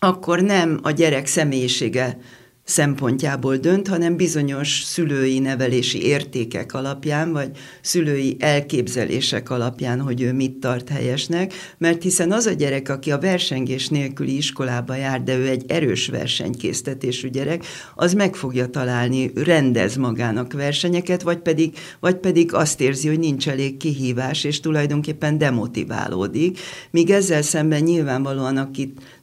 akkor 0.00 0.40
nem 0.40 0.78
a 0.82 0.90
gyerek 0.90 1.26
személyisége 1.26 2.18
szempontjából 2.68 3.56
dönt, 3.56 3.88
hanem 3.88 4.16
bizonyos 4.16 4.82
szülői 4.84 5.38
nevelési 5.38 6.06
értékek 6.06 6.74
alapján, 6.74 7.32
vagy 7.32 7.50
szülői 7.80 8.36
elképzelések 8.38 9.50
alapján, 9.50 10.00
hogy 10.00 10.22
ő 10.22 10.32
mit 10.32 10.52
tart 10.52 10.88
helyesnek, 10.88 11.52
mert 11.78 12.02
hiszen 12.02 12.32
az 12.32 12.46
a 12.46 12.52
gyerek, 12.52 12.88
aki 12.88 13.10
a 13.10 13.18
versengés 13.18 13.88
nélküli 13.88 14.36
iskolába 14.36 14.94
jár, 14.94 15.22
de 15.22 15.36
ő 15.36 15.48
egy 15.48 15.64
erős 15.68 16.08
versenykésztetésű 16.08 17.28
gyerek, 17.28 17.64
az 17.94 18.12
meg 18.12 18.34
fogja 18.34 18.66
találni, 18.66 19.30
rendez 19.34 19.96
magának 19.96 20.52
versenyeket, 20.52 21.22
vagy 21.22 21.38
pedig, 21.38 21.74
vagy 22.00 22.16
pedig 22.16 22.54
azt 22.54 22.80
érzi, 22.80 23.08
hogy 23.08 23.18
nincs 23.18 23.48
elég 23.48 23.76
kihívás, 23.76 24.44
és 24.44 24.60
tulajdonképpen 24.60 25.38
demotiválódik, 25.38 26.58
míg 26.90 27.10
ezzel 27.10 27.42
szemben 27.42 27.82
nyilvánvalóan, 27.82 28.56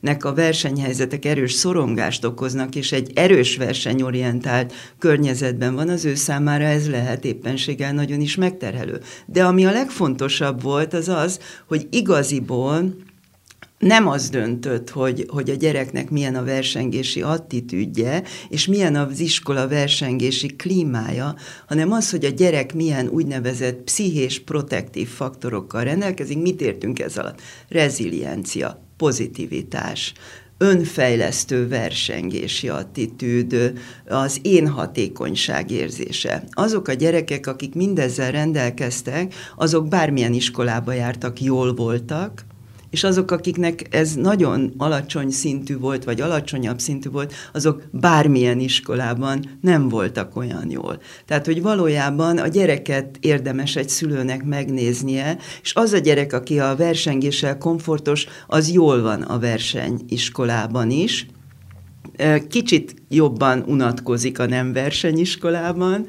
akiknek 0.06 0.26
a 0.26 0.34
versenyhelyzetek 0.34 1.26
erős 1.26 1.54
szorongást 1.54 2.26
okoznak, 2.26 2.76
és 2.76 2.92
egy 2.92 3.12
erős 3.16 3.58
versenyorientált 3.58 4.74
környezetben 5.00 5.76
van, 5.76 5.90
az 5.90 6.06
ő 6.06 6.16
számára 6.16 6.64
ez 6.64 6.90
lehet 6.90 7.26
éppenséggel 7.26 7.94
nagyon 7.94 8.22
is 8.22 8.36
megterhelő. 8.36 9.02
De 9.26 9.44
ami 9.44 9.66
a 9.66 9.72
legfontosabb 9.72 10.62
volt, 10.62 10.94
az 10.94 11.10
az, 11.10 11.40
hogy 11.68 11.88
igaziból 11.92 12.96
nem 13.80 14.08
az 14.08 14.30
döntött, 14.30 14.90
hogy, 14.90 15.26
hogy 15.28 15.50
a 15.50 15.56
gyereknek 15.56 16.10
milyen 16.10 16.36
a 16.36 16.44
versengési 16.44 17.22
attitűdje, 17.22 18.24
és 18.50 18.68
milyen 18.68 18.96
az 18.96 19.20
iskola 19.20 19.68
versengési 19.68 20.48
klímája, 20.48 21.36
hanem 21.68 21.92
az, 21.92 22.10
hogy 22.10 22.26
a 22.26 22.30
gyerek 22.30 22.74
milyen 22.74 23.08
úgynevezett 23.08 23.84
pszichés 23.84 24.40
protektív 24.40 25.08
faktorokkal 25.08 25.84
rendelkezik. 25.84 26.42
Mit 26.42 26.62
értünk 26.62 27.00
ez 27.00 27.18
alatt? 27.18 27.42
Reziliencia, 27.70 28.85
pozitivitás, 28.98 30.14
önfejlesztő 30.58 31.68
versengési 31.68 32.70
attitűd, 32.70 33.74
az 34.08 34.40
én 34.42 34.68
hatékonyság 34.68 35.72
érzése. 35.72 36.44
Azok 36.52 36.88
a 36.88 36.94
gyerekek, 36.94 37.48
akik 37.48 37.76
mindezzel 37.76 38.32
rendelkeztek, 38.32 39.34
azok 39.56 39.88
bármilyen 39.88 40.34
iskolába 40.34 40.92
jártak, 40.92 41.42
jól 41.42 41.74
voltak, 41.74 42.46
és 42.90 43.04
azok, 43.04 43.32
akiknek 43.32 43.88
ez 43.90 44.14
nagyon 44.14 44.74
alacsony 44.78 45.30
szintű 45.30 45.78
volt, 45.78 46.04
vagy 46.04 46.22
alacsonyabb 46.22 46.80
szintű 46.80 47.10
volt, 47.10 47.34
azok 47.54 47.84
bármilyen 47.92 48.60
iskolában 48.60 49.58
nem 49.62 49.90
voltak 49.90 50.36
olyan 50.36 50.70
jól. 50.70 51.02
Tehát, 51.26 51.46
hogy 51.46 51.62
valójában 51.62 52.38
a 52.38 52.48
gyereket 52.48 53.18
érdemes 53.20 53.76
egy 53.76 53.90
szülőnek 53.90 54.44
megnéznie, 54.44 55.38
és 55.62 55.74
az 55.76 55.94
a 55.94 55.98
gyerek, 55.98 56.34
aki 56.34 56.60
a 56.60 56.76
versengéssel 56.76 57.58
komfortos, 57.58 58.26
az 58.48 58.72
jól 58.72 59.02
van 59.02 59.22
a 59.22 59.40
versenyiskolában 59.40 60.90
is, 60.92 61.28
kicsit 62.50 62.96
jobban 63.10 63.64
unatkozik 63.68 64.40
a 64.40 64.46
nem 64.46 64.74
versenyiskolában, 64.74 66.06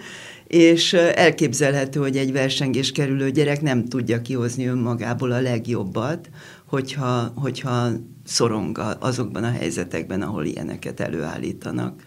és 0.46 0.92
elképzelhető, 0.92 2.00
hogy 2.00 2.16
egy 2.16 2.32
versengés 2.32 2.92
kerülő 2.92 3.30
gyerek 3.30 3.62
nem 3.62 3.84
tudja 3.84 4.20
kihozni 4.20 4.66
önmagából 4.66 5.32
a 5.32 5.40
legjobbat, 5.40 6.28
hogyha, 6.66 7.32
hogyha 7.34 7.88
szorong 8.24 8.96
azokban 8.98 9.44
a 9.44 9.50
helyzetekben, 9.50 10.22
ahol 10.22 10.44
ilyeneket 10.44 11.00
előállítanak. 11.00 12.02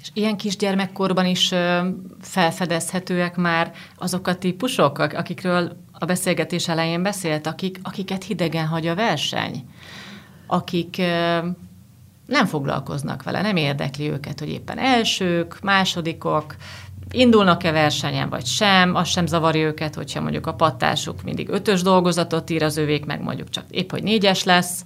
És 0.00 0.10
ilyen 0.12 0.36
kisgyermekkorban 0.36 1.26
is 1.26 1.54
felfedezhetőek 2.20 3.36
már 3.36 3.72
azok 3.96 4.26
a 4.26 4.38
típusok, 4.38 4.98
akikről 4.98 5.76
a 5.92 6.04
beszélgetés 6.04 6.68
elején 6.68 7.02
beszélt, 7.02 7.46
akik, 7.46 7.78
akiket 7.82 8.24
hidegen 8.24 8.66
hagy 8.66 8.86
a 8.86 8.94
verseny, 8.94 9.64
akik 10.46 10.96
nem 12.26 12.46
foglalkoznak 12.46 13.22
vele, 13.22 13.42
nem 13.42 13.56
érdekli 13.56 14.10
őket, 14.10 14.38
hogy 14.38 14.48
éppen 14.48 14.78
elsők, 14.78 15.60
másodikok, 15.60 16.56
indulnak-e 17.12 17.70
versenyen, 17.70 18.28
vagy 18.28 18.46
sem, 18.46 18.94
az 18.94 19.08
sem 19.08 19.26
zavarja 19.26 19.66
őket, 19.66 19.94
hogyha 19.94 20.20
mondjuk 20.20 20.46
a 20.46 20.54
pattásuk 20.54 21.22
mindig 21.22 21.48
ötös 21.48 21.82
dolgozatot 21.82 22.50
ír, 22.50 22.62
az 22.62 22.76
övék 22.76 23.04
meg 23.04 23.22
mondjuk 23.22 23.48
csak 23.48 23.64
épp, 23.70 23.90
hogy 23.90 24.02
négyes 24.02 24.44
lesz. 24.44 24.84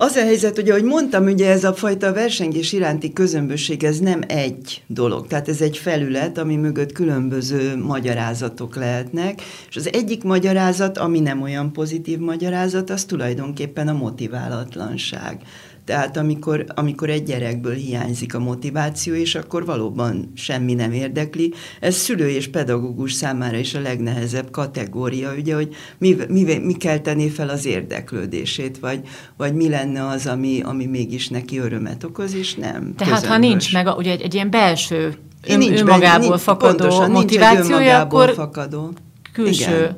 Az 0.00 0.16
a 0.16 0.20
helyzet, 0.20 0.54
hogy 0.54 0.70
ahogy 0.70 0.84
mondtam, 0.84 1.24
ugye 1.24 1.50
ez 1.50 1.64
a 1.64 1.74
fajta 1.74 2.12
versengés 2.12 2.72
iránti 2.72 3.12
közömbösség, 3.12 3.84
ez 3.84 3.98
nem 3.98 4.20
egy 4.26 4.82
dolog. 4.86 5.26
Tehát 5.26 5.48
ez 5.48 5.60
egy 5.60 5.76
felület, 5.76 6.38
ami 6.38 6.56
mögött 6.56 6.92
különböző 6.92 7.76
magyarázatok 7.76 8.76
lehetnek, 8.76 9.42
és 9.68 9.76
az 9.76 9.92
egyik 9.92 10.22
magyarázat, 10.22 10.98
ami 10.98 11.20
nem 11.20 11.42
olyan 11.42 11.72
pozitív 11.72 12.18
magyarázat, 12.18 12.90
az 12.90 13.04
tulajdonképpen 13.04 13.88
a 13.88 13.92
motiválatlanság. 13.92 15.42
Tehát 15.88 16.16
amikor, 16.16 16.64
amikor 16.74 17.10
egy 17.10 17.22
gyerekből 17.22 17.74
hiányzik 17.74 18.34
a 18.34 18.38
motiváció, 18.38 19.14
és 19.14 19.34
akkor 19.34 19.64
valóban 19.64 20.32
semmi 20.34 20.74
nem 20.74 20.92
érdekli, 20.92 21.52
ez 21.80 21.94
szülő 21.94 22.28
és 22.28 22.48
pedagógus 22.48 23.12
számára 23.12 23.56
is 23.56 23.74
a 23.74 23.80
legnehezebb 23.80 24.50
kategória, 24.50 25.34
ugye, 25.34 25.54
hogy 25.54 25.74
mi, 25.98 26.16
mi, 26.28 26.58
mi 26.58 26.72
kell 26.72 26.98
tenni 26.98 27.28
fel 27.28 27.48
az 27.48 27.66
érdeklődését, 27.66 28.78
vagy, 28.78 29.00
vagy 29.36 29.54
mi 29.54 29.68
lenne 29.68 30.06
az, 30.06 30.26
ami, 30.26 30.60
ami 30.64 30.86
mégis 30.86 31.28
neki 31.28 31.58
örömet 31.58 32.04
okoz, 32.04 32.34
és 32.34 32.54
nem. 32.54 32.94
Tehát 32.96 33.14
közömbös. 33.14 33.28
ha 33.28 33.38
nincs 33.38 33.72
meg 33.72 33.86
ugye 33.96 34.10
egy, 34.10 34.22
egy 34.22 34.34
ilyen 34.34 34.50
belső 34.50 35.14
ön, 35.48 35.58
nincs 35.58 35.80
önmagából 35.80 36.28
nincs, 36.28 36.40
fakadó 36.40 36.76
pontosan, 36.76 37.10
motivációja, 37.10 37.78
nincs 37.78 37.92
akkor 37.92 38.32
fakadó. 38.34 38.92
külső 39.32 39.70
Igen 39.70 39.96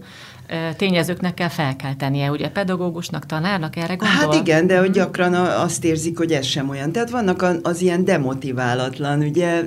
tényezőknek 0.76 1.34
kell 1.34 1.48
felkeltenie, 1.48 2.30
ugye 2.30 2.48
pedagógusnak, 2.48 3.26
tanárnak 3.26 3.76
erre 3.76 3.94
gondol? 3.94 4.16
Hát 4.16 4.34
igen, 4.34 4.66
de 4.66 4.78
hogy 4.78 4.90
gyakran 4.90 5.34
azt 5.34 5.84
érzik, 5.84 6.18
hogy 6.18 6.32
ez 6.32 6.46
sem 6.46 6.68
olyan. 6.68 6.92
Tehát 6.92 7.10
vannak 7.10 7.44
az 7.62 7.80
ilyen 7.80 8.04
demotiválatlan, 8.04 9.20
ugye 9.20 9.62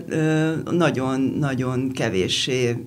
nagyon-nagyon 0.72 1.92
kevéssé 1.92 2.78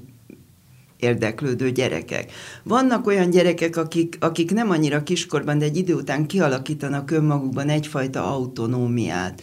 érdeklődő 0.99 1.71
gyerekek. 1.71 2.33
Vannak 2.63 3.07
olyan 3.07 3.31
gyerekek, 3.31 3.77
akik, 3.77 4.17
akik 4.21 4.53
nem 4.53 4.71
annyira 4.71 5.03
kiskorban, 5.03 5.59
de 5.59 5.65
egy 5.65 5.77
idő 5.77 5.95
után 5.95 6.27
kialakítanak 6.27 7.11
önmagukban 7.11 7.69
egyfajta 7.69 8.33
autonómiát 8.33 9.43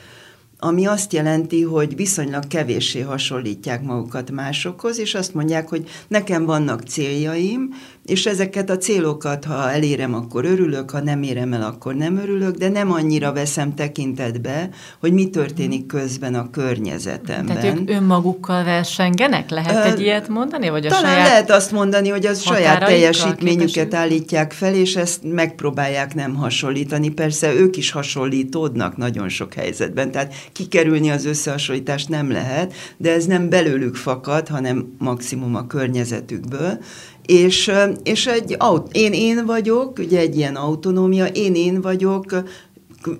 ami 0.63 0.85
azt 0.85 1.13
jelenti, 1.13 1.61
hogy 1.61 1.95
viszonylag 1.95 2.47
kevéssé 2.47 2.99
hasonlítják 2.99 3.81
magukat 3.81 4.31
másokhoz, 4.31 4.99
és 4.99 5.15
azt 5.15 5.33
mondják, 5.33 5.69
hogy 5.69 5.89
nekem 6.07 6.45
vannak 6.45 6.81
céljaim, 6.81 7.73
és 8.05 8.25
ezeket 8.25 8.69
a 8.69 8.77
célokat, 8.77 9.45
ha 9.45 9.71
elérem, 9.71 10.13
akkor 10.13 10.45
örülök, 10.45 10.91
ha 10.91 11.01
nem 11.01 11.23
érem 11.23 11.53
el, 11.53 11.63
akkor 11.63 11.95
nem 11.95 12.17
örülök, 12.17 12.55
de 12.55 12.69
nem 12.69 12.91
annyira 12.91 13.33
veszem 13.33 13.75
tekintetbe, 13.75 14.69
hogy 14.99 15.13
mi 15.13 15.29
történik 15.29 15.85
közben 15.85 16.35
a 16.35 16.49
környezetemben. 16.49 17.59
Tehát 17.59 17.79
ők 17.79 17.89
önmagukkal 17.89 18.63
versengenek? 18.63 19.49
Lehet 19.49 19.85
egy 19.85 20.01
ilyet 20.01 20.27
mondani? 20.27 20.69
Vagy 20.69 20.85
a 20.85 20.89
talán 20.89 21.03
saját 21.13 21.27
lehet 21.27 21.51
azt 21.51 21.71
mondani, 21.71 22.09
hogy 22.09 22.25
az 22.25 22.41
saját 22.41 22.79
teljesítményüket 22.79 23.93
állítják 23.93 24.51
fel, 24.51 24.73
és 24.73 24.95
ezt 24.95 25.19
megpróbálják 25.23 26.15
nem 26.15 26.35
hasonlítani. 26.35 27.09
Persze 27.09 27.53
ők 27.53 27.77
is 27.77 27.91
hasonlítódnak 27.91 28.97
nagyon 28.97 29.29
sok 29.29 29.53
helyzetben, 29.53 30.11
tehát 30.11 30.33
kikerülni 30.51 31.09
az 31.09 31.25
összehasonlítást 31.25 32.09
nem 32.09 32.31
lehet, 32.31 32.73
de 32.97 33.13
ez 33.13 33.25
nem 33.25 33.49
belőlük 33.49 33.95
fakad, 33.95 34.47
hanem 34.47 34.95
maximum 34.97 35.55
a 35.55 35.67
környezetükből, 35.67 36.79
és, 37.25 37.71
és 38.03 38.27
egy, 38.27 38.57
én 38.91 39.13
én 39.13 39.45
vagyok, 39.45 39.97
ugye 39.97 40.19
egy 40.19 40.35
ilyen 40.35 40.55
autonómia, 40.55 41.25
én 41.25 41.55
én 41.55 41.81
vagyok, 41.81 42.43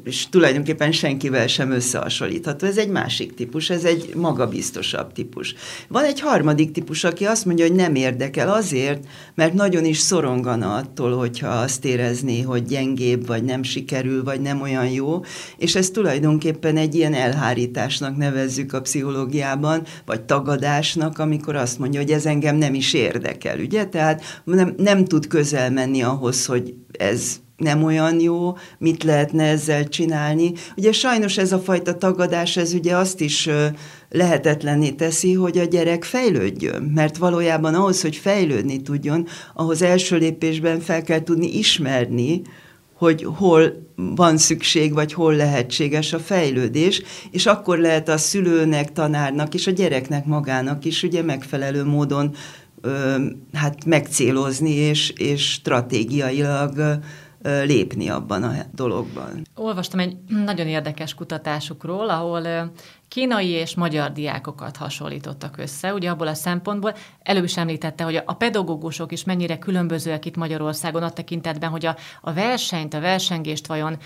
és 0.04 0.30
tulajdonképpen 0.30 0.91
senkivel 0.91 1.48
sem 1.48 1.72
összehasonlítható. 1.72 2.65
Ez 2.67 2.78
egy 2.78 2.89
másik 2.89 3.34
típus, 3.34 3.69
ez 3.69 3.84
egy 3.84 4.15
magabiztosabb 4.15 5.12
típus. 5.12 5.56
Van 5.88 6.04
egy 6.04 6.19
harmadik 6.19 6.72
típus, 6.72 7.04
aki 7.04 7.26
azt 7.26 7.46
mondja, 7.46 7.67
hogy 7.67 7.76
nem 7.76 7.96
érdekel 7.96 8.54
azért, 8.54 9.08
mert 9.36 9.54
nagyon 9.54 9.86
is 9.86 9.98
szorongana 9.98 10.76
attól, 10.76 11.17
hogyha 11.17 11.48
azt 11.48 11.86
érezné, 11.86 12.41
hogy 12.41 12.63
gyengébb, 12.63 13.28
vagy 13.28 13.43
nem 13.43 13.63
sikerül, 13.63 14.24
vagy 14.24 14.41
nem 14.41 14.62
olyan 14.62 14.89
jó, 14.89 15.22
és 15.58 15.76
ez 15.76 15.89
tulajdonképpen 15.89 16.78
egy 16.78 16.96
ilyen 16.96 17.13
elhárításnak 17.13 18.17
nevezzük 18.17 18.74
a 18.74 18.82
pszichológiában, 18.82 19.84
vagy 20.06 20.22
tagadásnak, 20.22 21.19
amikor 21.19 21.56
azt 21.56 21.80
mondja, 21.80 22.00
hogy 22.00 22.12
ez 22.12 22.26
engem 22.26 22.56
nem 22.56 22.74
is 22.74 22.93
érdekel, 22.93 23.60
ugye? 23.60 23.86
Tehát 23.86 24.41
nem, 24.43 24.74
nem 24.78 25.06
tud 25.06 25.28
közel 25.28 25.72
menni 25.72 26.02
ahhoz, 26.02 26.46
hogy 26.46 26.74
ez 26.91 27.41
nem 27.63 27.84
olyan 27.84 28.19
jó, 28.19 28.58
mit 28.78 29.04
lehetne 29.04 29.43
ezzel 29.43 29.88
csinálni. 29.88 30.52
Ugye 30.78 30.91
sajnos 30.91 31.38
ez 31.38 31.52
a 31.52 31.60
fajta 31.60 31.97
tagadás, 31.97 32.58
ez 32.58 32.73
ugye 32.73 32.95
azt 32.95 33.21
is 33.21 33.49
lehetetlenné 34.10 34.89
teszi, 34.89 35.34
hogy 35.34 35.58
a 35.58 35.65
gyerek 35.65 36.04
fejlődjön, 36.04 36.82
mert 36.82 37.17
valójában 37.17 37.73
ahhoz, 37.73 38.02
hogy 38.02 38.15
fejlődni 38.15 38.82
tudjon, 38.82 39.28
ahhoz 39.54 39.82
első 39.82 40.17
lépésben 40.17 40.80
fel 40.80 41.02
kell 41.02 41.23
tudni 41.23 41.58
ismerni, 41.58 42.41
hogy 43.04 43.28
hol 43.36 43.73
van 43.95 44.38
szükség, 44.38 44.93
vagy 44.93 45.13
hol 45.13 45.36
lehetséges 45.36 46.13
a 46.13 46.19
fejlődés, 46.19 47.02
és 47.32 47.45
akkor 47.45 47.78
lehet 47.78 48.10
a 48.10 48.17
szülőnek, 48.17 48.91
tanárnak 48.91 49.54
és 49.54 49.67
a 49.67 49.71
gyereknek 49.71 50.26
magának 50.26 50.86
is 50.86 51.04
ugye 51.04 51.21
megfelelő 51.21 51.84
módon 51.84 52.36
ö, 52.82 53.15
hát 53.54 53.86
megcélozni, 53.86 54.71
és, 54.71 55.10
és 55.10 55.52
stratégiailag 55.52 56.99
lépni 57.44 58.10
abban 58.10 58.44
a 58.44 58.54
dologban. 58.76 59.42
Olvastam 59.56 60.00
egy 60.00 60.18
nagyon 60.46 60.68
érdekes 60.68 61.14
kutatásukról, 61.14 62.10
ahol 62.10 62.72
kínai 63.14 63.48
és 63.48 63.76
magyar 63.76 64.12
diákokat 64.12 64.78
hasonlítottak 64.78 65.58
össze, 65.58 65.94
ugye 65.94 66.10
abból 66.10 66.28
a 66.28 66.34
szempontból 66.34 66.96
előbb 67.24 67.44
is 67.44 67.58
említette, 67.58 68.04
hogy 68.04 68.22
a 68.26 68.34
pedagógusok 68.34 69.12
is 69.12 69.24
mennyire 69.24 69.58
különbözőek 69.58 70.26
itt 70.26 70.36
Magyarországon 70.36 71.04
a 71.04 71.10
tekintetben, 71.10 71.70
hogy 71.70 71.86
a, 71.86 71.96
a 72.22 72.34
versenyt, 72.34 72.94
a 72.94 73.00
versengést 73.00 73.68
vajon 73.68 73.98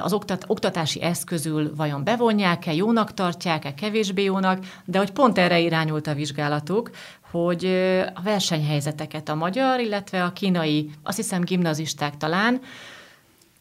az 0.00 0.12
oktat, 0.12 0.44
oktatási 0.46 1.02
eszközül 1.02 1.72
vajon 1.76 2.04
bevonják-e, 2.04 2.72
jónak 2.72 3.14
tartják-e, 3.14 3.74
kevésbé 3.74 4.22
jónak, 4.22 4.64
de 4.84 4.98
hogy 4.98 5.10
pont 5.10 5.38
erre 5.38 5.58
irányult 5.58 6.06
a 6.06 6.14
vizsgálatuk, 6.14 6.90
hogy 7.30 7.64
a 8.14 8.22
versenyhelyzeteket 8.22 9.28
a 9.28 9.34
magyar, 9.34 9.80
illetve 9.80 10.24
a 10.24 10.32
kínai, 10.32 10.90
azt 11.02 11.16
hiszem 11.16 11.44
gimnazisták 11.44 12.16
talán, 12.16 12.60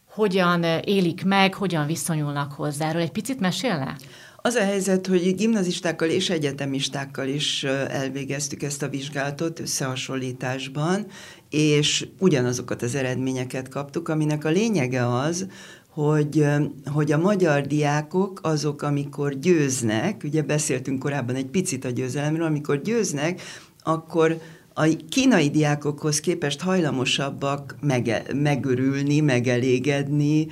hogyan 0.09 0.63
élik 0.83 1.25
meg, 1.25 1.53
hogyan 1.53 1.85
viszonyulnak 1.85 2.51
hozzá. 2.51 2.87
Erről 2.87 3.01
egy 3.01 3.11
picit 3.11 3.39
mesélne? 3.39 3.95
Az 4.41 4.55
a 4.55 4.63
helyzet, 4.63 5.07
hogy 5.07 5.35
gimnazistákkal 5.35 6.09
és 6.09 6.29
egyetemistákkal 6.29 7.27
is 7.27 7.63
elvégeztük 7.63 8.63
ezt 8.63 8.83
a 8.83 8.89
vizsgálatot 8.89 9.59
összehasonlításban, 9.59 11.05
és 11.49 12.07
ugyanazokat 12.19 12.81
az 12.81 12.95
eredményeket 12.95 13.67
kaptuk, 13.67 14.07
aminek 14.07 14.45
a 14.45 14.49
lényege 14.49 15.07
az, 15.07 15.47
hogy, 15.89 16.45
hogy 16.85 17.11
a 17.11 17.17
magyar 17.17 17.61
diákok 17.61 18.39
azok, 18.43 18.81
amikor 18.81 19.39
győznek, 19.39 20.21
ugye 20.23 20.41
beszéltünk 20.41 20.99
korábban 20.99 21.35
egy 21.35 21.45
picit 21.45 21.85
a 21.85 21.89
győzelemről, 21.89 22.45
amikor 22.45 22.81
győznek, 22.81 23.41
akkor 23.83 24.37
a 24.73 24.87
kínai 25.09 25.49
diákokhoz 25.49 26.19
képest 26.19 26.61
hajlamosabbak 26.61 27.75
mege, 27.81 28.23
megörülni, 28.33 29.19
megelégedni, 29.19 30.47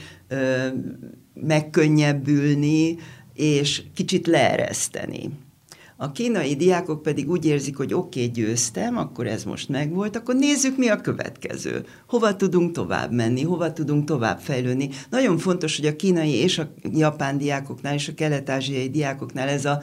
megkönnyebbülni, 1.33 2.97
és 3.33 3.83
kicsit 3.93 4.27
leereszteni. 4.27 5.29
A 5.99 6.11
kínai 6.11 6.55
diákok 6.55 7.01
pedig 7.01 7.29
úgy 7.29 7.45
érzik, 7.45 7.77
hogy 7.77 7.93
oké, 7.93 8.19
okay, 8.19 8.31
győztem, 8.31 8.97
akkor 8.97 9.27
ez 9.27 9.43
most 9.43 9.69
megvolt, 9.69 10.15
akkor 10.15 10.35
nézzük, 10.35 10.77
mi 10.77 10.87
a 10.87 11.01
következő. 11.01 11.85
Hova 12.07 12.35
tudunk 12.35 12.71
tovább 12.71 13.11
menni, 13.11 13.43
hova 13.43 13.73
tudunk 13.73 14.05
tovább 14.05 14.39
fejlődni. 14.39 14.89
Nagyon 15.09 15.37
fontos, 15.37 15.75
hogy 15.75 15.85
a 15.85 15.95
kínai 15.95 16.33
és 16.33 16.57
a 16.57 16.73
japán 16.93 17.37
diákoknál 17.37 17.93
és 17.93 18.07
a 18.07 18.13
kelet-ázsiai 18.13 18.89
diákoknál 18.89 19.47
ez 19.47 19.65
a 19.65 19.81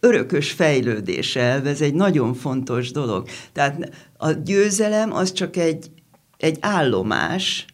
örökös 0.00 0.50
fejlődés 0.50 1.36
elv, 1.36 1.66
ez 1.66 1.80
egy 1.80 1.94
nagyon 1.94 2.34
fontos 2.34 2.90
dolog. 2.90 3.28
Tehát 3.52 3.90
a 4.16 4.30
győzelem 4.30 5.12
az 5.12 5.32
csak 5.32 5.56
egy, 5.56 5.90
egy 6.36 6.56
állomás, 6.60 7.66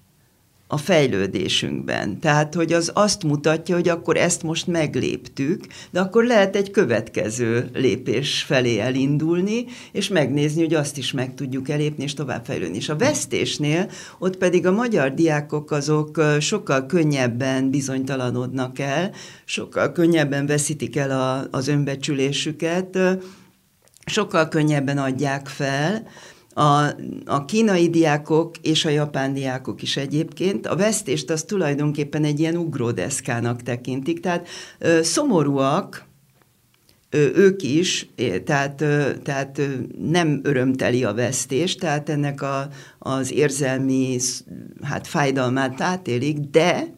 a 0.69 0.77
fejlődésünkben. 0.77 2.21
Tehát, 2.21 2.55
hogy 2.55 2.73
az 2.73 2.91
azt 2.95 3.23
mutatja, 3.23 3.75
hogy 3.75 3.89
akkor 3.89 4.17
ezt 4.17 4.43
most 4.43 4.67
megléptük, 4.67 5.65
de 5.91 6.01
akkor 6.01 6.25
lehet 6.25 6.57
egy 6.57 6.71
következő 6.71 7.71
lépés 7.75 8.43
felé 8.43 8.79
elindulni, 8.79 9.65
és 9.93 10.09
megnézni, 10.09 10.63
hogy 10.63 10.75
azt 10.75 10.99
is 10.99 11.13
meg 11.13 11.35
tudjuk 11.35 11.69
elépni, 11.69 12.05
és 12.05 12.15
továbbfejlődni. 12.15 12.77
És 12.77 12.89
a 12.89 12.97
vesztésnél 12.97 13.91
ott 14.19 14.37
pedig 14.37 14.67
a 14.67 14.73
magyar 14.73 15.15
diákok 15.15 15.71
azok 15.71 16.23
sokkal 16.41 16.87
könnyebben 16.87 17.71
bizonytalanodnak 17.71 18.79
el, 18.79 19.11
sokkal 19.45 19.93
könnyebben 19.93 20.47
veszítik 20.47 20.97
el 20.97 21.11
a, 21.11 21.47
az 21.51 21.69
önbecsülésüket, 21.69 22.99
sokkal 24.07 24.49
könnyebben 24.49 24.99
adják 24.99 25.47
fel, 25.47 26.07
a, 26.59 26.87
a 27.25 27.45
kínai 27.45 27.91
diákok 27.91 28.57
és 28.63 28.85
a 28.85 28.89
japán 28.89 29.35
diákok 29.35 29.83
is 29.83 29.97
egyébként 29.97 30.67
a 30.67 30.77
vesztést 30.77 31.31
az 31.31 31.43
tulajdonképpen 31.43 32.25
egy 32.25 32.41
ilyen 32.41 32.57
ugródeszkának 32.57 33.63
tekintik, 33.63 34.21
tehát 34.21 34.49
ö, 34.79 35.03
szomorúak, 35.03 36.05
ők 37.17 37.63
is, 37.63 38.09
tehát, 38.45 38.75
tehát 39.23 39.61
nem 39.99 40.41
örömteli 40.43 41.05
a 41.05 41.15
vesztés, 41.15 41.75
tehát 41.75 42.09
ennek 42.09 42.43
a, 42.43 42.69
az 42.99 43.33
érzelmi 43.33 44.19
hát 44.83 45.07
fájdalmát 45.07 45.81
átélik, 45.81 46.39
de 46.39 46.95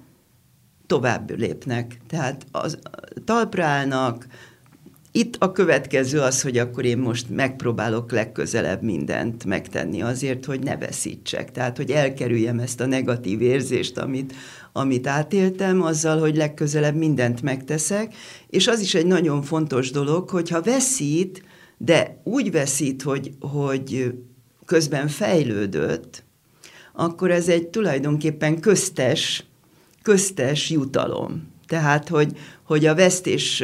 tovább 0.87 1.39
lépnek. 1.39 1.99
Tehát 2.09 2.47
az, 2.51 2.79
talpra 3.25 3.65
állnak, 3.65 4.27
itt 5.19 5.37
a 5.39 5.53
következő 5.53 6.21
az, 6.21 6.43
hogy 6.43 6.59
akkor 6.59 6.85
én 6.85 6.99
most 6.99 7.31
megpróbálok 7.31 8.13
legközelebb 8.13 8.83
mindent 8.83 9.45
megtenni 9.45 10.03
azért, 10.03 10.45
hogy 10.45 10.63
ne 10.63 10.77
veszítsek. 10.77 11.53
Tehát, 11.53 11.77
hogy 11.77 11.91
elkerüljem 11.91 12.59
ezt 12.59 12.81
a 12.81 12.87
negatív 12.87 13.41
érzést, 13.41 13.99
amit, 13.99 14.35
amit 14.73 15.07
átéltem, 15.07 15.83
azzal, 15.83 16.19
hogy 16.19 16.37
legközelebb 16.37 16.95
mindent 16.95 17.43
megteszek. 17.43 18.15
És 18.51 18.67
az 18.67 18.81
is 18.81 18.95
egy 18.95 19.07
nagyon 19.07 19.43
fontos 19.43 19.91
dolog, 19.91 20.29
hogyha 20.29 20.63
veszít, 20.63 21.43
de 21.77 22.21
úgy 22.25 22.51
veszít, 22.51 23.03
hogy, 23.03 23.33
hogy 23.41 24.15
közben 24.65 25.09
fejlődött, 25.09 26.25
akkor 26.93 27.31
ez 27.31 27.49
egy 27.49 27.69
tulajdonképpen 27.69 28.61
köztes, 28.61 29.45
köztes 30.03 30.71
jutalom. 30.71 31.49
Tehát, 31.67 32.09
hogy, 32.09 32.39
hogy 32.63 32.87
a 32.87 32.95
vesztés 32.95 33.63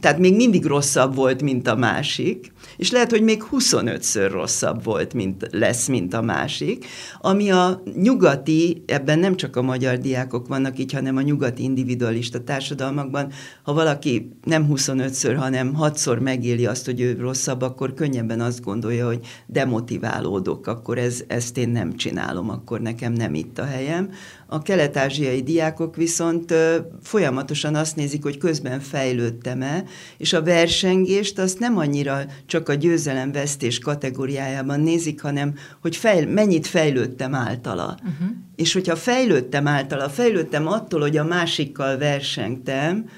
tehát 0.00 0.18
még 0.18 0.36
mindig 0.36 0.64
rosszabb 0.64 1.14
volt, 1.14 1.42
mint 1.42 1.68
a 1.68 1.76
másik, 1.76 2.52
és 2.76 2.90
lehet, 2.90 3.10
hogy 3.10 3.22
még 3.22 3.44
25-ször 3.52 4.28
rosszabb 4.32 4.84
volt, 4.84 5.14
mint 5.14 5.48
lesz, 5.50 5.86
mint 5.86 6.14
a 6.14 6.22
másik, 6.22 6.86
ami 7.20 7.50
a 7.50 7.82
nyugati, 7.94 8.82
ebben 8.86 9.18
nem 9.18 9.36
csak 9.36 9.56
a 9.56 9.62
magyar 9.62 9.98
diákok 9.98 10.48
vannak 10.48 10.78
így, 10.78 10.92
hanem 10.92 11.16
a 11.16 11.20
nyugati 11.20 11.62
individualista 11.62 12.44
társadalmakban, 12.44 13.32
ha 13.62 13.72
valaki 13.72 14.30
nem 14.44 14.66
25-ször, 14.72 15.34
hanem 15.38 15.76
6-szor 15.80 16.20
megéli 16.20 16.66
azt, 16.66 16.84
hogy 16.84 17.00
ő 17.00 17.16
rosszabb, 17.20 17.62
akkor 17.62 17.94
könnyebben 17.94 18.40
azt 18.40 18.62
gondolja, 18.62 19.06
hogy 19.06 19.20
demotiválódok, 19.46 20.66
akkor 20.66 20.98
ez, 20.98 21.22
ezt 21.26 21.58
én 21.58 21.68
nem 21.68 21.96
csinálom, 21.96 22.50
akkor 22.50 22.80
nekem 22.80 23.12
nem 23.12 23.34
itt 23.34 23.58
a 23.58 23.64
helyem. 23.64 24.10
A 24.50 24.62
kelet-ázsiai 24.62 25.42
diákok 25.42 25.96
viszont 25.96 26.54
folyamatosan 27.02 27.74
azt 27.74 27.96
nézik, 27.96 28.22
hogy 28.22 28.38
közben 28.38 28.80
fejlődtem-e, 28.80 29.84
és 30.18 30.32
a 30.32 30.42
versengést 30.42 31.38
azt 31.38 31.58
nem 31.58 31.78
annyira 31.78 32.20
csak 32.46 32.68
a 32.68 32.74
győzelemvesztés 32.74 33.78
kategóriájában 33.78 34.80
nézik, 34.80 35.20
hanem 35.20 35.54
hogy 35.80 35.96
fejl, 35.96 36.26
mennyit 36.26 36.66
fejlődtem 36.66 37.34
általa. 37.34 37.96
Uh-huh. 38.02 38.36
És 38.56 38.72
hogyha 38.72 38.96
fejlődtem 38.96 39.66
általa, 39.66 40.08
fejlődtem 40.08 40.66
attól, 40.66 41.00
hogy 41.00 41.16
a 41.16 41.24
másikkal 41.24 41.98
versengtem, 41.98 43.08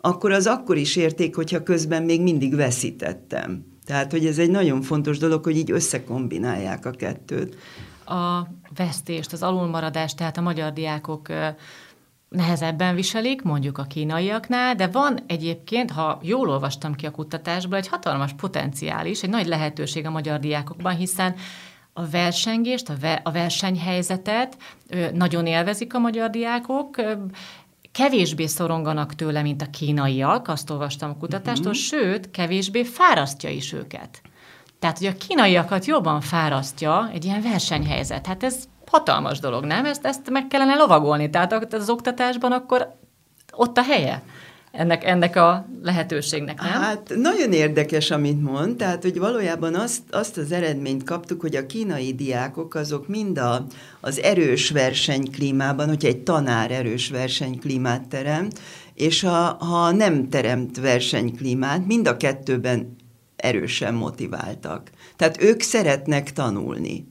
akkor 0.00 0.32
az 0.32 0.46
akkor 0.46 0.76
is 0.76 0.96
érték, 0.96 1.34
hogyha 1.34 1.62
közben 1.62 2.02
még 2.02 2.22
mindig 2.22 2.54
veszítettem. 2.54 3.64
Tehát, 3.84 4.10
hogy 4.10 4.26
ez 4.26 4.38
egy 4.38 4.50
nagyon 4.50 4.82
fontos 4.82 5.18
dolog, 5.18 5.44
hogy 5.44 5.56
így 5.56 5.70
összekombinálják 5.70 6.86
a 6.86 6.90
kettőt 6.90 7.56
a 8.08 8.48
vesztést, 8.76 9.32
az 9.32 9.42
alulmaradást, 9.42 10.16
tehát 10.16 10.36
a 10.36 10.40
magyar 10.40 10.72
diákok 10.72 11.28
nehezebben 12.28 12.94
viselik, 12.94 13.42
mondjuk 13.42 13.78
a 13.78 13.82
kínaiaknál, 13.82 14.74
de 14.74 14.86
van 14.86 15.18
egyébként, 15.26 15.90
ha 15.90 16.18
jól 16.22 16.48
olvastam 16.48 16.94
ki 16.94 17.06
a 17.06 17.10
kutatásból, 17.10 17.76
egy 17.76 17.88
hatalmas 17.88 18.32
potenciális, 18.32 19.22
egy 19.22 19.30
nagy 19.30 19.46
lehetőség 19.46 20.06
a 20.06 20.10
magyar 20.10 20.40
diákokban, 20.40 20.96
hiszen 20.96 21.34
a 21.92 22.06
versengést, 22.06 22.88
a, 22.88 22.94
ve- 23.00 23.20
a 23.26 23.30
versenyhelyzetet 23.30 24.56
nagyon 25.12 25.46
élvezik 25.46 25.94
a 25.94 25.98
magyar 25.98 26.30
diákok, 26.30 26.96
kevésbé 27.92 28.46
szoronganak 28.46 29.14
tőle, 29.14 29.42
mint 29.42 29.62
a 29.62 29.70
kínaiak, 29.70 30.48
azt 30.48 30.70
olvastam 30.70 31.10
a 31.10 31.16
kutatástól, 31.16 31.70
uh-huh. 31.70 31.86
sőt, 31.86 32.30
kevésbé 32.30 32.84
fárasztja 32.84 33.50
is 33.50 33.72
őket. 33.72 34.20
Tehát, 34.78 34.98
hogy 34.98 35.06
a 35.06 35.26
kínaiakat 35.26 35.84
jobban 35.84 36.20
fárasztja 36.20 37.10
egy 37.12 37.24
ilyen 37.24 37.42
versenyhelyzet. 37.42 38.26
Hát 38.26 38.42
ez 38.42 38.64
hatalmas 38.90 39.38
dolog, 39.38 39.64
nem? 39.64 39.84
Ezt, 39.84 40.04
ezt 40.06 40.30
meg 40.30 40.46
kellene 40.46 40.74
lovagolni. 40.74 41.30
Tehát 41.30 41.74
az 41.74 41.90
oktatásban 41.90 42.52
akkor 42.52 42.94
ott 43.52 43.76
a 43.78 43.82
helye 43.82 44.22
ennek, 44.72 45.04
ennek 45.04 45.36
a 45.36 45.66
lehetőségnek, 45.82 46.60
nem? 46.60 46.70
Hát 46.70 47.12
nagyon 47.16 47.52
érdekes, 47.52 48.10
amit 48.10 48.42
mond, 48.42 48.76
tehát 48.76 49.02
hogy 49.02 49.18
valójában 49.18 49.74
azt, 49.74 50.02
azt 50.10 50.36
az 50.36 50.52
eredményt 50.52 51.04
kaptuk, 51.04 51.40
hogy 51.40 51.56
a 51.56 51.66
kínai 51.66 52.14
diákok 52.14 52.74
azok 52.74 53.08
mind 53.08 53.38
a, 53.38 53.66
az 54.00 54.20
erős 54.20 54.70
versenyklímában, 54.70 55.88
hogyha 55.88 56.08
egy 56.08 56.22
tanár 56.22 56.70
erős 56.70 57.10
versenyklímát 57.10 58.08
teremt, 58.08 58.60
és 58.94 59.20
ha, 59.20 59.64
ha 59.64 59.92
nem 59.92 60.28
teremt 60.28 60.80
versenyklímát, 60.80 61.86
mind 61.86 62.08
a 62.08 62.16
kettőben 62.16 62.96
erősen 63.38 63.94
motiváltak. 63.94 64.90
Tehát 65.16 65.42
ők 65.42 65.60
szeretnek 65.60 66.32
tanulni. 66.32 67.06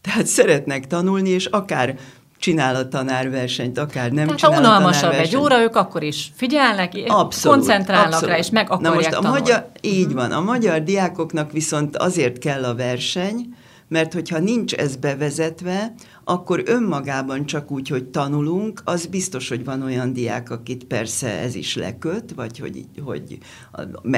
Tehát 0.00 0.26
szeretnek 0.26 0.86
tanulni, 0.86 1.28
és 1.28 1.46
akár 1.46 1.98
csinál 2.38 2.74
a 2.74 2.88
tanárversenyt, 2.88 3.78
akár 3.78 4.10
nem 4.10 4.24
Tehát 4.24 4.40
csinál 4.40 4.54
ha 4.54 4.60
unalmasabb 4.60 5.12
egy 5.12 5.36
óra, 5.36 5.60
ők 5.60 5.76
akkor 5.76 6.02
is 6.02 6.32
figyelnek, 6.34 6.92
abszolút, 7.06 7.58
koncentrálnak 7.58 8.06
abszolút. 8.06 8.28
rá, 8.28 8.38
és 8.38 8.50
meg 8.50 8.70
akarják 8.70 8.90
Na 8.90 8.94
most 8.94 9.06
a 9.06 9.10
tanulni. 9.10 9.38
magyar, 9.40 9.70
Így 9.80 10.00
uh-huh. 10.04 10.20
van, 10.20 10.32
a 10.32 10.40
magyar 10.40 10.82
diákoknak 10.82 11.52
viszont 11.52 11.96
azért 11.96 12.38
kell 12.38 12.64
a 12.64 12.74
verseny, 12.74 13.54
mert 13.88 14.12
hogyha 14.12 14.38
nincs 14.38 14.74
ez 14.74 14.96
bevezetve, 14.96 15.92
akkor 16.24 16.62
önmagában 16.66 17.46
csak 17.46 17.70
úgy, 17.70 17.88
hogy 17.88 18.04
tanulunk, 18.04 18.80
az 18.84 19.06
biztos, 19.06 19.48
hogy 19.48 19.64
van 19.64 19.82
olyan 19.82 20.12
diák, 20.12 20.50
akit 20.50 20.84
persze 20.84 21.28
ez 21.28 21.54
is 21.54 21.76
leköt, 21.76 22.32
vagy 22.34 22.58
hogy, 22.58 22.84
hogy 23.04 23.38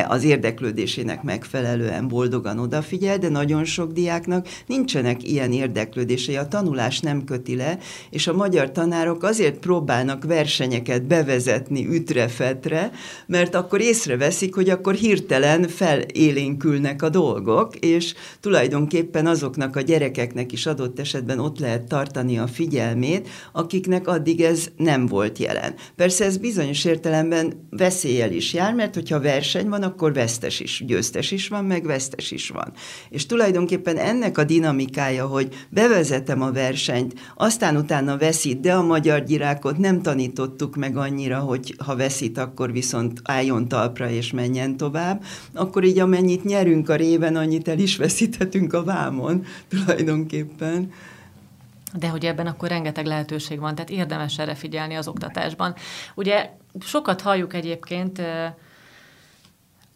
az 0.09 0.25
érdeklődésének 0.25 1.23
megfelelően 1.23 2.09
boldogan 2.09 2.59
odafigyel, 2.59 3.19
de 3.19 3.29
nagyon 3.29 3.65
sok 3.65 3.93
diáknak 3.93 4.49
nincsenek 4.67 5.29
ilyen 5.29 5.53
érdeklődései, 5.53 6.37
a 6.37 6.49
tanulás 6.49 7.01
nem 7.01 7.25
köti 7.25 7.57
le, 7.57 7.79
és 8.11 8.27
a 8.27 8.33
magyar 8.33 8.73
tanárok 8.73 9.23
azért 9.23 9.59
próbálnak 9.59 10.25
versenyeket 10.25 11.07
bevezetni 11.07 11.87
ütre-fetre, 11.87 12.91
mert 13.27 13.55
akkor 13.55 13.81
észreveszik, 13.81 14.55
hogy 14.55 14.71
akkor 14.71 14.95
hirtelen 14.95 15.69
felélénkülnek 15.69 17.03
a 17.03 17.09
dolgok, 17.09 17.77
és 17.77 18.15
tulajdonképpen 18.41 19.27
azoknak 19.27 19.77
a 19.77 19.81
gyerekeknek 19.81 20.53
is 20.53 20.67
adott 20.67 20.99
esetben 20.99 21.39
ott 21.39 21.59
lehet 21.59 21.89
tartani 21.95 22.39
a 22.39 22.47
figyelmét, 22.47 23.29
akiknek 23.53 24.09
addig 24.09 24.41
ez 24.41 24.69
nem 24.77 25.07
volt 25.07 25.39
jelen. 25.39 25.75
Persze 25.97 26.25
ez 26.25 26.37
bizonyos 26.37 26.85
értelemben 26.85 27.67
veszélyel 27.71 28.33
is 28.33 28.53
jár, 28.53 28.75
mert 28.75 28.95
hogyha 28.95 29.21
verseny 29.21 29.69
van, 29.69 29.83
akkor 29.83 30.13
vesztes 30.13 30.61
is, 30.61 30.83
győztes 30.87 31.31
is 31.31 31.49
van, 31.49 31.65
meg 31.65 31.85
vesztes 31.87 32.31
is 32.31 32.49
van. 32.49 32.73
És 33.11 33.27
tulajdonképpen 33.27 33.97
ennek 33.97 34.39
a 34.39 34.45
dinamikája, 34.45 35.27
hogy 35.27 35.67
bevezetem 35.69 36.43
a 36.43 36.53
versenyt, 36.53 37.15
aztán 37.37 37.77
utána 37.77 38.17
veszít, 38.17 38.61
de 38.61 38.73
a 38.75 38.83
magyar 38.83 39.25
gyírákot 39.25 39.79
nem 39.79 40.03
tanítottuk 40.03 40.77
meg 40.77 40.97
annyira, 40.97 41.39
hogy 41.39 41.75
ha 41.85 41.97
veszít, 41.97 42.39
akkor 42.39 42.73
viszont 42.73 43.21
álljon 43.23 43.69
talpra 43.69 44.11
és 44.11 44.33
menjen 44.33 44.77
tovább, 44.77 45.25
akkor 45.53 45.85
így 45.85 45.99
amennyit 45.99 46.45
nyerünk 46.45 46.89
a 46.89 46.97
réven, 46.97 47.37
annyit 47.37 47.69
el 47.69 47.79
is 47.79 47.97
veszíthetünk 47.97 48.73
a 48.73 48.85
vámon 48.85 49.45
tulajdonképpen 49.69 50.91
de 51.99 52.09
hogy 52.09 52.27
ebben 52.27 52.47
akkor 52.47 52.69
rengeteg 52.69 53.07
lehetőség 53.07 53.59
van, 53.61 53.75
tehát 53.75 53.91
érdemes 53.91 54.39
erre 54.39 54.55
figyelni 54.55 54.95
az 54.95 55.09
oktatásban. 55.09 55.75
Ugye 56.15 56.51
sokat 56.81 57.21
halljuk 57.21 57.55
egyébként 57.55 58.23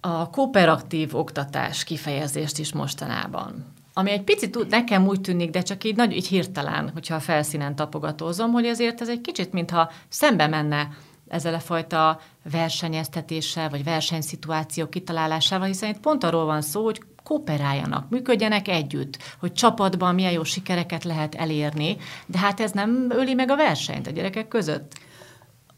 a 0.00 0.30
kooperatív 0.30 1.14
oktatás 1.14 1.84
kifejezést 1.84 2.58
is 2.58 2.72
mostanában. 2.72 3.76
Ami 3.92 4.10
egy 4.10 4.22
picit 4.22 4.68
nekem 4.68 5.06
úgy 5.06 5.20
tűnik, 5.20 5.50
de 5.50 5.62
csak 5.62 5.84
így 5.84 5.96
nagy, 5.96 6.16
így 6.16 6.26
hirtelen, 6.26 6.90
hogyha 6.92 7.14
a 7.14 7.20
felszínen 7.20 7.76
tapogatózom, 7.76 8.52
hogy 8.52 8.66
azért 8.66 9.00
ez 9.00 9.08
egy 9.08 9.20
kicsit, 9.20 9.52
mintha 9.52 9.90
szembe 10.08 10.46
menne 10.46 10.88
ezzel 11.28 11.54
a 11.54 11.60
fajta 11.60 12.20
versenyeztetéssel, 12.50 13.68
vagy 13.68 13.84
versenyszituáció 13.84 14.88
kitalálásával, 14.88 15.66
hiszen 15.66 15.90
itt 15.90 16.00
pont 16.00 16.24
arról 16.24 16.44
van 16.44 16.62
szó, 16.62 16.84
hogy 16.84 17.02
kooperáljanak, 17.28 18.10
működjenek 18.10 18.68
együtt, 18.68 19.18
hogy 19.40 19.52
csapatban 19.52 20.14
milyen 20.14 20.32
jó 20.32 20.44
sikereket 20.44 21.04
lehet 21.04 21.34
elérni, 21.34 21.96
de 22.26 22.38
hát 22.38 22.60
ez 22.60 22.70
nem 22.70 23.06
öli 23.10 23.34
meg 23.34 23.50
a 23.50 23.56
versenyt 23.56 24.06
a 24.06 24.10
gyerekek 24.10 24.48
között. 24.48 24.92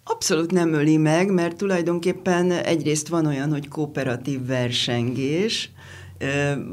Abszolút 0.04 0.50
nem 0.50 0.72
öli 0.72 0.96
meg, 0.96 1.30
mert 1.30 1.56
tulajdonképpen 1.56 2.50
egyrészt 2.50 3.08
van 3.08 3.26
olyan, 3.26 3.50
hogy 3.50 3.68
kooperatív 3.68 4.46
versengés, 4.46 5.70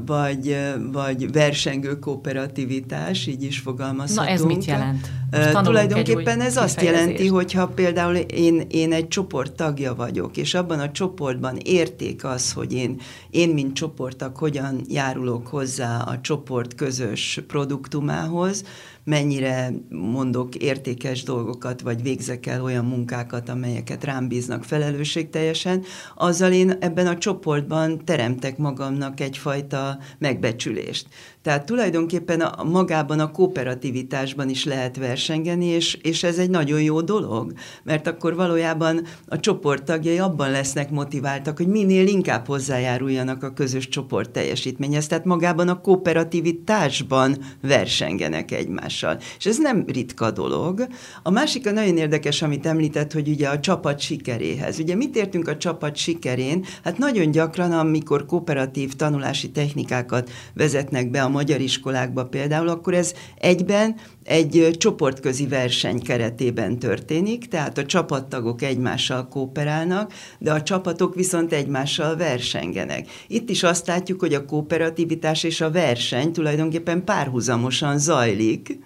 vagy, 0.06 0.58
vagy 0.92 1.32
versengő 1.32 2.00
kooperativitás, 2.00 3.28
így 3.28 3.44
is 3.44 3.60
fogalmazhatunk. 3.60 4.28
Na 4.28 4.34
ez 4.34 4.42
mit 4.42 4.66
jelent? 4.66 5.12
Uh, 5.34 5.62
tulajdonképpen 5.62 6.42
ez 6.42 6.58
azt 6.58 6.82
jelenti, 6.82 7.28
hogy 7.28 7.54
ha 7.54 7.68
például 7.68 8.16
én, 8.16 8.66
én 8.70 8.94
egy 8.94 9.08
csoport 9.08 9.54
tagja 9.54 9.96
vagyok, 9.96 10.38
és 10.38 10.54
abban 10.54 10.80
a 10.80 10.92
csoportban 10.92 11.58
érték 11.64 12.24
az, 12.24 12.52
hogy 12.52 12.74
én, 12.74 13.00
én 13.30 13.50
mint 13.50 13.74
csoporttag 13.74 14.36
hogyan 14.36 14.82
járulok 14.90 15.48
hozzá 15.48 16.00
a 16.00 16.22
csoport 16.22 16.76
közös 16.76 17.40
produktumához, 17.48 18.64
mennyire 19.08 19.72
mondok 19.90 20.56
értékes 20.56 21.24
dolgokat, 21.24 21.82
vagy 21.82 22.02
végzek 22.02 22.46
el 22.46 22.64
olyan 22.64 22.86
munkákat, 22.86 23.50
amelyeket 23.50 24.04
rám 24.04 24.28
bíznak 24.28 24.64
felelősségteljesen, 24.64 25.84
azzal 26.16 26.52
én 26.52 26.78
ebben 26.80 27.08
a 27.08 27.18
csoportban 27.18 28.06
teremtek 28.06 28.58
magamnak 28.58 29.20
egyfajta 29.20 29.98
megbecsülést. 30.18 31.08
Tehát 31.48 31.66
tulajdonképpen 31.66 32.42
a, 32.42 32.64
magában 32.64 33.20
a 33.20 33.32
kooperativitásban 33.32 34.50
is 34.50 34.66
lehet 34.66 34.98
versengeni, 34.98 35.66
és, 35.66 35.94
és 35.94 36.24
ez 36.24 36.38
egy 36.38 36.50
nagyon 36.50 36.82
jó 36.82 37.02
dolog, 37.02 37.54
mert 37.84 38.08
akkor 38.08 38.36
valójában 38.36 39.02
a 39.28 39.40
csoporttagjai 39.40 40.20
abban 40.20 40.52
lesznek 40.52 40.90
motiváltak, 40.90 41.58
hogy 41.58 41.68
minél 41.68 42.08
inkább 42.08 42.48
hozzájáruljanak 42.48 43.44
a 43.44 43.54
közös 43.54 43.88
csoport 43.88 44.30
teljesítményhez. 44.30 45.08
Tehát 45.08 45.26
magában 45.26 45.68
a 45.68 45.82
kooperativitásban 45.82 47.38
versengenek 47.62 48.52
egymással. 48.52 49.18
És 49.38 49.46
ez 49.46 49.58
nem 49.58 49.84
ritka 49.88 50.32
dolog. 50.32 50.88
A 51.24 51.30
másik 51.30 51.68
a 51.68 51.72
nagyon 51.72 51.98
érdekes, 51.98 52.42
amit 52.42 52.66
említett, 52.66 53.14
hogy 53.14 53.28
ugye 53.28 53.48
a 53.48 53.60
csapat 53.60 54.00
sikeréhez. 54.00 54.80
Ugye 54.80 54.96
mit 54.96 55.16
értünk 55.16 55.48
a 55.48 55.58
csapat 55.58 55.96
sikerén? 55.96 56.66
Hát 56.84 56.98
nagyon 56.98 57.32
gyakran, 57.32 57.72
amikor 57.72 58.26
kooperatív 58.26 58.94
tanulási 58.94 59.52
technikákat 59.52 60.30
vezetnek 60.54 61.10
be 61.10 61.24
a 61.24 61.36
magyar 61.38 61.62
iskolákban 61.62 62.30
például, 62.30 62.68
akkor 62.68 62.94
ez 62.94 63.14
egyben 63.38 63.96
egy 64.24 64.76
csoportközi 64.78 65.48
verseny 65.48 66.02
keretében 66.02 66.80
történik, 66.80 67.48
tehát 67.48 67.78
a 67.78 67.86
csapattagok 67.86 68.62
egymással 68.62 69.28
kooperálnak, 69.28 70.14
de 70.40 70.52
a 70.52 70.64
csapatok 70.64 71.16
viszont 71.16 71.54
egymással 71.54 72.16
versengenek. 72.16 73.08
Itt 73.28 73.50
is 73.50 73.64
azt 73.64 73.88
látjuk, 73.88 74.20
hogy 74.20 74.34
a 74.34 74.46
kooperativitás 74.46 75.44
és 75.44 75.62
a 75.62 75.72
verseny 75.72 76.32
tulajdonképpen 76.32 77.04
párhuzamosan 77.04 77.98
zajlik, 77.98 78.80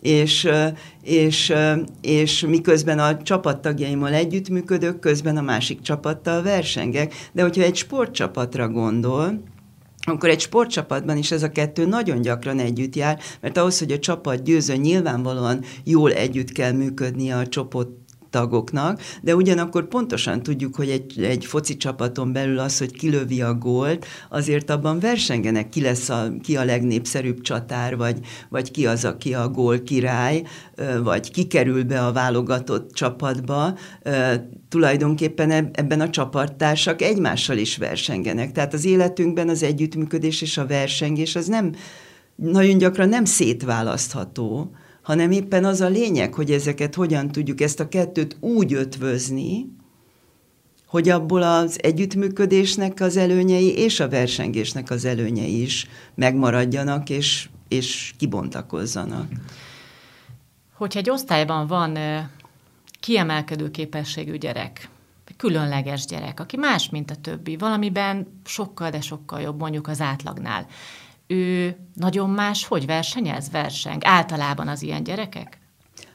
és, 0.00 0.48
és, 1.02 1.54
és 2.00 2.40
miközben 2.40 2.98
a 2.98 3.22
csapattagjaimmal 3.22 4.12
együttműködök, 4.12 4.98
közben 4.98 5.36
a 5.36 5.42
másik 5.42 5.80
csapattal 5.80 6.42
versengek. 6.42 7.14
De 7.32 7.42
hogyha 7.42 7.62
egy 7.62 7.76
sportcsapatra 7.76 8.68
gondol, 8.68 9.42
akkor 10.08 10.28
egy 10.28 10.40
sportcsapatban 10.40 11.16
is 11.16 11.30
ez 11.30 11.42
a 11.42 11.50
kettő 11.50 11.86
nagyon 11.86 12.20
gyakran 12.20 12.58
együtt 12.58 12.94
jár, 12.94 13.20
mert 13.40 13.56
ahhoz, 13.56 13.78
hogy 13.78 13.92
a 13.92 13.98
csapat 13.98 14.42
győzön, 14.42 14.80
nyilvánvalóan 14.80 15.64
jól 15.84 16.12
együtt 16.12 16.52
kell 16.52 16.72
működnie 16.72 17.36
a 17.36 17.46
csoport 17.46 17.88
tagoknak, 18.30 19.00
de 19.22 19.34
ugyanakkor 19.34 19.88
pontosan 19.88 20.42
tudjuk, 20.42 20.74
hogy 20.74 20.88
egy, 20.88 21.22
egy 21.22 21.44
foci 21.44 21.76
csapaton 21.76 22.32
belül 22.32 22.58
az, 22.58 22.78
hogy 22.78 22.92
kilövi 22.92 23.42
a 23.42 23.54
gólt, 23.54 24.06
azért 24.30 24.70
abban 24.70 24.98
versengenek, 24.98 25.68
ki 25.68 25.80
lesz 25.80 26.08
a, 26.08 26.32
ki 26.42 26.56
a 26.56 26.64
legnépszerűbb 26.64 27.40
csatár, 27.40 27.96
vagy, 27.96 28.18
vagy 28.48 28.70
ki 28.70 28.86
az, 28.86 29.04
aki 29.04 29.34
a 29.34 29.48
gól 29.48 29.82
király, 29.82 30.42
vagy 31.02 31.30
ki 31.30 31.46
kerül 31.46 31.84
be 31.84 32.06
a 32.06 32.12
válogatott 32.12 32.92
csapatba. 32.92 33.78
Tulajdonképpen 34.68 35.50
ebben 35.50 36.00
a 36.00 36.10
csapattársak 36.10 37.02
egymással 37.02 37.56
is 37.56 37.76
versengenek. 37.76 38.52
Tehát 38.52 38.74
az 38.74 38.84
életünkben 38.84 39.48
az 39.48 39.62
együttműködés 39.62 40.42
és 40.42 40.58
a 40.58 40.66
versengés 40.66 41.36
az 41.36 41.46
nem, 41.46 41.72
nagyon 42.36 42.78
gyakran 42.78 43.08
nem 43.08 43.24
szétválasztható, 43.24 44.70
hanem 45.08 45.30
éppen 45.30 45.64
az 45.64 45.80
a 45.80 45.88
lényeg, 45.88 46.34
hogy 46.34 46.50
ezeket 46.50 46.94
hogyan 46.94 47.28
tudjuk 47.28 47.60
ezt 47.60 47.80
a 47.80 47.88
kettőt 47.88 48.36
úgy 48.40 48.72
ötvözni, 48.72 49.66
hogy 50.86 51.08
abból 51.08 51.42
az 51.42 51.82
együttműködésnek 51.82 53.00
az 53.00 53.16
előnyei 53.16 53.76
és 53.76 54.00
a 54.00 54.08
versengésnek 54.08 54.90
az 54.90 55.04
előnyei 55.04 55.62
is 55.62 55.86
megmaradjanak 56.14 57.10
és, 57.10 57.48
és 57.68 58.14
kibontakozzanak. 58.18 59.32
Hogyha 60.72 60.98
egy 60.98 61.10
osztályban 61.10 61.66
van 61.66 61.98
kiemelkedő 63.00 63.70
képességű 63.70 64.36
gyerek, 64.36 64.88
különleges 65.36 66.04
gyerek, 66.04 66.40
aki 66.40 66.56
más, 66.56 66.88
mint 66.88 67.10
a 67.10 67.16
többi, 67.16 67.56
valamiben 67.56 68.40
sokkal, 68.44 68.90
de 68.90 69.00
sokkal 69.00 69.40
jobb 69.40 69.58
mondjuk 69.58 69.88
az 69.88 70.00
átlagnál 70.00 70.66
ő 71.28 71.76
nagyon 71.94 72.30
más, 72.30 72.66
hogy 72.66 72.86
versenyez, 72.86 73.50
verseng? 73.50 74.02
Általában 74.04 74.68
az 74.68 74.82
ilyen 74.82 75.02
gyerekek? 75.02 75.58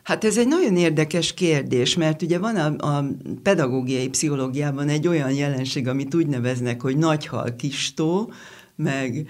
Hát 0.04 0.24
ez 0.24 0.38
egy 0.38 0.48
nagyon 0.48 0.78
érdekes 0.78 1.34
kérdés, 1.34 1.96
mert 1.96 2.22
ugye 2.22 2.40
van 2.40 2.56
a, 2.56 2.98
a 2.98 3.06
pedagógiai 3.44 4.10
pszichológiában 4.10 4.90
egy 4.90 5.08
olyan 5.08 5.32
jelenség, 5.32 5.88
amit 5.88 6.16
úgy 6.16 6.28
neveznek, 6.28 6.82
hogy 6.82 6.98
nagyhal 6.98 7.56
kistó, 7.56 8.32
meg, 8.76 9.30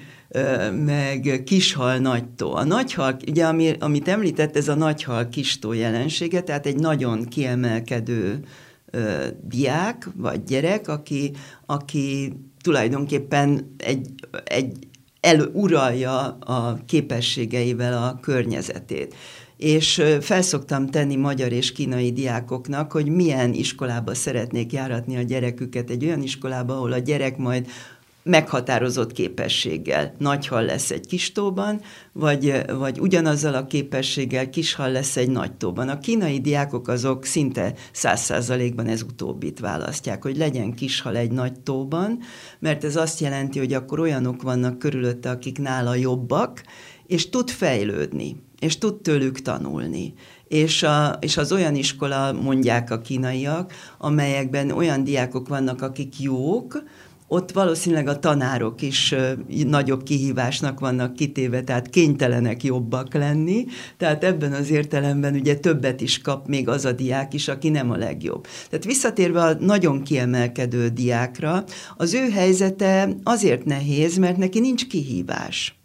meg 0.86 1.42
kishal 1.46 1.98
nagytó. 1.98 2.56
A 2.56 2.64
nagyhal, 2.64 3.18
ugye 3.28 3.46
ami, 3.46 3.72
amit 3.80 4.08
említett, 4.08 4.58
ez 4.58 4.68
a 4.68 4.76
nagyhal 4.76 5.30
kistó 5.30 5.74
jelensége, 5.74 6.42
tehát 6.42 6.66
egy 6.66 6.80
nagyon 6.80 7.26
kiemelkedő 7.26 8.40
ö, 8.92 9.28
diák 9.42 10.10
vagy 10.16 10.44
gyerek, 10.44 10.88
aki, 10.88 11.32
aki 11.66 12.34
tulajdonképpen 12.62 13.76
egy, 13.78 14.10
egy 14.44 14.88
eluralja 15.24 16.38
a 16.40 16.78
képességeivel 16.86 18.04
a 18.04 18.20
környezetét. 18.22 19.16
És 19.58 20.02
felszoktam 20.22 20.88
tenni 20.88 21.16
magyar 21.16 21.52
és 21.52 21.72
kínai 21.72 22.12
diákoknak, 22.12 22.92
hogy 22.92 23.08
milyen 23.08 23.54
iskolába 23.54 24.14
szeretnék 24.14 24.72
járatni 24.74 25.18
a 25.18 25.22
gyereküket. 25.22 25.90
Egy 25.90 26.06
olyan 26.06 26.22
iskolába, 26.22 26.74
ahol 26.74 26.92
a 26.92 26.98
gyerek 26.98 27.38
majd 27.38 27.68
meghatározott 28.24 29.12
képességgel. 29.12 30.14
Nagy 30.18 30.48
hal 30.48 30.64
lesz 30.64 30.92
egy 30.92 31.08
kis 31.08 31.32
tóban, 31.32 31.82
vagy, 32.12 32.62
vagy 32.78 33.00
ugyanazzal 33.00 33.54
a 33.54 33.68
képességgel 33.68 34.50
kis 34.50 34.74
hal 34.74 34.92
lesz 34.92 35.18
egy 35.18 35.30
nagy 35.30 35.54
tóban. 35.54 35.90
A 35.90 36.00
kínai 36.00 36.42
diákok 36.42 36.88
azok 36.88 37.26
szinte 37.26 37.74
száz 37.92 38.22
százalékban 38.22 38.88
ez 38.88 39.02
utóbbit 39.02 39.60
választják, 39.60 40.24
hogy 40.24 40.38
legyen 40.38 40.74
kis 40.74 41.02
hal 41.02 41.16
egy 41.16 41.32
nagy 41.32 41.60
tóban, 41.60 42.20
mert 42.60 42.84
ez 42.84 42.96
azt 42.96 43.20
jelenti, 43.20 43.60
hogy 43.60 43.74
akkor 43.74 44.00
olyanok 44.00 44.42
vannak 44.42 44.80
körülötte, 44.80 45.30
akik 45.30 45.60
nála 45.60 45.96
jobbak, 45.96 46.64
és 47.08 47.30
tud 47.30 47.50
fejlődni, 47.50 48.36
és 48.60 48.78
tud 48.78 49.02
tőlük 49.02 49.42
tanulni 49.42 50.14
és, 50.54 50.84
a, 50.84 51.18
és 51.20 51.38
az 51.38 51.52
olyan 51.52 51.76
iskola, 51.76 52.32
mondják 52.32 52.92
a 52.92 53.02
kínaiak, 53.02 53.74
amelyekben 53.98 54.72
olyan 54.72 55.04
diákok 55.04 55.48
vannak, 55.48 55.82
akik 55.82 56.20
jók, 56.20 56.84
ott 57.34 57.52
valószínűleg 57.52 58.08
a 58.08 58.20
tanárok 58.20 58.82
is 58.82 59.16
nagyobb 59.48 60.04
kihívásnak 60.04 60.80
vannak 60.80 61.14
kitéve, 61.14 61.62
tehát 61.62 61.90
kénytelenek 61.90 62.64
jobbak 62.64 63.14
lenni, 63.14 63.66
tehát 63.98 64.24
ebben 64.24 64.52
az 64.52 64.70
értelemben 64.70 65.34
ugye 65.34 65.56
többet 65.56 66.02
is 66.02 66.22
kap 66.22 66.48
még 66.48 66.68
az 66.68 66.86
a 66.86 66.92
diák 66.92 67.34
is, 67.34 67.48
aki 67.48 67.70
nem 67.70 67.92
a 67.92 67.98
legjobb. 67.98 68.48
Tehát 68.70 68.86
visszatérve 68.86 69.42
a 69.42 69.54
nagyon 69.54 70.04
kiemelkedő 70.04 70.88
diákra, 70.88 71.64
az 71.98 72.14
ő 72.14 72.30
helyzete 72.30 73.10
azért 73.24 73.66
nehéz, 73.66 74.18
mert 74.18 74.38
neki 74.38 74.60
nincs 74.60 74.88
kihívás. 74.88 75.83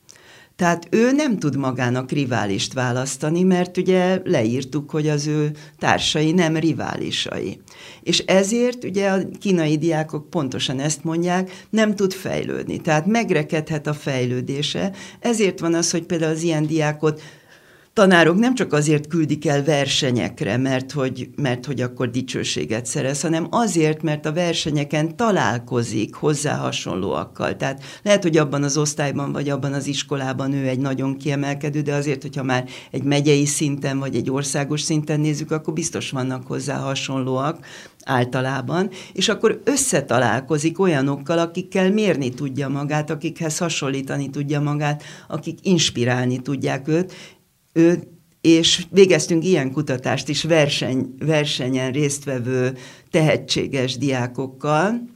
Tehát 0.58 0.86
ő 0.90 1.12
nem 1.12 1.38
tud 1.38 1.56
magának 1.56 2.10
riválist 2.10 2.72
választani, 2.72 3.42
mert 3.42 3.76
ugye 3.76 4.20
leírtuk, 4.24 4.90
hogy 4.90 5.08
az 5.08 5.26
ő 5.26 5.50
társai 5.78 6.32
nem 6.32 6.56
riválisai. 6.56 7.60
És 8.02 8.18
ezért 8.18 8.84
ugye 8.84 9.08
a 9.08 9.18
kínai 9.40 9.78
diákok 9.78 10.30
pontosan 10.30 10.80
ezt 10.80 11.04
mondják, 11.04 11.66
nem 11.70 11.94
tud 11.94 12.12
fejlődni. 12.12 12.80
Tehát 12.80 13.06
megrekedhet 13.06 13.86
a 13.86 13.94
fejlődése. 13.94 14.92
Ezért 15.20 15.60
van 15.60 15.74
az, 15.74 15.90
hogy 15.90 16.02
például 16.02 16.32
az 16.32 16.42
ilyen 16.42 16.66
diákot 16.66 17.22
tanárok 17.98 18.38
nem 18.38 18.54
csak 18.54 18.72
azért 18.72 19.06
küldik 19.06 19.46
el 19.46 19.64
versenyekre, 19.64 20.56
mert 20.56 20.92
hogy, 20.92 21.28
mert 21.36 21.66
hogy 21.66 21.80
akkor 21.80 22.10
dicsőséget 22.10 22.86
szerez, 22.86 23.20
hanem 23.20 23.46
azért, 23.50 24.02
mert 24.02 24.26
a 24.26 24.32
versenyeken 24.32 25.16
találkozik 25.16 26.14
hozzá 26.14 26.56
hasonlóakkal. 26.56 27.56
Tehát 27.56 27.82
lehet, 28.02 28.22
hogy 28.22 28.36
abban 28.36 28.62
az 28.62 28.76
osztályban 28.76 29.32
vagy 29.32 29.48
abban 29.48 29.72
az 29.72 29.86
iskolában 29.86 30.52
ő 30.52 30.66
egy 30.66 30.78
nagyon 30.78 31.16
kiemelkedő, 31.16 31.80
de 31.80 31.94
azért, 31.94 32.22
hogyha 32.22 32.42
már 32.42 32.64
egy 32.90 33.02
megyei 33.02 33.46
szinten 33.46 33.98
vagy 33.98 34.14
egy 34.14 34.30
országos 34.30 34.80
szinten 34.80 35.20
nézzük, 35.20 35.50
akkor 35.50 35.74
biztos 35.74 36.10
vannak 36.10 36.46
hozzá 36.46 36.76
hasonlóak 36.76 37.66
általában, 38.04 38.90
és 39.12 39.28
akkor 39.28 39.60
összetalálkozik 39.64 40.80
olyanokkal, 40.80 41.38
akikkel 41.38 41.90
mérni 41.90 42.28
tudja 42.28 42.68
magát, 42.68 43.10
akikhez 43.10 43.58
hasonlítani 43.58 44.30
tudja 44.30 44.60
magát, 44.60 45.02
akik 45.28 45.58
inspirálni 45.62 46.38
tudják 46.38 46.88
őt, 46.88 47.12
és 48.40 48.86
végeztünk 48.90 49.44
ilyen 49.44 49.72
kutatást 49.72 50.28
is 50.28 50.42
verseny, 50.42 51.14
versenyen 51.18 51.92
résztvevő 51.92 52.76
tehetséges 53.10 53.96
diákokkal, 53.96 55.08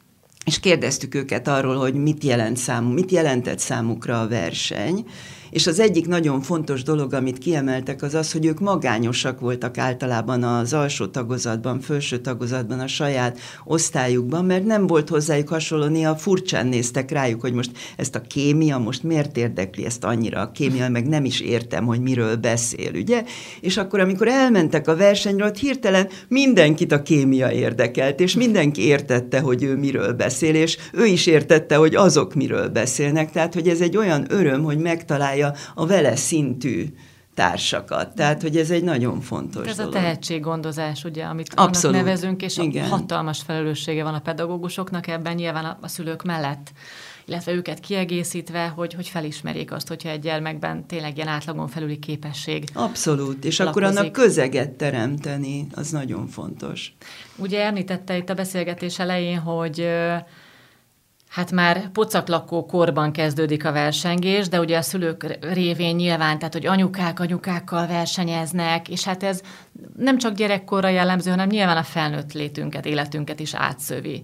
és 0.44 0.60
kérdeztük 0.60 1.14
őket 1.14 1.48
arról, 1.48 1.76
hogy 1.76 1.94
mit 1.94 2.24
jelent 2.24 2.56
számú, 2.56 2.92
mit 2.92 3.10
jelentett 3.10 3.58
számukra 3.58 4.20
a 4.20 4.28
verseny, 4.28 5.04
és 5.52 5.66
az 5.66 5.80
egyik 5.80 6.06
nagyon 6.06 6.40
fontos 6.40 6.82
dolog, 6.82 7.14
amit 7.14 7.38
kiemeltek, 7.38 8.02
az 8.02 8.14
az, 8.14 8.32
hogy 8.32 8.46
ők 8.46 8.60
magányosak 8.60 9.40
voltak 9.40 9.78
általában 9.78 10.42
az 10.42 10.72
alsó 10.72 11.06
tagozatban, 11.06 11.80
felső 11.80 12.18
tagozatban, 12.18 12.80
a 12.80 12.86
saját 12.86 13.38
osztályukban, 13.64 14.44
mert 14.44 14.64
nem 14.64 14.86
volt 14.86 15.08
hozzájuk 15.08 15.48
hasonló, 15.48 15.86
néha 15.86 16.16
furcsán 16.16 16.66
néztek 16.66 17.10
rájuk, 17.10 17.40
hogy 17.40 17.52
most 17.52 17.70
ezt 17.96 18.14
a 18.14 18.20
kémia, 18.20 18.78
most 18.78 19.02
miért 19.02 19.36
érdekli 19.36 19.84
ezt 19.84 20.04
annyira 20.04 20.40
a 20.40 20.50
kémia, 20.50 20.88
meg 20.88 21.08
nem 21.08 21.24
is 21.24 21.40
értem, 21.40 21.84
hogy 21.84 22.00
miről 22.00 22.36
beszél, 22.36 22.90
ugye? 22.94 23.24
És 23.60 23.76
akkor, 23.76 24.00
amikor 24.00 24.28
elmentek 24.28 24.88
a 24.88 24.96
versenyről, 24.96 25.46
ott 25.46 25.58
hirtelen 25.58 26.08
mindenkit 26.28 26.92
a 26.92 27.02
kémia 27.02 27.50
érdekelt, 27.50 28.20
és 28.20 28.34
mindenki 28.34 28.86
értette, 28.86 29.40
hogy 29.40 29.62
ő 29.62 29.76
miről 29.76 30.12
beszél, 30.12 30.54
és 30.54 30.78
ő 30.92 31.04
is 31.04 31.26
értette, 31.26 31.76
hogy 31.76 31.94
azok 31.94 32.34
miről 32.34 32.68
beszélnek, 32.68 33.30
tehát, 33.30 33.54
hogy 33.54 33.68
ez 33.68 33.80
egy 33.80 33.96
olyan 33.96 34.26
öröm, 34.28 34.62
hogy 34.62 34.78
megtalálja 34.78 35.41
találja 35.42 35.56
a 35.74 35.86
vele 35.86 36.16
szintű 36.16 36.86
társakat. 37.34 38.14
Tehát, 38.14 38.42
hogy 38.42 38.56
ez 38.56 38.70
egy 38.70 38.84
nagyon 38.84 39.20
fontos 39.20 39.66
Ez 39.66 39.76
dolog. 39.76 39.94
a 39.94 39.98
tehetséggondozás, 39.98 41.04
ugye, 41.04 41.24
amit 41.24 41.52
Abszolút. 41.54 41.96
annak 41.96 42.06
nevezünk, 42.06 42.42
és 42.42 42.56
Igen. 42.56 42.84
a 42.84 42.88
hatalmas 42.88 43.42
felelőssége 43.42 44.02
van 44.02 44.14
a 44.14 44.20
pedagógusoknak 44.20 45.06
ebben 45.06 45.34
nyilván 45.34 45.64
a, 45.64 45.78
a 45.80 45.88
szülők 45.88 46.22
mellett 46.22 46.72
illetve 47.26 47.52
őket 47.52 47.80
kiegészítve, 47.80 48.66
hogy, 48.66 48.94
hogy 48.94 49.08
felismerjék 49.08 49.72
azt, 49.72 49.88
hogyha 49.88 50.08
egy 50.08 50.20
gyermekben 50.20 50.86
tényleg 50.86 51.16
ilyen 51.16 51.28
átlagon 51.28 51.68
felüli 51.68 51.98
képesség. 51.98 52.64
Abszolút, 52.72 53.44
és 53.44 53.58
lakozik. 53.58 53.82
akkor 53.82 53.96
annak 53.98 54.12
közeget 54.12 54.70
teremteni, 54.70 55.66
az 55.74 55.90
nagyon 55.90 56.26
fontos. 56.26 56.92
Ugye 57.36 57.64
említette 57.64 58.16
itt 58.16 58.28
a 58.28 58.34
beszélgetés 58.34 58.98
elején, 58.98 59.38
hogy 59.38 59.88
Hát 61.32 61.52
már 61.52 61.88
pocaklakó 61.88 62.66
korban 62.66 63.12
kezdődik 63.12 63.64
a 63.64 63.72
versengés, 63.72 64.48
de 64.48 64.60
ugye 64.60 64.76
a 64.76 64.82
szülők 64.82 65.38
révén 65.40 65.94
nyilván, 65.94 66.38
tehát 66.38 66.52
hogy 66.52 66.66
anyukák 66.66 67.20
anyukákkal 67.20 67.86
versenyeznek, 67.86 68.88
és 68.88 69.04
hát 69.04 69.22
ez 69.22 69.40
nem 69.96 70.18
csak 70.18 70.34
gyerekkorra 70.34 70.88
jellemző, 70.88 71.30
hanem 71.30 71.48
nyilván 71.48 71.76
a 71.76 71.82
felnőtt 71.82 72.32
létünket, 72.32 72.86
életünket 72.86 73.40
is 73.40 73.54
átszövi. 73.54 74.22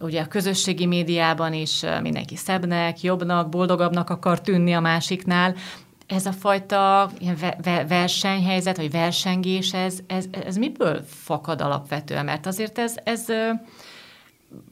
Ugye 0.00 0.20
a 0.20 0.26
közösségi 0.26 0.86
médiában 0.86 1.52
is 1.52 1.84
mindenki 2.02 2.36
szebbnek, 2.36 3.02
jobbnak, 3.02 3.48
boldogabbnak 3.48 4.10
akar 4.10 4.40
tűnni 4.40 4.72
a 4.72 4.80
másiknál, 4.80 5.54
ez 6.06 6.26
a 6.26 6.32
fajta 6.32 7.10
ilyen 7.18 7.36
versenyhelyzet, 7.88 8.76
vagy 8.76 8.90
versengés, 8.90 9.72
ez, 9.72 9.98
ez, 10.06 10.24
ez 10.46 10.56
miből 10.56 11.04
fakad 11.06 11.60
alapvetően? 11.60 12.24
Mert 12.24 12.46
azért 12.46 12.78
ez, 12.78 12.94
ez 13.04 13.24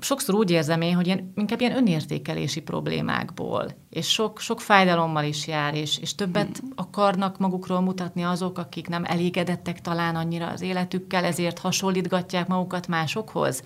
sokszor 0.00 0.34
úgy 0.34 0.50
érzem 0.50 0.80
én, 0.80 0.94
hogy 0.94 1.06
ilyen, 1.06 1.32
inkább 1.34 1.60
ilyen 1.60 1.76
önértékelési 1.76 2.60
problémákból, 2.60 3.66
és 3.90 4.08
sok, 4.08 4.40
sok 4.40 4.60
fájdalommal 4.60 5.24
is 5.24 5.46
jár, 5.46 5.74
és, 5.74 5.98
és 5.98 6.14
többet 6.14 6.58
hmm. 6.58 6.72
akarnak 6.74 7.38
magukról 7.38 7.80
mutatni 7.80 8.22
azok, 8.22 8.58
akik 8.58 8.88
nem 8.88 9.04
elégedettek 9.04 9.80
talán 9.80 10.16
annyira 10.16 10.46
az 10.46 10.60
életükkel, 10.60 11.24
ezért 11.24 11.58
hasonlítgatják 11.58 12.46
magukat 12.46 12.86
másokhoz. 12.86 13.62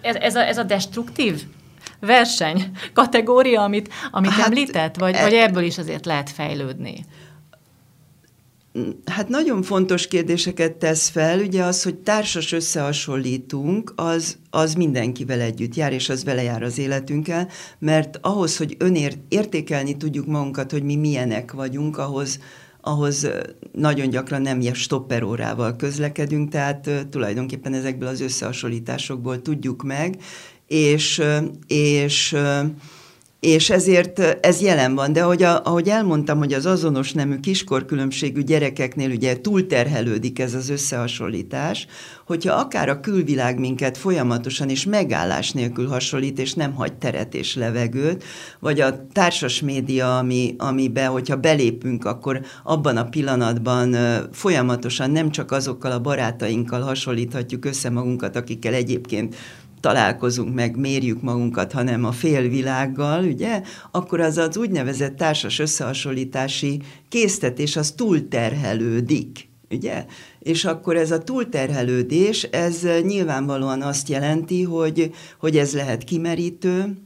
Ez, 0.00 0.14
ez, 0.14 0.34
a, 0.34 0.46
ez 0.46 0.58
a 0.58 0.62
destruktív 0.62 1.42
verseny 2.00 2.70
kategória, 2.92 3.62
amit, 3.62 3.92
amit 4.10 4.30
hát, 4.30 4.46
említett, 4.46 4.96
vagy, 4.96 5.14
e... 5.14 5.22
vagy 5.22 5.34
ebből 5.34 5.62
is 5.62 5.78
azért 5.78 6.06
lehet 6.06 6.30
fejlődni? 6.30 7.04
Hát 9.04 9.28
nagyon 9.28 9.62
fontos 9.62 10.06
kérdéseket 10.08 10.72
tesz 10.72 11.08
fel, 11.08 11.40
ugye 11.40 11.62
az, 11.62 11.82
hogy 11.82 11.94
társas 11.94 12.52
összehasonlítunk, 12.52 13.92
az, 13.96 14.36
az 14.50 14.74
mindenkivel 14.74 15.40
együtt 15.40 15.74
jár, 15.74 15.92
és 15.92 16.08
az 16.08 16.24
vele 16.24 16.42
jár 16.42 16.62
az 16.62 16.78
életünkkel, 16.78 17.48
mert 17.78 18.18
ahhoz, 18.22 18.56
hogy 18.56 18.76
önértékelni 18.78 19.96
tudjuk 19.96 20.26
magunkat, 20.26 20.70
hogy 20.70 20.82
mi 20.82 20.96
milyenek 20.96 21.52
vagyunk, 21.52 21.98
ahhoz, 21.98 22.38
ahhoz 22.80 23.28
nagyon 23.72 24.10
gyakran 24.10 24.42
nem 24.42 24.60
ilyen 24.60 24.74
stopperórával 24.74 25.76
közlekedünk, 25.76 26.50
tehát 26.50 26.90
tulajdonképpen 27.10 27.74
ezekből 27.74 28.08
az 28.08 28.20
összehasonlításokból 28.20 29.42
tudjuk 29.42 29.82
meg, 29.82 30.16
és, 30.66 31.22
és 31.66 32.36
és 33.40 33.70
ezért 33.70 34.18
ez 34.18 34.60
jelen 34.60 34.94
van. 34.94 35.12
De 35.12 35.22
ahogy, 35.22 35.42
a, 35.42 35.62
ahogy 35.64 35.88
elmondtam, 35.88 36.38
hogy 36.38 36.52
az 36.52 36.66
azonos 36.66 37.12
nemű 37.12 37.36
kiskorkülönbségű 37.36 38.42
gyerekeknél 38.42 39.10
ugye 39.10 39.40
túlterhelődik 39.40 40.38
ez 40.38 40.54
az 40.54 40.68
összehasonlítás, 40.68 41.86
hogyha 42.26 42.54
akár 42.54 42.88
a 42.88 43.00
külvilág 43.00 43.58
minket 43.58 43.98
folyamatosan 43.98 44.68
és 44.68 44.84
megállás 44.84 45.50
nélkül 45.50 45.86
hasonlít, 45.86 46.38
és 46.38 46.54
nem 46.54 46.74
hagy 46.74 46.92
teret 46.92 47.34
és 47.34 47.54
levegőt, 47.54 48.24
vagy 48.58 48.80
a 48.80 49.06
társas 49.12 49.60
média, 49.60 50.18
ami, 50.18 50.54
amibe, 50.58 51.06
hogyha 51.06 51.36
belépünk, 51.36 52.04
akkor 52.04 52.40
abban 52.64 52.96
a 52.96 53.08
pillanatban 53.08 53.96
folyamatosan 54.32 55.10
nem 55.10 55.30
csak 55.30 55.52
azokkal 55.52 55.92
a 55.92 56.00
barátainkkal 56.00 56.80
hasonlíthatjuk 56.80 57.64
össze 57.64 57.90
magunkat, 57.90 58.36
akikkel 58.36 58.74
egyébként 58.74 59.36
találkozunk 59.80 60.54
meg, 60.54 60.76
mérjük 60.76 61.22
magunkat, 61.22 61.72
hanem 61.72 62.04
a 62.04 62.12
félvilággal, 62.12 63.24
ugye, 63.24 63.62
akkor 63.90 64.20
az 64.20 64.38
az 64.38 64.56
úgynevezett 64.56 65.16
társas 65.16 65.58
összehasonlítási 65.58 66.82
késztetés 67.08 67.76
az 67.76 67.90
túlterhelődik. 67.90 69.48
Ugye? 69.70 70.04
És 70.38 70.64
akkor 70.64 70.96
ez 70.96 71.10
a 71.10 71.22
túlterhelődés, 71.22 72.42
ez 72.42 72.86
nyilvánvalóan 73.02 73.82
azt 73.82 74.08
jelenti, 74.08 74.62
hogy, 74.62 75.14
hogy 75.38 75.56
ez 75.56 75.74
lehet 75.74 76.04
kimerítő, 76.04 76.96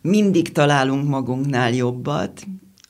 mindig 0.00 0.52
találunk 0.52 1.08
magunknál 1.08 1.72
jobbat, 1.72 2.46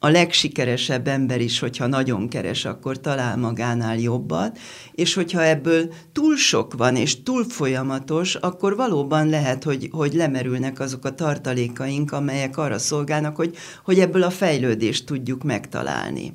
a 0.06 0.10
legsikeresebb 0.10 1.08
ember 1.08 1.40
is, 1.40 1.58
hogyha 1.58 1.86
nagyon 1.86 2.28
keres, 2.28 2.64
akkor 2.64 3.00
talál 3.00 3.36
magánál 3.36 3.98
jobbat, 3.98 4.58
és 4.92 5.14
hogyha 5.14 5.44
ebből 5.44 5.92
túl 6.12 6.36
sok 6.36 6.74
van, 6.74 6.96
és 6.96 7.22
túl 7.22 7.44
folyamatos, 7.48 8.34
akkor 8.34 8.76
valóban 8.76 9.28
lehet, 9.28 9.64
hogy, 9.64 9.88
hogy 9.92 10.14
lemerülnek 10.14 10.80
azok 10.80 11.04
a 11.04 11.14
tartalékaink, 11.14 12.12
amelyek 12.12 12.56
arra 12.56 12.78
szolgálnak, 12.78 13.36
hogy, 13.36 13.56
hogy 13.84 13.98
ebből 13.98 14.22
a 14.22 14.30
fejlődést 14.30 15.06
tudjuk 15.06 15.42
megtalálni. 15.42 16.32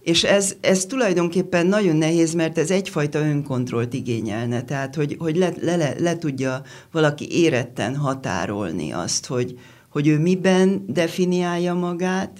És 0.00 0.24
ez, 0.24 0.54
ez 0.60 0.86
tulajdonképpen 0.86 1.66
nagyon 1.66 1.96
nehéz, 1.96 2.34
mert 2.34 2.58
ez 2.58 2.70
egyfajta 2.70 3.18
önkontrollt 3.18 3.92
igényelne, 3.92 4.62
tehát 4.64 4.94
hogy, 4.94 5.16
hogy 5.18 5.36
le, 5.36 5.52
le, 5.60 5.94
le, 5.98 6.18
tudja 6.18 6.62
valaki 6.92 7.26
éretten 7.30 7.96
határolni 7.96 8.92
azt, 8.92 9.26
hogy, 9.26 9.58
hogy 9.88 10.08
ő 10.08 10.18
miben 10.18 10.84
definiálja 10.88 11.74
magát, 11.74 12.30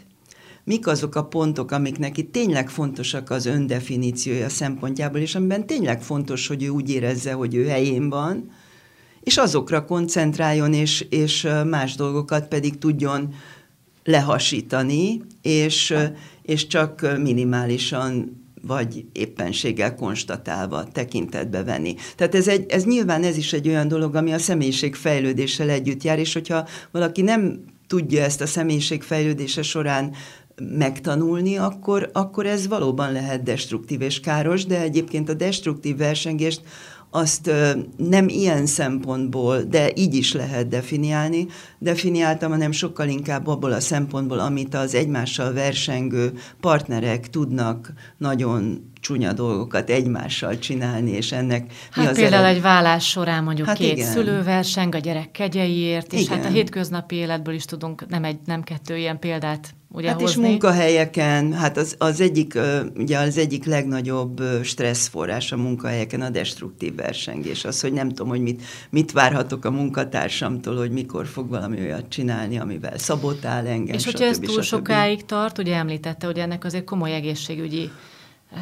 mik 0.65 0.87
azok 0.87 1.15
a 1.15 1.25
pontok, 1.25 1.71
amik 1.71 1.99
neki 1.99 2.25
tényleg 2.25 2.71
fontosak 2.71 3.31
az 3.31 3.47
öndefiníciója 3.47 4.49
szempontjából, 4.49 5.21
és 5.21 5.35
amiben 5.35 5.67
tényleg 5.67 6.03
fontos, 6.03 6.47
hogy 6.47 6.63
ő 6.63 6.69
úgy 6.69 6.91
érezze, 6.91 7.33
hogy 7.33 7.55
ő 7.55 7.67
helyén 7.67 8.09
van, 8.09 8.51
és 9.21 9.37
azokra 9.37 9.85
koncentráljon, 9.85 10.73
és, 10.73 11.01
és 11.11 11.49
más 11.67 11.95
dolgokat 11.95 12.49
pedig 12.49 12.79
tudjon 12.79 13.35
lehasítani, 14.05 15.23
és, 15.43 15.95
és 16.43 16.67
csak 16.67 17.19
minimálisan 17.23 18.41
vagy 18.67 19.05
éppenséggel 19.13 19.95
konstatálva 19.95 20.85
tekintetbe 20.85 21.63
venni. 21.63 21.95
Tehát 22.17 22.35
ez, 22.35 22.49
egy, 22.49 22.71
ez 22.71 22.85
nyilván 22.85 23.23
ez 23.23 23.37
is 23.37 23.53
egy 23.53 23.69
olyan 23.69 23.89
dolog, 23.89 24.15
ami 24.15 24.33
a 24.33 24.39
személyiség 24.39 24.95
fejlődéssel 24.95 25.69
együtt 25.69 26.03
jár, 26.03 26.19
és 26.19 26.33
hogyha 26.33 26.69
valaki 26.91 27.23
nem 27.23 27.65
tudja 27.87 28.23
ezt 28.23 28.41
a 28.41 28.47
személyiség 28.47 29.03
fejlődése 29.03 29.63
során 29.63 30.15
megtanulni, 30.77 31.57
akkor, 31.57 32.11
akkor 32.13 32.47
ez 32.47 32.69
valóban 32.69 33.13
lehet 33.13 33.43
destruktív 33.43 34.01
és 34.01 34.21
káros, 34.21 34.67
de 34.67 34.81
egyébként 34.81 35.29
a 35.29 35.35
destruktív 35.35 35.97
versengést 35.97 36.63
azt 37.15 37.51
nem 37.97 38.29
ilyen 38.29 38.67
szempontból, 38.67 39.63
de 39.63 39.91
így 39.95 40.15
is 40.15 40.33
lehet 40.33 40.69
definiálni. 40.69 41.47
Definiáltam, 41.79 42.51
hanem 42.51 42.73
sokkal 42.73 43.09
inkább 43.09 43.47
abból 43.47 43.73
a 43.73 43.81
szempontból, 43.81 44.39
amit 44.39 44.75
az 44.75 44.95
egymással 44.95 45.53
versengő 45.53 46.33
partnerek 46.61 47.31
tudnak 47.31 47.93
nagyon 48.17 48.91
csúnya 49.01 49.33
dolgokat 49.33 49.91
egymással 49.91 50.59
csinálni, 50.59 51.11
és 51.11 51.33
ennek 51.33 51.73
hát 51.91 52.05
mi 52.05 52.11
az 52.11 52.17
például 52.17 52.45
ered... 52.45 52.57
egy 52.57 52.63
vállás 52.63 53.09
során 53.09 53.45
mondjuk 53.45 53.67
hát 53.67 53.77
két 53.77 53.97
igen. 53.97 54.11
szülő 54.11 54.43
verseng 54.43 54.95
a 54.95 54.99
gyerek 54.99 55.31
kegyeiért, 55.31 56.13
és 56.13 56.21
igen. 56.21 56.37
hát 56.37 56.47
a 56.47 56.49
hétköznapi 56.49 57.15
életből 57.15 57.55
is 57.55 57.65
tudunk 57.65 58.09
nem 58.09 58.25
egy, 58.25 58.39
nem 58.45 58.63
kettő 58.63 58.97
ilyen 58.97 59.19
példát 59.19 59.75
ugye 59.93 60.09
hát 60.09 60.21
hozni. 60.21 60.43
és 60.43 60.49
munkahelyeken, 60.49 61.53
hát 61.53 61.77
az, 61.77 61.95
az, 61.99 62.21
egyik, 62.21 62.59
ugye 62.97 63.19
az 63.19 63.39
egyik 63.39 63.65
legnagyobb 63.65 64.43
stresszforrás 64.63 65.53
a 65.53 65.57
munkahelyeken 65.57 66.21
a 66.21 66.31
destruktív 66.31 66.95
versengés. 66.95 67.65
Az, 67.65 67.81
hogy 67.81 67.93
nem 67.93 68.09
tudom, 68.09 68.29
hogy 68.29 68.41
mit, 68.41 68.63
mit 68.91 69.13
várhatok 69.13 69.65
a 69.65 69.71
munkatársamtól, 69.71 70.77
hogy 70.77 70.91
mikor 70.91 71.27
fog 71.27 71.49
valami 71.49 71.81
olyat 71.81 72.09
csinálni, 72.09 72.59
amivel 72.59 72.99
szabotál 72.99 73.67
engem, 73.67 73.95
És 73.95 74.05
hogyha 74.05 74.25
ez 74.25 74.39
túl 74.39 74.63
sokáig 74.63 75.25
tart, 75.25 75.59
ugye 75.59 75.75
említette, 75.75 76.27
hogy 76.27 76.39
ennek 76.39 76.65
azért 76.65 76.85
komoly 76.85 77.15
egészségügyi 77.15 77.91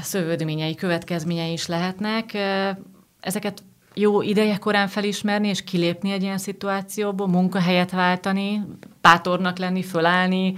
szövődményei, 0.03 0.75
következményei 0.75 1.53
is 1.53 1.67
lehetnek. 1.67 2.37
Ezeket 3.21 3.63
jó 3.95 4.23
ideje 4.23 4.57
korán 4.57 4.89
felismerni 4.89 5.49
és 5.49 5.65
kilépni 5.65 6.13
egy 6.13 6.23
ilyen 6.23 6.39
szituációból, 6.39 7.29
munkahelyet 7.29 7.91
váltani, 7.91 8.63
bátornak 9.01 9.59
lenni, 9.59 9.83
fölállni, 9.83 10.55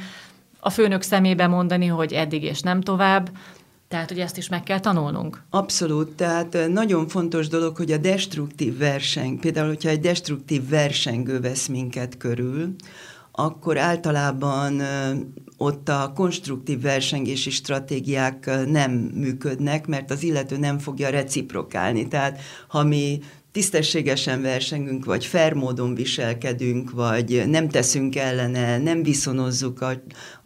a 0.64 0.70
főnök 0.70 1.02
szemébe 1.02 1.46
mondani, 1.46 1.86
hogy 1.86 2.12
eddig 2.12 2.42
és 2.42 2.60
nem 2.60 2.80
tovább, 2.80 3.30
tehát, 3.88 4.08
hogy 4.08 4.18
ezt 4.18 4.36
is 4.36 4.48
meg 4.48 4.62
kell 4.62 4.80
tanulnunk. 4.80 5.42
Abszolút, 5.50 6.10
tehát 6.16 6.58
nagyon 6.68 7.08
fontos 7.08 7.48
dolog, 7.48 7.76
hogy 7.76 7.92
a 7.92 7.96
destruktív 7.96 8.78
verseny, 8.78 9.38
például, 9.38 9.66
hogyha 9.68 9.88
egy 9.88 10.00
destruktív 10.00 10.68
versengő 10.68 11.40
vesz 11.40 11.66
minket 11.66 12.16
körül, 12.16 12.74
akkor 13.32 13.78
általában 13.78 14.82
ott 15.56 15.88
a 15.88 16.12
konstruktív 16.14 16.80
versengési 16.80 17.50
stratégiák 17.50 18.50
nem 18.66 18.90
működnek, 19.14 19.86
mert 19.86 20.10
az 20.10 20.22
illető 20.22 20.56
nem 20.56 20.78
fogja 20.78 21.10
reciprokálni. 21.10 22.08
Tehát 22.08 22.40
ha 22.68 22.82
mi 22.82 23.20
tisztességesen 23.52 24.42
versengünk, 24.42 25.04
vagy 25.04 25.26
fair 25.26 25.56
viselkedünk, 25.94 26.90
vagy 26.90 27.42
nem 27.46 27.68
teszünk 27.68 28.16
ellene, 28.16 28.78
nem 28.78 29.02
viszonozzuk 29.02 29.80
a, 29.80 30.02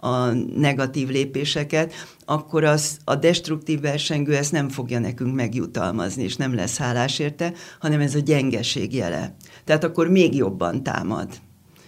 a 0.09 0.33
negatív 0.57 1.09
lépéseket, 1.09 1.93
akkor 2.25 2.65
az, 2.65 2.99
a 3.05 3.15
destruktív 3.15 3.81
versengő 3.81 4.37
ezt 4.37 4.53
nem 4.53 4.69
fogja 4.69 4.99
nekünk 4.99 5.35
megjutalmazni, 5.35 6.23
és 6.23 6.37
nem 6.37 6.55
lesz 6.55 6.77
hálás 6.77 7.19
érte, 7.19 7.53
hanem 7.81 8.01
ez 8.01 8.15
a 8.15 8.19
gyengeség 8.19 8.95
jele. 8.95 9.37
Tehát 9.65 9.85
akkor 9.85 10.09
még 10.09 10.35
jobban 10.35 10.83
támad. 10.83 11.29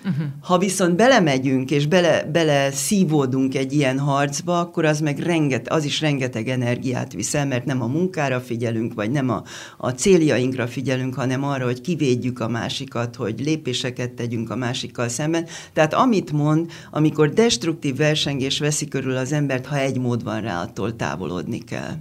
Uh-huh. 0.04 0.26
Ha 0.40 0.58
viszont 0.58 0.96
belemegyünk, 0.96 1.70
és 1.70 1.86
bele, 1.86 2.24
bele 2.24 2.70
szívódunk 2.70 3.54
egy 3.54 3.72
ilyen 3.72 3.98
harcba, 3.98 4.60
akkor 4.60 4.84
az 4.84 5.00
meg 5.00 5.18
renget, 5.18 5.68
az 5.68 5.84
is 5.84 6.00
rengeteg 6.00 6.48
energiát 6.48 7.12
viszel, 7.12 7.46
mert 7.46 7.64
nem 7.64 7.82
a 7.82 7.86
munkára 7.86 8.40
figyelünk, 8.40 8.94
vagy 8.94 9.10
nem 9.10 9.28
a, 9.30 9.42
a 9.76 9.90
céljainkra 9.90 10.66
figyelünk, 10.66 11.14
hanem 11.14 11.44
arra, 11.44 11.64
hogy 11.64 11.80
kivédjük 11.80 12.40
a 12.40 12.48
másikat, 12.48 13.16
hogy 13.16 13.40
lépéseket 13.40 14.10
tegyünk 14.10 14.50
a 14.50 14.56
másikkal 14.56 15.08
szemben. 15.08 15.46
Tehát 15.72 15.94
amit 15.94 16.32
mond, 16.32 16.70
amikor 16.90 17.32
destruktív 17.32 17.96
versengés 17.96 18.58
veszi 18.58 18.88
körül 18.88 19.16
az 19.16 19.32
embert, 19.32 19.66
ha 19.66 19.78
egy 19.78 19.98
mód 19.98 20.24
van 20.24 20.40
rá, 20.40 20.62
attól 20.62 20.96
távolodni 20.96 21.58
kell. 21.58 21.96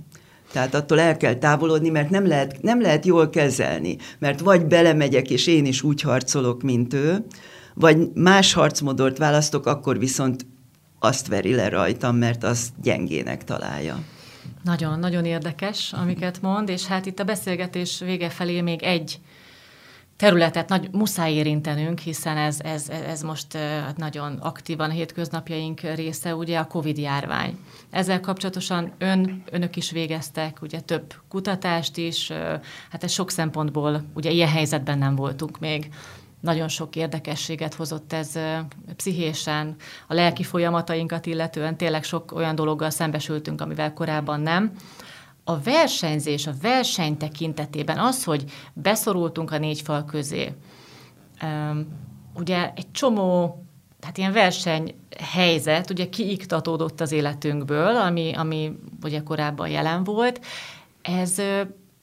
Tehát 0.52 0.76
attól 0.76 1.00
el 1.00 1.18
kell 1.18 1.36
távolodni, 1.36 1.90
mert 1.90 2.10
nem 2.10 2.28
lehet, 2.28 2.62
nem 2.62 2.82
lehet 2.82 3.06
jól 3.06 3.30
kezelni. 3.30 3.98
Mert 4.20 4.40
vagy 4.40 4.66
belemegyek, 4.66 5.30
és 5.30 5.48
én 5.48 5.66
is 5.66 5.84
úgy 5.84 6.02
harcolok, 6.02 6.62
mint 6.62 6.94
ő, 6.94 7.26
vagy 7.80 8.12
más 8.14 8.54
harcmodort 8.54 9.18
választok, 9.18 9.66
akkor 9.66 10.00
viszont 10.00 10.46
azt 11.00 11.28
veri 11.28 11.56
le 11.56 11.70
rajtam, 11.70 12.16
mert 12.16 12.44
azt 12.44 12.74
gyengének 12.82 13.44
találja. 13.44 14.00
Nagyon, 14.64 15.00
nagyon 15.00 15.26
érdekes, 15.26 15.94
amiket 15.94 16.42
mond, 16.42 16.70
és 16.70 16.86
hát 16.86 17.06
itt 17.06 17.20
a 17.20 17.24
beszélgetés 17.24 18.00
vége 18.00 18.30
felé 18.30 18.62
még 18.62 18.84
egy 18.84 19.20
területet 20.16 20.70
nagy, 20.70 20.90
muszáj 20.92 21.34
érintenünk, 21.34 22.00
hiszen 22.00 22.38
ez, 22.38 22.60
ez, 22.60 22.90
ez 22.90 23.22
most 23.22 23.58
nagyon 23.96 24.34
aktívan 24.34 24.90
a 24.90 24.94
hétköznapjaink 24.94 25.80
része, 25.80 26.36
ugye 26.36 26.60
a 26.60 26.68
Covid 26.68 26.98
járvány. 26.98 27.60
Ezzel 27.90 28.20
kapcsolatosan 28.20 28.92
ön, 28.98 29.44
önök 29.52 29.76
is 29.76 29.92
végeztek, 29.92 30.62
ugye 30.62 30.80
több 30.80 31.14
kutatást 31.30 31.98
is, 31.98 32.32
hát 32.90 33.04
ez 33.04 33.12
sok 33.12 33.32
szempontból, 33.32 34.04
ugye 34.14 34.32
ilyen 34.32 34.50
helyzetben 34.50 34.98
nem 34.98 35.16
voltunk 35.16 35.60
még. 35.60 35.90
Nagyon 36.40 36.68
sok 36.68 36.96
érdekességet 36.96 37.74
hozott 37.74 38.14
ez 38.14 38.40
pszichésen, 38.96 39.76
a 40.08 40.14
lelki 40.14 40.44
folyamatainkat 40.44 41.26
illetően 41.26 41.78
tényleg 41.78 42.04
sok 42.04 42.32
olyan 42.32 42.56
dologgal 42.56 42.90
szembesültünk, 42.90 43.62
amivel 43.62 43.94
korábban 43.94 44.40
nem 44.40 44.72
a 45.44 45.60
versenyzés, 45.60 46.48
a 46.48 46.54
verseny 46.62 47.18
tekintetében 47.18 47.98
az, 47.98 48.24
hogy 48.24 48.52
beszorultunk 48.74 49.52
a 49.52 49.58
négy 49.58 49.82
fal 49.82 50.06
közé, 50.06 50.54
ugye 52.34 52.72
egy 52.76 52.92
csomó 52.92 53.62
hát 54.02 54.18
ilyen 54.18 54.32
versenyhelyzet 54.32 55.90
ugye 55.90 56.10
kiiktatódott 56.10 57.02
az 57.02 57.12
életünkből, 57.12 57.96
ami, 57.96 58.34
ami 58.34 58.80
ugye 59.04 59.24
korábban 59.24 59.70
jelen 59.70 60.04
volt. 60.04 60.46
Ez 61.02 61.42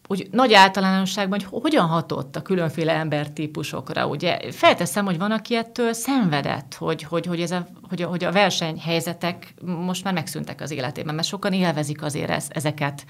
úgy 0.09 0.29
nagy 0.31 0.53
általánosságban, 0.53 1.41
hogy 1.41 1.63
hogyan 1.63 1.87
hatott 1.87 2.37
a 2.37 2.43
különféle 2.43 2.93
embertípusokra. 2.93 4.07
Ugye 4.07 4.53
felteszem, 4.53 5.05
hogy 5.05 5.19
van, 5.19 5.31
aki 5.31 5.57
ettől 5.57 5.93
szenvedett, 5.93 6.75
hogy, 6.75 7.03
hogy, 7.03 7.27
hogy, 7.27 7.41
ez 7.41 7.51
a, 7.51 7.67
hogy, 7.89 8.03
a, 8.03 8.07
hogy 8.07 8.25
a 8.25 8.33
versenyhelyzetek 8.33 9.55
most 9.63 10.05
már 10.05 10.15
megszűntek 10.15 10.61
az 10.61 10.71
életében, 10.71 11.15
mert 11.15 11.27
sokan 11.29 11.53
élvezik 11.53 12.03
azért 12.03 12.31
ez, 12.31 12.47
ezeket, 12.49 13.05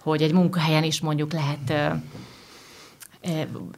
hogy 0.00 0.22
egy 0.22 0.32
munkahelyen 0.32 0.84
is 0.84 1.00
mondjuk 1.00 1.32
lehet 1.32 1.98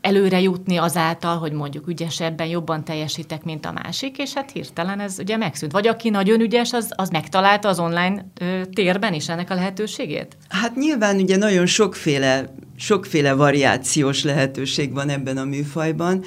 előre 0.00 0.40
jutni 0.40 0.76
azáltal, 0.76 1.38
hogy 1.38 1.52
mondjuk 1.52 1.88
ügyesebben, 1.88 2.46
jobban 2.46 2.84
teljesítek, 2.84 3.44
mint 3.44 3.66
a 3.66 3.72
másik, 3.72 4.18
és 4.18 4.32
hát 4.34 4.50
hirtelen 4.50 5.00
ez 5.00 5.18
ugye 5.18 5.36
megszűnt. 5.36 5.72
Vagy 5.72 5.86
aki 5.86 6.10
nagyon 6.10 6.40
ügyes, 6.40 6.72
az, 6.72 6.92
az 6.96 7.08
megtalálta 7.08 7.68
az 7.68 7.78
online 7.78 8.26
térben 8.72 9.14
is 9.14 9.28
ennek 9.28 9.50
a 9.50 9.54
lehetőségét? 9.54 10.36
Hát 10.48 10.76
nyilván 10.76 11.16
ugye 11.16 11.36
nagyon 11.36 11.66
sokféle, 11.66 12.54
sokféle 12.76 13.34
variációs 13.34 14.24
lehetőség 14.24 14.92
van 14.92 15.08
ebben 15.08 15.36
a 15.36 15.44
műfajban. 15.44 16.24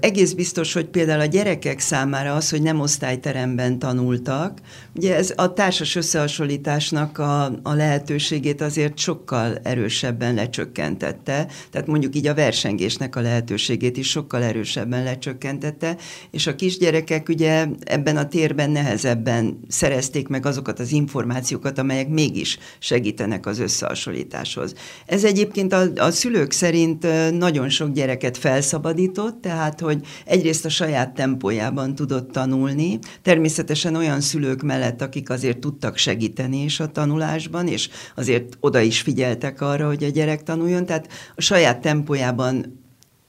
Egész 0.00 0.32
biztos, 0.32 0.72
hogy 0.72 0.86
például 0.86 1.20
a 1.20 1.24
gyerekek 1.24 1.78
számára 1.78 2.34
az, 2.34 2.50
hogy 2.50 2.62
nem 2.62 2.80
osztályteremben 2.80 3.78
tanultak, 3.78 4.58
ugye 5.00 5.16
ez 5.16 5.32
a 5.36 5.52
társas 5.52 5.96
összehasonlításnak 5.96 7.18
a, 7.18 7.44
a 7.44 7.74
lehetőségét 7.74 8.60
azért 8.60 8.98
sokkal 8.98 9.58
erősebben 9.62 10.34
lecsökkentette, 10.34 11.46
tehát 11.70 11.86
mondjuk 11.86 12.16
így 12.16 12.26
a 12.26 12.34
versengésnek 12.34 13.16
a 13.16 13.20
lehetőségét 13.20 13.96
is 13.96 14.08
sokkal 14.10 14.42
erősebben 14.42 15.02
lecsökkentette, 15.02 15.96
és 16.30 16.46
a 16.46 16.54
kisgyerekek 16.54 17.28
ugye 17.28 17.66
ebben 17.84 18.16
a 18.16 18.28
térben 18.28 18.70
nehezebben 18.70 19.60
szerezték 19.68 20.28
meg 20.28 20.46
azokat 20.46 20.78
az 20.80 20.92
információkat, 20.92 21.78
amelyek 21.78 22.08
mégis 22.08 22.58
segítenek 22.78 23.46
az 23.46 23.58
összehasonlításhoz. 23.58 24.74
Ez 25.06 25.24
egyébként 25.24 25.72
a, 25.72 25.82
a 25.96 26.10
szülők 26.10 26.52
szerint 26.52 27.06
nagyon 27.38 27.68
sok 27.68 27.92
gyereket 27.92 28.36
felszabadított, 28.36 29.40
tehát 29.40 29.80
hogy 29.80 30.00
egyrészt 30.24 30.64
a 30.64 30.68
saját 30.68 31.14
tempójában 31.14 31.94
tudott 31.94 32.32
tanulni, 32.32 32.98
természetesen 33.22 33.94
olyan 33.94 34.20
szülők 34.20 34.62
mellett, 34.62 34.89
akik 34.98 35.30
azért 35.30 35.58
tudtak 35.58 35.96
segíteni 35.96 36.62
is 36.62 36.80
a 36.80 36.90
tanulásban, 36.90 37.68
és 37.68 37.88
azért 38.16 38.56
oda 38.60 38.80
is 38.80 39.00
figyeltek 39.00 39.60
arra, 39.60 39.86
hogy 39.86 40.04
a 40.04 40.08
gyerek 40.08 40.42
tanuljon, 40.42 40.86
tehát 40.86 41.08
a 41.36 41.40
saját 41.40 41.80
tempójában 41.80 42.79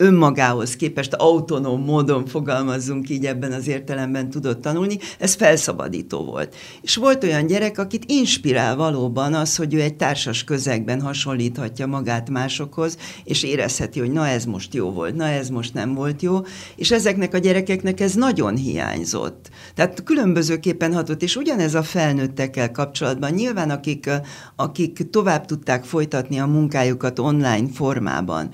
önmagához 0.02 0.76
képest 0.76 1.14
autonóm 1.14 1.84
módon 1.84 2.26
fogalmazzunk 2.26 3.10
így 3.10 3.26
ebben 3.26 3.52
az 3.52 3.68
értelemben 3.68 4.30
tudott 4.30 4.62
tanulni, 4.62 4.98
ez 5.20 5.34
felszabadító 5.34 6.24
volt. 6.24 6.56
És 6.82 6.96
volt 6.96 7.24
olyan 7.24 7.46
gyerek, 7.48 7.78
akit 7.78 8.04
inspirál 8.08 8.76
valóban 8.76 9.34
az, 9.34 9.56
hogy 9.56 9.74
ő 9.74 9.82
egy 9.82 9.96
társas 9.96 10.44
közegben 10.44 11.02
hasonlíthatja 11.02 11.88
magát 11.88 12.30
másokhoz, 12.30 12.98
és 13.24 13.44
érezheti, 13.44 14.00
hogy 14.00 14.12
na 14.12 14.28
ez 14.28 14.46
most 14.46 14.74
jó 14.74 14.92
volt, 14.92 15.16
na 15.16 15.28
ez 15.28 15.50
most 15.50 15.74
nem 15.74 15.94
volt 15.94 16.22
jó, 16.22 16.40
és 16.76 16.92
ezeknek 16.92 17.34
a 17.34 17.38
gyerekeknek 17.38 18.00
ez 18.00 18.14
nagyon 18.14 18.56
hiányzott. 18.56 19.50
Tehát 19.76 20.04
különbözőképpen 20.04 20.94
hatott, 20.94 21.22
és 21.22 21.36
ugyanez 21.36 21.74
a 21.74 21.84
felnőttekkel 21.84 22.72
kapcsolatban, 22.72 23.32
nyilván 23.32 23.70
akik, 23.70 24.10
akik 24.56 25.10
tovább 25.10 25.46
tudták 25.46 25.84
folytatni 25.84 26.40
a 26.40 26.46
munkájukat 26.46 27.20
online 27.20 27.68
formában, 27.74 28.50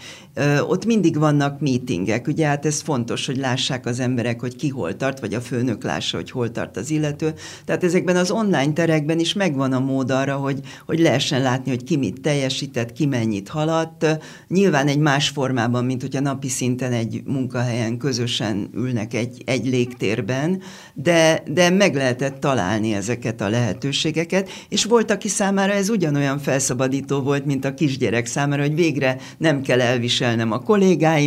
ott 0.68 0.86
mindig 0.86 1.20
vannak 1.38 1.60
meetingek, 1.60 2.28
ugye 2.28 2.48
hát 2.48 2.66
ez 2.66 2.82
fontos, 2.82 3.26
hogy 3.26 3.38
lássák 3.38 3.86
az 3.86 4.00
emberek, 4.00 4.40
hogy 4.40 4.56
ki 4.56 4.70
hol 4.70 4.96
tart, 4.96 5.20
vagy 5.20 5.34
a 5.34 5.42
főnök 5.42 5.84
lássa, 5.84 6.18
hogy 6.18 6.32
hol 6.32 6.52
tart 6.52 6.78
az 6.78 6.90
illető. 6.90 7.34
Tehát 7.66 7.84
ezekben 7.84 8.16
az 8.16 8.32
online 8.32 8.74
terekben 8.74 9.20
is 9.20 9.34
megvan 9.34 9.74
a 9.74 9.80
mód 9.80 10.12
arra, 10.12 10.36
hogy, 10.36 10.60
hogy 10.86 11.00
lehessen 11.00 11.42
látni, 11.42 11.70
hogy 11.70 11.84
ki 11.84 11.98
mit 11.98 12.22
teljesített, 12.22 12.92
ki 12.92 13.06
mennyit 13.06 13.50
haladt. 13.50 14.20
Nyilván 14.48 14.88
egy 14.88 15.00
más 15.00 15.30
formában, 15.30 15.86
mint 15.86 16.02
hogyha 16.02 16.20
napi 16.20 16.48
szinten 16.48 16.92
egy 16.92 17.22
munkahelyen 17.26 17.98
közösen 17.98 18.70
ülnek 18.74 19.14
egy, 19.14 19.42
egy 19.46 19.66
légtérben, 19.66 20.62
de, 20.94 21.44
de 21.48 21.70
meg 21.70 21.96
lehetett 21.96 22.40
találni 22.40 22.94
ezeket 22.94 23.42
a 23.42 23.50
lehetőségeket, 23.50 24.50
és 24.70 24.84
volt, 24.84 25.12
aki 25.12 25.28
számára 25.28 25.74
ez 25.74 25.90
ugyanolyan 25.90 26.40
felszabadító 26.40 27.20
volt, 27.20 27.46
mint 27.46 27.66
a 27.66 27.74
kisgyerek 27.74 28.26
számára, 28.26 28.62
hogy 28.62 28.76
végre 28.76 29.18
nem 29.38 29.62
kell 29.62 29.82
elviselnem 29.82 30.52
a 30.52 30.60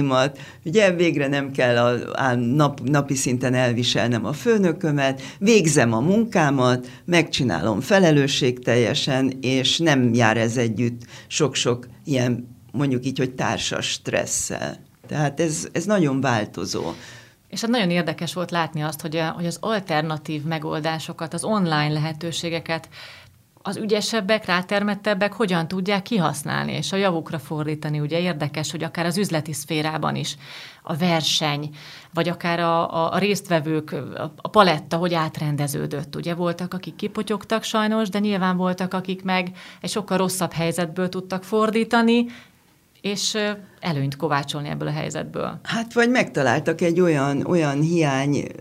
kollégáimat, 0.00 0.38
ugye 0.64 0.92
végre 0.92 1.28
nem 1.28 1.50
kell 1.50 1.76
a, 1.76 2.12
a 2.28 2.34
nap, 2.34 2.80
napi 2.80 3.14
szinten 3.14 3.54
elviselnem 3.54 4.24
a 4.24 4.32
főnökömet, 4.32 5.22
végzem 5.38 5.92
a 5.92 6.00
munkámat, 6.00 6.88
megcsinálom 7.04 7.80
felelősségteljesen, 7.80 9.32
és 9.40 9.78
nem 9.78 10.14
jár 10.14 10.36
ez 10.36 10.56
együtt 10.56 11.02
sok-sok 11.26 11.86
ilyen 12.04 12.58
mondjuk 12.72 13.06
így, 13.06 13.18
hogy 13.18 13.34
társas 13.34 13.86
stresszel. 13.86 14.76
Tehát 15.06 15.40
ez, 15.40 15.68
ez 15.72 15.84
nagyon 15.84 16.20
változó. 16.20 16.92
És 17.48 17.60
hát 17.60 17.70
nagyon 17.70 17.90
érdekes 17.90 18.34
volt 18.34 18.50
látni 18.50 18.80
azt, 18.80 19.00
hogy, 19.00 19.22
hogy 19.34 19.46
az 19.46 19.58
alternatív 19.60 20.42
megoldásokat, 20.42 21.34
az 21.34 21.44
online 21.44 21.92
lehetőségeket 21.92 22.88
az 23.62 23.76
ügyesebbek, 23.76 24.44
rátermettebbek 24.44 25.32
hogyan 25.32 25.68
tudják 25.68 26.02
kihasználni 26.02 26.72
és 26.72 26.92
a 26.92 26.96
javukra 26.96 27.38
fordítani. 27.38 28.00
Ugye 28.00 28.20
érdekes, 28.20 28.70
hogy 28.70 28.82
akár 28.82 29.06
az 29.06 29.18
üzleti 29.18 29.52
szférában 29.52 30.16
is 30.16 30.36
a 30.82 30.96
verseny, 30.96 31.70
vagy 32.14 32.28
akár 32.28 32.60
a, 32.60 33.12
a, 33.14 33.18
résztvevők, 33.18 33.94
a 34.36 34.48
paletta, 34.48 34.96
hogy 34.96 35.14
átrendeződött. 35.14 36.16
Ugye 36.16 36.34
voltak, 36.34 36.74
akik 36.74 36.96
kipotyogtak 36.96 37.62
sajnos, 37.62 38.08
de 38.08 38.18
nyilván 38.18 38.56
voltak, 38.56 38.94
akik 38.94 39.22
meg 39.22 39.50
egy 39.80 39.90
sokkal 39.90 40.16
rosszabb 40.16 40.52
helyzetből 40.52 41.08
tudtak 41.08 41.44
fordítani, 41.44 42.26
és 43.00 43.38
előnyt 43.80 44.16
kovácsolni 44.16 44.68
ebből 44.68 44.88
a 44.88 44.92
helyzetből. 44.92 45.60
Hát 45.62 45.92
vagy 45.92 46.10
megtaláltak 46.10 46.80
egy 46.80 47.00
olyan, 47.00 47.46
olyan 47.46 47.80
hiányzó 47.80 48.60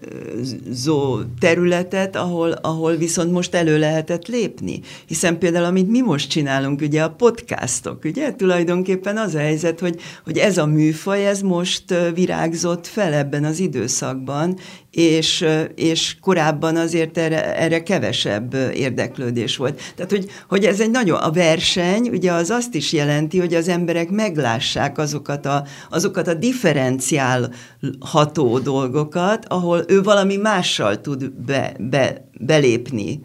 területet, 1.39 2.15
ahol, 2.15 2.51
ahol 2.51 2.95
viszont 2.95 3.31
most 3.31 3.55
elő 3.55 3.79
lehetett 3.79 4.27
lépni. 4.27 4.79
Hiszen 5.05 5.37
például, 5.37 5.65
amit 5.65 5.89
mi 5.89 6.01
most 6.01 6.29
csinálunk, 6.29 6.81
ugye 6.81 7.03
a 7.03 7.09
podcastok, 7.09 8.03
ugye 8.03 8.35
tulajdonképpen 8.35 9.17
az 9.17 9.35
a 9.35 9.39
helyzet, 9.39 9.79
hogy, 9.79 9.99
hogy 10.23 10.37
ez 10.37 10.57
a 10.57 10.65
műfaj, 10.65 11.27
ez 11.27 11.41
most 11.41 11.95
virágzott 12.13 12.87
fel 12.87 13.13
ebben 13.13 13.43
az 13.43 13.59
időszakban, 13.59 14.57
és, 14.91 15.45
és 15.75 16.15
korábban 16.21 16.75
azért 16.75 17.17
erre, 17.17 17.55
erre 17.55 17.83
kevesebb 17.83 18.53
érdeklődés 18.73 19.57
volt. 19.57 19.81
Tehát, 19.95 20.11
hogy, 20.11 20.29
hogy 20.47 20.65
ez 20.65 20.79
egy 20.79 20.91
nagyon, 20.91 21.17
a 21.17 21.31
verseny, 21.31 22.09
ugye 22.09 22.31
az 22.31 22.49
azt 22.49 22.75
is 22.75 22.93
jelenti, 22.93 23.39
hogy 23.39 23.53
az 23.53 23.67
emberek 23.67 24.09
meglássák 24.09 24.97
az 24.97 25.08
azokat 25.09 25.45
a, 25.45 25.63
azokat 25.89 26.27
a 26.27 26.33
differenciálható 26.33 28.59
dolgokat, 28.63 29.45
ahol 29.47 29.83
ő 29.87 30.01
valami 30.01 30.35
mással 30.35 31.01
tud 31.01 31.31
be, 31.31 31.75
be, 31.79 32.29
belépni 32.39 33.21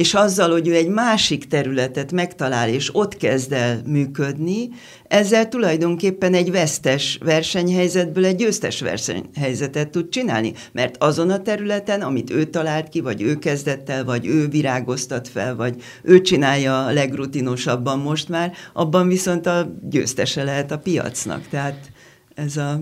és 0.00 0.14
azzal, 0.14 0.50
hogy 0.50 0.68
ő 0.68 0.74
egy 0.74 0.88
másik 0.88 1.46
területet 1.46 2.12
megtalál, 2.12 2.68
és 2.68 2.94
ott 2.94 3.16
kezd 3.16 3.52
el 3.52 3.80
működni, 3.86 4.68
ezzel 5.08 5.48
tulajdonképpen 5.48 6.34
egy 6.34 6.50
vesztes 6.50 7.18
versenyhelyzetből 7.22 8.24
egy 8.24 8.36
győztes 8.36 8.80
versenyhelyzetet 8.80 9.90
tud 9.90 10.08
csinálni, 10.08 10.52
mert 10.72 10.96
azon 11.02 11.30
a 11.30 11.42
területen, 11.42 12.02
amit 12.02 12.30
ő 12.30 12.44
talált 12.44 12.88
ki, 12.88 13.00
vagy 13.00 13.22
ő 13.22 13.38
kezdett 13.38 13.88
el, 13.88 14.04
vagy 14.04 14.26
ő 14.26 14.48
virágoztat 14.48 15.28
fel, 15.28 15.56
vagy 15.56 15.82
ő 16.02 16.20
csinálja 16.20 16.86
a 16.86 16.92
legrutinosabban 16.92 17.98
most 17.98 18.28
már, 18.28 18.52
abban 18.72 19.08
viszont 19.08 19.46
a 19.46 19.78
győztese 19.82 20.42
lehet 20.42 20.70
a 20.70 20.78
piacnak. 20.78 21.48
Tehát 21.48 21.90
ez 22.34 22.56
a 22.56 22.80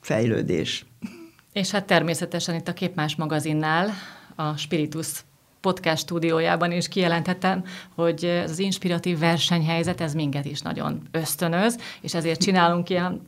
fejlődés. 0.00 0.84
És 1.52 1.70
hát 1.70 1.86
természetesen 1.86 2.54
itt 2.54 2.68
a 2.68 2.72
Képmás 2.72 3.16
magazinnál 3.16 3.90
a 4.36 4.56
Spiritus 4.56 5.08
podcast 5.62 6.02
stúdiójában 6.02 6.72
is 6.72 6.88
kijelentettem, 6.88 7.64
hogy 7.94 8.24
az 8.44 8.58
inspiratív 8.58 9.18
versenyhelyzet, 9.18 10.00
ez 10.00 10.14
minket 10.14 10.44
is 10.44 10.60
nagyon 10.60 11.02
ösztönöz, 11.10 11.78
és 12.00 12.14
ezért 12.14 12.40
csinálunk 12.40 12.90
ilyen 12.90 13.20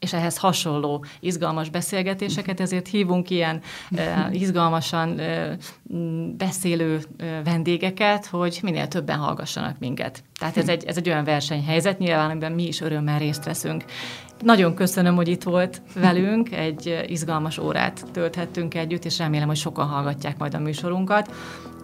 és 0.00 0.12
ehhez 0.12 0.36
hasonló 0.36 1.04
izgalmas 1.20 1.68
beszélgetéseket, 1.68 2.60
ezért 2.60 2.88
hívunk 2.88 3.30
ilyen 3.30 3.60
uh, 3.90 4.00
izgalmasan 4.40 5.08
uh, 5.08 5.52
beszélő 6.36 6.94
uh, 6.94 7.26
vendégeket, 7.44 8.26
hogy 8.26 8.58
minél 8.62 8.88
többen 8.88 9.18
hallgassanak 9.18 9.78
minket. 9.78 10.22
Tehát 10.38 10.56
ez 10.56 10.68
egy, 10.68 10.84
ez 10.84 10.96
egy 10.96 11.08
olyan 11.08 11.24
versenyhelyzet, 11.24 11.98
nyilván, 11.98 12.30
amiben 12.30 12.52
mi 12.52 12.66
is 12.66 12.80
örömmel 12.80 13.18
részt 13.18 13.44
veszünk. 13.44 13.84
Nagyon 14.42 14.74
köszönöm, 14.74 15.14
hogy 15.14 15.28
itt 15.28 15.42
volt 15.42 15.82
velünk, 15.94 16.52
egy 16.52 17.04
izgalmas 17.06 17.58
órát 17.58 18.04
tölthettünk 18.12 18.74
együtt, 18.74 19.04
és 19.04 19.18
remélem, 19.18 19.46
hogy 19.46 19.56
sokan 19.56 19.86
hallgatják 19.86 20.38
majd 20.38 20.54
a 20.54 20.58
műsorunkat. 20.58 21.30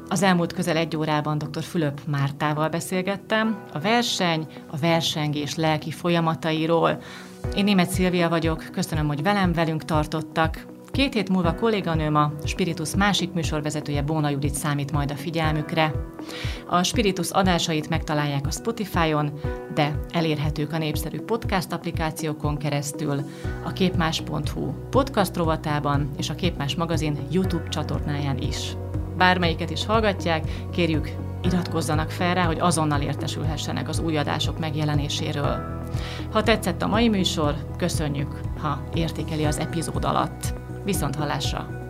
Az 0.09 0.23
elmúlt 0.23 0.53
közel 0.53 0.77
egy 0.77 0.97
órában 0.97 1.39
dr. 1.39 1.63
Fülöp 1.63 2.01
Mártával 2.07 2.69
beszélgettem 2.69 3.59
a 3.73 3.79
verseny, 3.79 4.47
a 4.71 4.77
versengés 4.77 5.55
lelki 5.55 5.91
folyamatairól. 5.91 7.03
Én 7.57 7.65
német 7.65 7.91
Szilvia 7.91 8.29
vagyok, 8.29 8.65
köszönöm, 8.73 9.07
hogy 9.07 9.23
velem, 9.23 9.53
velünk 9.53 9.85
tartottak. 9.85 10.67
Két 10.91 11.13
hét 11.13 11.29
múlva 11.29 11.55
kolléganőm 11.55 12.15
a 12.15 12.33
Spiritus 12.45 12.95
másik 12.95 13.33
műsorvezetője 13.33 14.03
Bóna 14.03 14.29
Judit 14.29 14.55
számít 14.55 14.93
majd 14.93 15.11
a 15.11 15.17
figyelmükre. 15.17 15.93
A 16.67 16.83
Spiritus 16.83 17.31
adásait 17.31 17.89
megtalálják 17.89 18.47
a 18.47 18.51
Spotify-on, 18.51 19.33
de 19.75 20.01
elérhetők 20.11 20.73
a 20.73 20.79
népszerű 20.79 21.21
podcast 21.21 21.73
applikációkon 21.73 22.57
keresztül, 22.57 23.23
a 23.65 23.73
képmás.hu 23.73 24.73
podcast 24.91 25.37
rovatában 25.37 26.11
és 26.17 26.31
a 26.31 26.35
Képmás 26.35 26.75
magazin 26.75 27.19
YouTube 27.31 27.69
csatornáján 27.69 28.39
is 28.39 28.77
bármelyiket 29.17 29.71
is 29.71 29.87
hallgatják, 29.87 30.45
kérjük 30.73 31.11
iratkozzanak 31.43 32.11
fel 32.11 32.35
rá, 32.35 32.45
hogy 32.45 32.59
azonnal 32.61 33.01
értesülhessenek 33.01 33.89
az 33.89 33.99
új 33.99 34.17
adások 34.17 34.59
megjelenéséről. 34.59 35.85
Ha 36.33 36.43
tetszett 36.43 36.83
a 36.83 36.87
mai 36.87 37.09
műsor, 37.09 37.55
köszönjük, 37.77 38.41
ha 38.59 38.83
értékeli 38.95 39.45
az 39.45 39.59
epizód 39.59 40.05
alatt. 40.05 40.55
Viszont 40.85 41.17
hallásra! 41.17 41.86